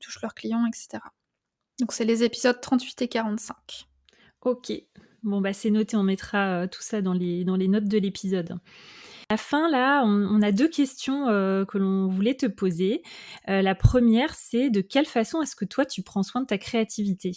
touche 0.00 0.22
leurs 0.22 0.34
clients, 0.34 0.64
etc. 0.66 1.02
Donc 1.80 1.92
c'est 1.92 2.04
les 2.04 2.22
épisodes 2.22 2.60
38 2.60 3.02
et 3.02 3.08
45. 3.08 3.56
Ok, 4.42 4.72
bon 5.22 5.40
bah 5.40 5.52
c'est 5.52 5.70
noté, 5.70 5.96
on 5.96 6.02
mettra 6.02 6.68
tout 6.68 6.82
ça 6.82 7.02
dans 7.02 7.14
les, 7.14 7.44
dans 7.44 7.56
les 7.56 7.68
notes 7.68 7.88
de 7.88 7.98
l'épisode. 7.98 8.58
À 9.30 9.34
la 9.34 9.36
fin, 9.38 9.70
là, 9.70 10.04
on, 10.04 10.42
a 10.42 10.52
deux 10.52 10.68
questions 10.68 11.26
que 11.26 11.78
l'on 11.78 12.08
voulait 12.08 12.34
te 12.34 12.44
poser. 12.44 13.02
la 13.46 13.74
première, 13.74 14.34
c'est 14.34 14.68
de 14.68 14.82
quelle 14.82 15.06
façon 15.06 15.40
est-ce 15.40 15.56
que 15.56 15.64
toi, 15.64 15.86
tu 15.86 16.02
prends 16.02 16.22
soin 16.22 16.42
de 16.42 16.46
ta 16.46 16.58
créativité? 16.58 17.32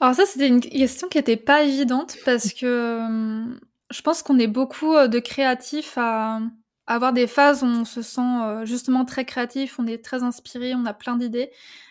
Alors 0.00 0.14
ça, 0.14 0.26
c'était 0.26 0.48
une 0.48 0.60
question 0.60 1.08
qui 1.08 1.18
n'était 1.18 1.36
pas 1.36 1.62
évidente 1.62 2.16
parce 2.24 2.52
que 2.52 3.46
je 3.90 4.02
pense 4.02 4.22
qu'on 4.22 4.38
est 4.38 4.48
beaucoup 4.48 4.94
de 4.94 5.18
créatifs 5.18 5.96
à 5.96 6.40
avoir 6.88 7.12
des 7.12 7.26
phases 7.26 7.62
où 7.62 7.66
on 7.66 7.84
se 7.84 8.02
sent 8.02 8.64
justement 8.64 9.04
très 9.04 9.24
créatif, 9.24 9.78
on 9.78 9.86
est 9.86 10.02
très 10.02 10.22
inspiré, 10.22 10.74
on 10.74 10.86
a 10.86 10.94
plein 10.94 11.16
d'idées. 11.16 11.50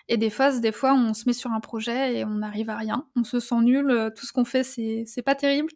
Et 0.10 0.18
des 0.18 0.30
phases, 0.30 0.60
des 0.60 0.72
fois, 0.72 0.94
on 0.94 1.14
se 1.14 1.26
met 1.28 1.34
sur 1.34 1.52
un 1.52 1.60
projet 1.60 2.16
et 2.16 2.26
on 2.26 2.36
n'arrive 2.36 2.70
à 2.70 2.78
rien. 2.78 3.06
On 3.16 3.24
se 3.24 3.40
sent 3.40 3.62
nul, 3.62 4.12
tout 4.16 4.26
ce 4.26 4.34
qu'on 4.34 4.46
fait, 4.46 4.64
c'est 4.64 5.22
pas 5.24 5.36
terrible. 5.36 5.72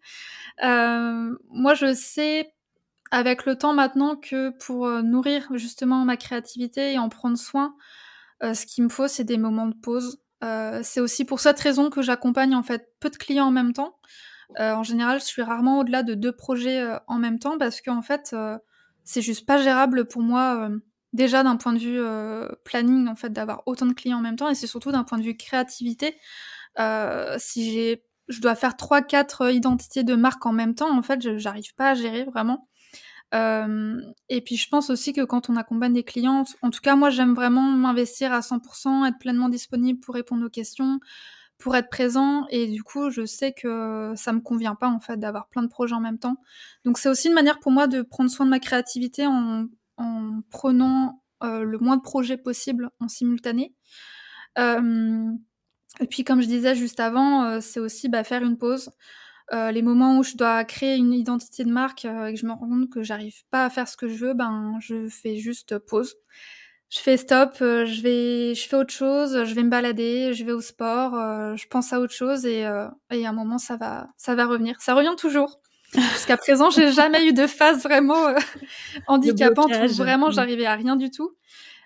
Euh, 0.64 1.36
moi, 1.50 1.74
je 1.76 1.94
sais 1.94 2.54
avec 3.12 3.46
le 3.46 3.58
temps 3.58 3.74
maintenant 3.74 4.16
que 4.16 4.52
pour 4.66 4.88
nourrir 5.04 5.50
justement 5.56 6.04
ma 6.06 6.18
créativité 6.18 6.94
et 6.94 7.00
en 7.00 7.10
prendre 7.10 7.38
soin, 7.38 7.76
ce 8.42 8.66
qu'il 8.66 8.84
me 8.86 8.90
faut, 8.90 9.08
c'est 9.08 9.26
des 9.26 9.38
moments 9.38 9.68
de 9.68 9.76
pause. 9.76 10.20
c'est 10.82 11.02
aussi 11.02 11.26
pour 11.26 11.42
cette 11.42 11.60
raison 11.60 11.90
que 11.90 12.02
j'accompagne 12.02 12.56
en 12.56 12.64
fait 12.64 12.90
peu 13.00 13.10
de 13.10 13.18
clients 13.18 13.48
en 13.48 13.52
même 13.52 13.74
temps. 13.74 14.00
en 14.58 14.84
général, 14.84 15.20
je 15.20 15.26
suis 15.26 15.42
rarement 15.42 15.80
au-delà 15.80 16.04
de 16.04 16.14
deux 16.16 16.32
projets 16.32 16.82
en 17.08 17.20
même 17.20 17.38
temps 17.38 17.58
parce 17.58 17.82
qu'en 17.82 18.02
fait, 18.02 18.34
c'est 19.04 19.22
juste 19.22 19.46
pas 19.46 19.62
gérable 19.62 20.06
pour 20.06 20.22
moi, 20.22 20.70
euh, 20.70 20.80
déjà 21.14 21.44
d'un 21.44 21.58
point 21.58 21.74
de 21.74 21.80
vue 21.80 22.00
euh, 22.00 22.50
planning, 22.64 23.08
en 23.08 23.16
fait, 23.16 23.32
d'avoir 23.32 23.64
autant 23.66 23.86
de 23.86 23.94
clients 23.94 24.20
en 24.20 24.22
même 24.22 24.36
temps, 24.36 24.50
et 24.50 24.56
c'est 24.56 24.68
surtout 24.68 24.92
d'un 24.92 25.04
point 25.04 25.18
de 25.18 25.24
vue 25.24 25.38
créativité. 25.38 26.16
Euh, 26.80 27.36
si 27.40 27.72
j'ai, 27.72 28.04
je 28.28 28.42
dois 28.42 28.56
faire 28.56 28.78
trois, 28.78 29.02
quatre 29.02 29.52
identités 29.52 30.04
de 30.04 30.16
marque 30.16 30.46
en 30.46 30.54
même 30.54 30.76
temps, 30.76 30.96
en 30.96 31.02
fait, 31.02 31.38
j'arrive 31.38 31.74
pas 31.76 31.92
à 31.92 31.96
gérer 31.96 32.24
vraiment. 32.26 32.68
et 33.34 34.42
puis 34.42 34.58
je 34.58 34.68
pense 34.70 34.90
aussi 34.90 35.14
que 35.14 35.22
quand 35.22 35.50
on 35.50 35.56
accompagne 35.56 35.94
des 35.94 36.04
clients, 36.04 36.44
en 36.62 36.70
tout 36.70 36.82
cas 36.82 36.96
moi 36.98 37.10
j'aime 37.10 37.34
vraiment 37.34 37.62
m'investir 37.62 38.34
à 38.34 38.42
100%, 38.42 39.08
être 39.08 39.20
pleinement 39.20 39.48
disponible 39.50 40.00
pour 40.02 40.16
répondre 40.16 40.46
aux 40.46 40.50
questions, 40.50 41.00
pour 41.62 41.76
être 41.76 41.90
présent 41.90 42.46
et 42.50 42.68
du 42.68 42.84
coup 42.84 43.10
je 43.12 43.26
sais 43.26 43.54
que 43.54 44.14
ça 44.16 44.34
me 44.34 44.42
convient 44.42 44.76
pas 44.76 44.90
en 44.90 45.00
fait 45.00 45.18
d'avoir 45.18 45.48
plein 45.48 45.64
de 45.64 45.68
projets 45.68 45.96
en 45.96 46.02
même 46.02 46.18
temps. 46.18 46.38
Donc 46.86 46.98
c'est 46.98 47.10
aussi 47.10 47.28
une 47.28 47.34
manière 47.34 47.60
pour 47.60 47.72
moi 47.72 47.88
de 47.88 48.02
prendre 48.02 48.30
soin 48.30 48.46
de 48.46 48.50
ma 48.50 48.60
créativité 48.60 49.28
en, 49.28 49.68
en 49.98 50.42
prenant 50.50 51.22
euh, 51.44 51.64
le 51.64 51.78
moins 51.78 51.98
de 51.98 52.02
projets 52.02 52.38
possible 52.38 52.90
en 53.00 53.08
simultané. 53.08 53.74
Euh, 54.58 55.32
et 56.00 56.08
puis 56.08 56.24
comme 56.24 56.42
je 56.42 56.48
disais 56.48 56.76
juste 56.76 57.00
avant, 57.00 57.46
euh, 57.46 57.60
c'est 57.62 57.80
aussi 57.80 58.10
bah, 58.10 58.24
faire 58.24 58.44
une 58.44 58.58
pause. 58.58 58.92
les 59.52 59.82
moments 59.82 60.18
où 60.18 60.24
je 60.24 60.38
dois 60.38 60.64
créer 60.64 60.96
une 60.96 61.14
identité 61.14 61.64
de 61.66 61.72
marque 61.72 62.06
et 62.06 62.34
que 62.34 62.40
je 62.40 62.46
me 62.46 62.54
rends 62.54 62.70
compte 62.70 62.90
que 62.90 63.04
j'arrive 63.04 63.44
pas 63.52 63.66
à 63.66 63.70
faire 63.70 63.88
ce 63.88 63.98
que 63.98 64.08
je 64.08 64.26
veux, 64.26 64.34
ben 64.34 64.78
je 64.80 65.10
fais 65.10 65.38
juste 65.38 65.78
pause 65.78 66.16
je 66.92 67.00
fais 67.00 67.16
stop, 67.16 67.56
euh, 67.62 67.86
je 67.86 68.02
vais, 68.02 68.54
je 68.54 68.68
fais 68.68 68.76
autre 68.76 68.94
chose, 68.94 69.46
je 69.46 69.56
vais 69.56 69.64
me 69.64 69.70
balader, 69.70 70.34
je 70.34 70.44
vais 70.44 70.52
au 70.52 70.60
sport, 70.60 71.16
euh, 71.16 71.56
je 71.56 71.66
pense 71.68 71.94
à 71.94 72.02
autre 72.02 72.14
chose 72.14 72.46
et, 72.46 72.66
euh, 72.66 72.88
et 73.12 73.26
à 73.26 73.30
un 73.30 73.34
moment 73.34 73.58
ça 73.58 73.78
va, 73.78 74.10
ça 74.18 74.36
va 74.36 74.46
revenir. 74.46 74.76
Ça 74.82 74.94
revient 74.94 75.16
toujours. 75.18 75.62
Jusqu'à 75.94 76.36
présent, 76.36 76.70
j'ai 76.70 76.92
jamais 76.92 77.26
eu 77.26 77.34
de 77.34 77.48
phase 77.48 77.84
vraiment 77.84 78.36
handicapante 79.08 79.72
où 79.72 79.94
vraiment 79.94 80.28
mm. 80.28 80.34
j'arrivais 80.34 80.66
à 80.66 80.76
rien 80.76 80.98
du 80.98 81.10
tout. 81.10 81.32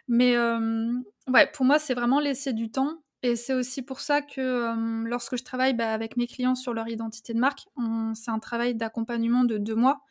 Mais 0.08 0.38
ouais, 0.38 1.50
pour 1.54 1.66
moi, 1.66 1.80
c'est 1.80 1.96
vraiment 1.96 2.20
laisser 2.20 2.54
du 2.54 2.70
temps. 2.70 3.02
Et 3.24 3.36
c'est 3.36 3.54
aussi 3.54 3.82
pour 3.82 4.02
ça 4.02 4.22
que 4.22 5.08
lorsque 5.08 5.36
je 5.38 5.44
travaille 5.44 5.74
bah, 5.74 5.92
avec 5.92 6.18
mes 6.18 6.28
clients 6.28 6.54
sur 6.54 6.76
leur 6.76 6.88
identité 6.88 7.34
de 7.34 7.40
marque, 7.40 7.66
c'est 8.14 8.30
un 8.30 8.38
travail 8.38 8.76
d'accompagnement 8.76 9.44
de 9.44 9.58
deux 9.58 9.74
mois. 9.74 10.02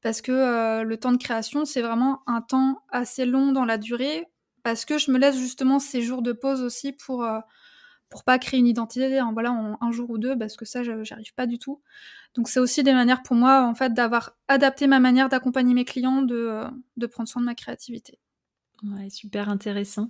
Parce 0.00 0.22
que 0.22 0.82
le 0.82 0.96
temps 0.96 1.12
de 1.12 1.18
création, 1.18 1.66
c'est 1.66 1.82
vraiment 1.82 2.22
un 2.26 2.40
temps 2.40 2.82
assez 2.90 3.26
long 3.26 3.52
dans 3.52 3.66
la 3.66 3.76
durée 3.76 4.26
parce 4.64 4.84
que 4.84 4.98
je 4.98 5.12
me 5.12 5.18
laisse 5.18 5.38
justement 5.38 5.78
ces 5.78 6.02
jours 6.02 6.22
de 6.22 6.32
pause 6.32 6.62
aussi 6.62 6.92
pour 6.92 7.22
euh, 7.22 7.38
pour 8.08 8.24
pas 8.24 8.38
créer 8.38 8.58
une 8.58 8.66
identité 8.66 9.20
en 9.20 9.32
voilà 9.32 9.52
en 9.52 9.78
un 9.80 9.92
jour 9.92 10.10
ou 10.10 10.18
deux 10.18 10.36
parce 10.36 10.56
que 10.56 10.64
ça 10.64 10.82
j'arrive 10.82 11.34
pas 11.34 11.46
du 11.46 11.58
tout. 11.60 11.80
Donc 12.34 12.48
c'est 12.48 12.60
aussi 12.60 12.82
des 12.82 12.92
manières 12.92 13.22
pour 13.22 13.36
moi 13.36 13.64
en 13.66 13.74
fait 13.76 13.94
d'avoir 13.94 14.36
adapté 14.48 14.88
ma 14.88 14.98
manière 14.98 15.28
d'accompagner 15.28 15.74
mes 15.74 15.84
clients 15.84 16.22
de 16.22 16.34
euh, 16.34 16.64
de 16.96 17.06
prendre 17.06 17.28
soin 17.28 17.40
de 17.40 17.46
ma 17.46 17.54
créativité. 17.54 18.18
Ouais, 18.82 19.08
super 19.10 19.48
intéressant. 19.48 20.08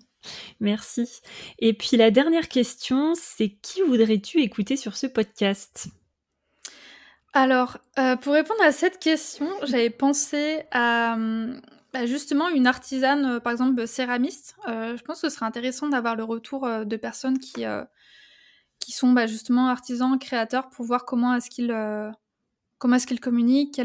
Merci. 0.61 1.21
Et 1.59 1.75
puis 1.75 1.97
la 1.97 2.11
dernière 2.11 2.49
question, 2.49 3.15
c'est 3.15 3.51
qui 3.51 3.83
voudrais-tu 3.83 4.41
écouter 4.41 4.77
sur 4.77 4.97
ce 4.97 5.07
podcast? 5.07 5.89
Alors, 7.35 7.79
euh, 7.99 8.17
pour 8.17 8.33
répondre 8.33 8.63
à 8.63 8.71
cette 8.71 9.01
question, 9.01 9.49
j'avais 9.65 9.91
pensé 9.91 10.63
à, 10.71 11.15
hum, 11.15 11.61
bah, 11.95 12.07
justement, 12.07 12.49
une 12.49 12.67
artisane, 12.67 13.25
euh, 13.25 13.41
par 13.41 13.53
exemple, 13.53 13.87
céramiste, 13.87 14.57
euh, 14.67 14.97
je 14.97 15.03
pense 15.05 15.21
que 15.23 15.29
ce 15.29 15.37
serait 15.37 15.47
intéressant 15.47 15.89
d'avoir 15.89 16.17
le 16.17 16.25
retour 16.25 16.67
euh, 16.67 16.85
de 16.85 16.97
personnes 16.97 17.39
qui, 17.39 17.65
qui 18.81 18.91
sont 18.91 19.13
bah, 19.13 19.29
justement 19.29 19.69
artisans, 19.69 20.19
créateurs, 20.19 20.71
pour 20.71 20.85
voir 20.85 21.05
comment 21.05 21.37
est-ce 21.37 21.49
qu'ils 21.49 21.73
comment 22.79 22.97
est-ce 22.97 23.15
communiquent, 23.21 23.81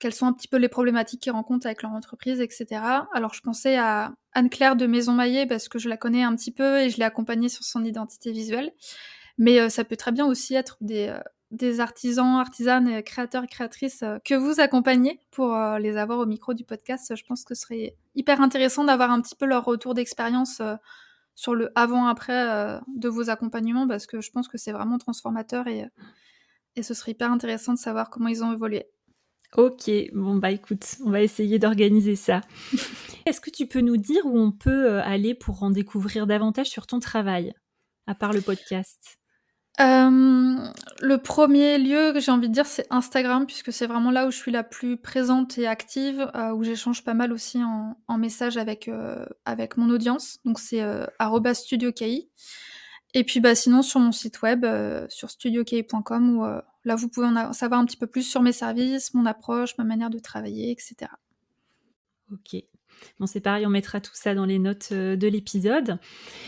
quelles 0.00 0.14
sont 0.14 0.26
un 0.26 0.32
petit 0.32 0.48
peu 0.48 0.56
les 0.56 0.70
problématiques 0.70 1.20
qu'ils 1.20 1.32
rencontrent 1.32 1.66
avec 1.66 1.82
leur 1.82 1.92
entreprise, 1.92 2.40
etc. 2.40 2.80
Alors, 3.12 3.34
je 3.34 3.42
pensais 3.42 3.76
à 3.76 4.14
Anne-Claire 4.32 4.74
de 4.74 4.86
Maison 4.86 5.12
Maillet 5.12 5.46
parce 5.46 5.68
que 5.68 5.78
je 5.78 5.90
la 5.90 5.98
connais 5.98 6.22
un 6.22 6.34
petit 6.34 6.50
peu 6.50 6.80
et 6.80 6.88
je 6.88 6.96
l'ai 6.96 7.04
accompagnée 7.04 7.50
sur 7.50 7.62
son 7.62 7.84
identité 7.84 8.32
visuelle. 8.32 8.72
Mais 9.36 9.68
ça 9.68 9.84
peut 9.84 9.96
très 9.96 10.12
bien 10.12 10.24
aussi 10.24 10.54
être 10.54 10.78
des, 10.80 11.14
des 11.50 11.80
artisans, 11.80 12.36
artisanes, 12.38 13.02
créateurs 13.02 13.44
et 13.44 13.46
créatrices 13.46 14.02
euh, 14.02 14.18
que 14.24 14.34
vous 14.34 14.60
accompagnez 14.60 15.20
pour 15.30 15.54
euh, 15.54 15.78
les 15.78 15.96
avoir 15.96 16.18
au 16.18 16.26
micro 16.26 16.54
du 16.54 16.64
podcast. 16.64 17.14
Je 17.16 17.24
pense 17.24 17.44
que 17.44 17.54
ce 17.54 17.62
serait 17.62 17.96
hyper 18.14 18.40
intéressant 18.40 18.84
d'avoir 18.84 19.10
un 19.10 19.20
petit 19.20 19.36
peu 19.36 19.46
leur 19.46 19.64
retour 19.64 19.94
d'expérience 19.94 20.60
euh, 20.60 20.74
sur 21.34 21.54
le 21.54 21.70
avant-après 21.74 22.78
de 22.94 23.08
vos 23.08 23.28
accompagnements 23.28 23.88
parce 23.88 24.06
que 24.06 24.20
je 24.20 24.30
pense 24.30 24.46
que 24.46 24.56
c'est 24.56 24.70
vraiment 24.70 24.98
transformateur 24.98 25.66
et, 25.66 25.84
et 26.76 26.84
ce 26.84 26.94
serait 26.94 27.10
hyper 27.10 27.32
intéressant 27.32 27.72
de 27.72 27.78
savoir 27.78 28.08
comment 28.08 28.28
ils 28.28 28.44
ont 28.44 28.52
évolué. 28.52 28.84
Ok, 29.56 29.90
bon 30.12 30.36
bah 30.36 30.52
écoute, 30.52 30.84
on 31.04 31.10
va 31.10 31.22
essayer 31.22 31.58
d'organiser 31.58 32.14
ça. 32.14 32.40
Est-ce 33.26 33.40
que 33.40 33.50
tu 33.50 33.66
peux 33.66 33.80
nous 33.80 33.96
dire 33.96 34.24
où 34.26 34.38
on 34.38 34.52
peut 34.52 35.00
aller 35.00 35.34
pour 35.34 35.64
en 35.64 35.70
découvrir 35.70 36.28
davantage 36.28 36.68
sur 36.68 36.86
ton 36.86 37.00
travail, 37.00 37.52
à 38.06 38.14
part 38.14 38.32
le 38.32 38.40
podcast? 38.40 39.18
Le 39.78 41.16
premier 41.16 41.78
lieu 41.78 42.12
que 42.12 42.20
j'ai 42.20 42.30
envie 42.30 42.48
de 42.48 42.54
dire, 42.54 42.66
c'est 42.66 42.86
Instagram, 42.90 43.46
puisque 43.46 43.72
c'est 43.72 43.86
vraiment 43.86 44.10
là 44.10 44.26
où 44.26 44.30
je 44.30 44.36
suis 44.36 44.52
la 44.52 44.62
plus 44.64 44.96
présente 44.96 45.58
et 45.58 45.66
active, 45.66 46.30
euh, 46.34 46.52
où 46.52 46.62
j'échange 46.64 47.02
pas 47.04 47.14
mal 47.14 47.32
aussi 47.32 47.62
en 47.62 47.96
en 48.08 48.18
message 48.18 48.56
avec, 48.56 48.88
euh, 48.88 49.24
avec 49.44 49.76
mon 49.76 49.90
audience. 49.90 50.38
Donc 50.44 50.58
c'est, 50.60 50.82
euh, 50.82 51.06
@studioki 51.54 52.28
et 53.16 53.22
puis, 53.24 53.38
bah, 53.40 53.54
sinon 53.54 53.82
sur 53.82 54.00
mon 54.00 54.10
site 54.12 54.42
web, 54.42 54.66
sur 55.08 55.30
studioki.com 55.30 56.36
où, 56.38 56.44
là 56.84 56.96
vous 56.96 57.08
pouvez 57.08 57.26
en 57.28 57.52
savoir 57.52 57.80
un 57.80 57.84
petit 57.86 57.96
peu 57.96 58.08
plus 58.08 58.22
sur 58.24 58.42
mes 58.42 58.52
services, 58.52 59.14
mon 59.14 59.24
approche, 59.26 59.78
ma 59.78 59.84
manière 59.84 60.10
de 60.10 60.18
travailler 60.18 60.70
etc. 60.72 61.10
OK. 62.32 62.73
Bon, 63.20 63.26
c'est 63.26 63.40
pareil, 63.40 63.66
on 63.66 63.70
mettra 63.70 64.00
tout 64.00 64.14
ça 64.14 64.34
dans 64.34 64.44
les 64.44 64.58
notes 64.58 64.88
euh, 64.92 65.16
de 65.16 65.28
l'épisode. 65.28 65.98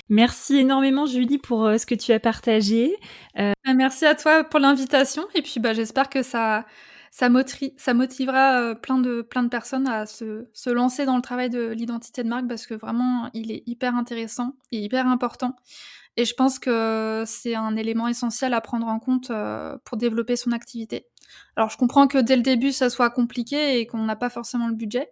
Merci 0.08 0.56
énormément, 0.56 1.06
Julie, 1.06 1.38
pour 1.38 1.64
euh, 1.64 1.78
ce 1.78 1.86
que 1.86 1.94
tu 1.94 2.12
as 2.12 2.20
partagé. 2.20 2.96
Euh, 3.38 3.52
bah, 3.64 3.74
merci 3.74 4.04
à 4.04 4.14
toi 4.14 4.42
pour 4.44 4.60
l'invitation. 4.60 5.24
Et 5.34 5.42
puis, 5.42 5.60
bah, 5.60 5.74
j'espère 5.74 6.08
que 6.08 6.22
ça, 6.22 6.64
ça, 7.10 7.28
ça 7.76 7.94
motivera 7.94 8.74
plein, 8.74 8.98
de, 8.98 9.22
plein 9.22 9.42
de 9.44 9.48
personnes 9.48 9.86
à 9.86 10.06
se, 10.06 10.48
se 10.52 10.70
lancer 10.70 11.06
dans 11.06 11.16
le 11.16 11.22
travail 11.22 11.50
de 11.50 11.68
l'identité 11.68 12.24
de 12.24 12.28
marque 12.28 12.48
parce 12.48 12.66
que 12.66 12.74
vraiment, 12.74 13.30
il 13.32 13.52
est 13.52 13.62
hyper 13.66 13.94
intéressant 13.94 14.56
et 14.72 14.78
hyper 14.78 15.06
important. 15.06 15.54
Et 16.16 16.24
je 16.24 16.34
pense 16.34 16.58
que 16.58 17.24
c'est 17.26 17.54
un 17.54 17.76
élément 17.76 18.08
essentiel 18.08 18.54
à 18.54 18.60
prendre 18.60 18.86
en 18.86 18.98
compte 18.98 19.30
pour 19.84 19.98
développer 19.98 20.34
son 20.34 20.52
activité. 20.52 21.06
Alors, 21.56 21.70
je 21.70 21.76
comprends 21.76 22.06
que 22.06 22.18
dès 22.18 22.36
le 22.36 22.42
début, 22.42 22.72
ça 22.72 22.90
soit 22.90 23.10
compliqué 23.10 23.78
et 23.78 23.86
qu'on 23.86 24.04
n'a 24.04 24.16
pas 24.16 24.30
forcément 24.30 24.68
le 24.68 24.74
budget. 24.74 25.10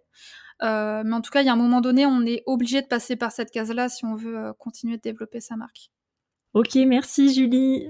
Euh, 0.63 1.03
mais 1.05 1.13
en 1.13 1.21
tout 1.21 1.31
cas, 1.31 1.41
il 1.41 1.45
y 1.45 1.49
a 1.49 1.53
un 1.53 1.57
moment 1.57 1.81
donné, 1.81 2.05
on 2.05 2.21
est 2.21 2.43
obligé 2.45 2.81
de 2.81 2.87
passer 2.87 3.15
par 3.15 3.31
cette 3.31 3.51
case-là 3.51 3.89
si 3.89 4.05
on 4.05 4.15
veut 4.15 4.37
euh, 4.37 4.53
continuer 4.53 4.97
de 4.97 5.01
développer 5.01 5.41
sa 5.41 5.55
marque. 5.55 5.91
Ok, 6.53 6.75
merci 6.75 7.33
Julie. 7.33 7.89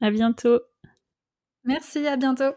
À 0.00 0.10
bientôt. 0.10 0.60
Merci, 1.64 2.06
à 2.06 2.16
bientôt. 2.16 2.54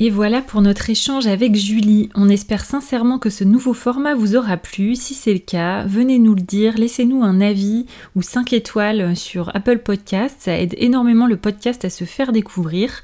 Et 0.00 0.10
voilà 0.10 0.42
pour 0.42 0.60
notre 0.60 0.90
échange 0.90 1.26
avec 1.26 1.56
Julie. 1.56 2.08
On 2.14 2.28
espère 2.28 2.64
sincèrement 2.64 3.18
que 3.18 3.30
ce 3.30 3.42
nouveau 3.42 3.74
format 3.74 4.14
vous 4.14 4.36
aura 4.36 4.56
plu. 4.56 4.94
Si 4.94 5.12
c'est 5.12 5.32
le 5.32 5.40
cas, 5.40 5.82
venez 5.86 6.20
nous 6.20 6.36
le 6.36 6.40
dire, 6.40 6.78
laissez-nous 6.78 7.24
un 7.24 7.40
avis 7.40 7.86
ou 8.14 8.22
5 8.22 8.52
étoiles 8.52 9.16
sur 9.16 9.50
Apple 9.56 9.78
Podcast. 9.78 10.36
Ça 10.38 10.56
aide 10.56 10.76
énormément 10.78 11.26
le 11.26 11.36
podcast 11.36 11.84
à 11.84 11.90
se 11.90 12.04
faire 12.04 12.30
découvrir. 12.30 13.02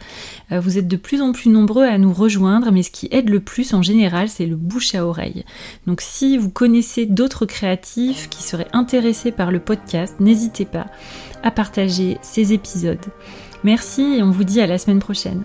Euh, 0.53 0.61
vous 0.61 0.79
êtes 0.79 0.87
de 0.87 0.97
plus 0.97 1.21
en 1.21 1.33
plus 1.33 1.51
nombreux 1.51 1.85
à 1.85 1.99
nous 1.99 2.13
rejoindre, 2.13 2.71
mais 2.71 2.85
ce 2.85 2.93
qui 2.93 3.09
aide 3.11 3.29
le 3.29 3.41
plus 3.41 3.75
en 3.75 3.83
général, 3.83 4.29
c'est 4.29 4.47
le 4.47 4.55
bouche 4.55 4.95
à 4.95 5.05
oreille. 5.05 5.45
Donc 5.89 6.01
si 6.01 6.39
vous 6.39 6.51
connaissez 6.51 7.07
d'autres 7.07 7.45
créatifs 7.45 8.29
qui 8.29 8.45
seraient 8.45 8.69
intéressés 8.73 9.33
par 9.33 9.51
le 9.51 9.59
podcast, 9.59 10.15
n'hésitez 10.21 10.65
pas 10.65 10.87
à 11.43 11.51
partager 11.51 12.19
ces 12.23 12.53
épisodes. 12.53 13.05
Merci 13.65 14.03
et 14.03 14.23
on 14.23 14.31
vous 14.31 14.45
dit 14.45 14.61
à 14.61 14.69
la 14.69 14.79
semaine 14.79 15.01
prochaine. 15.01 15.43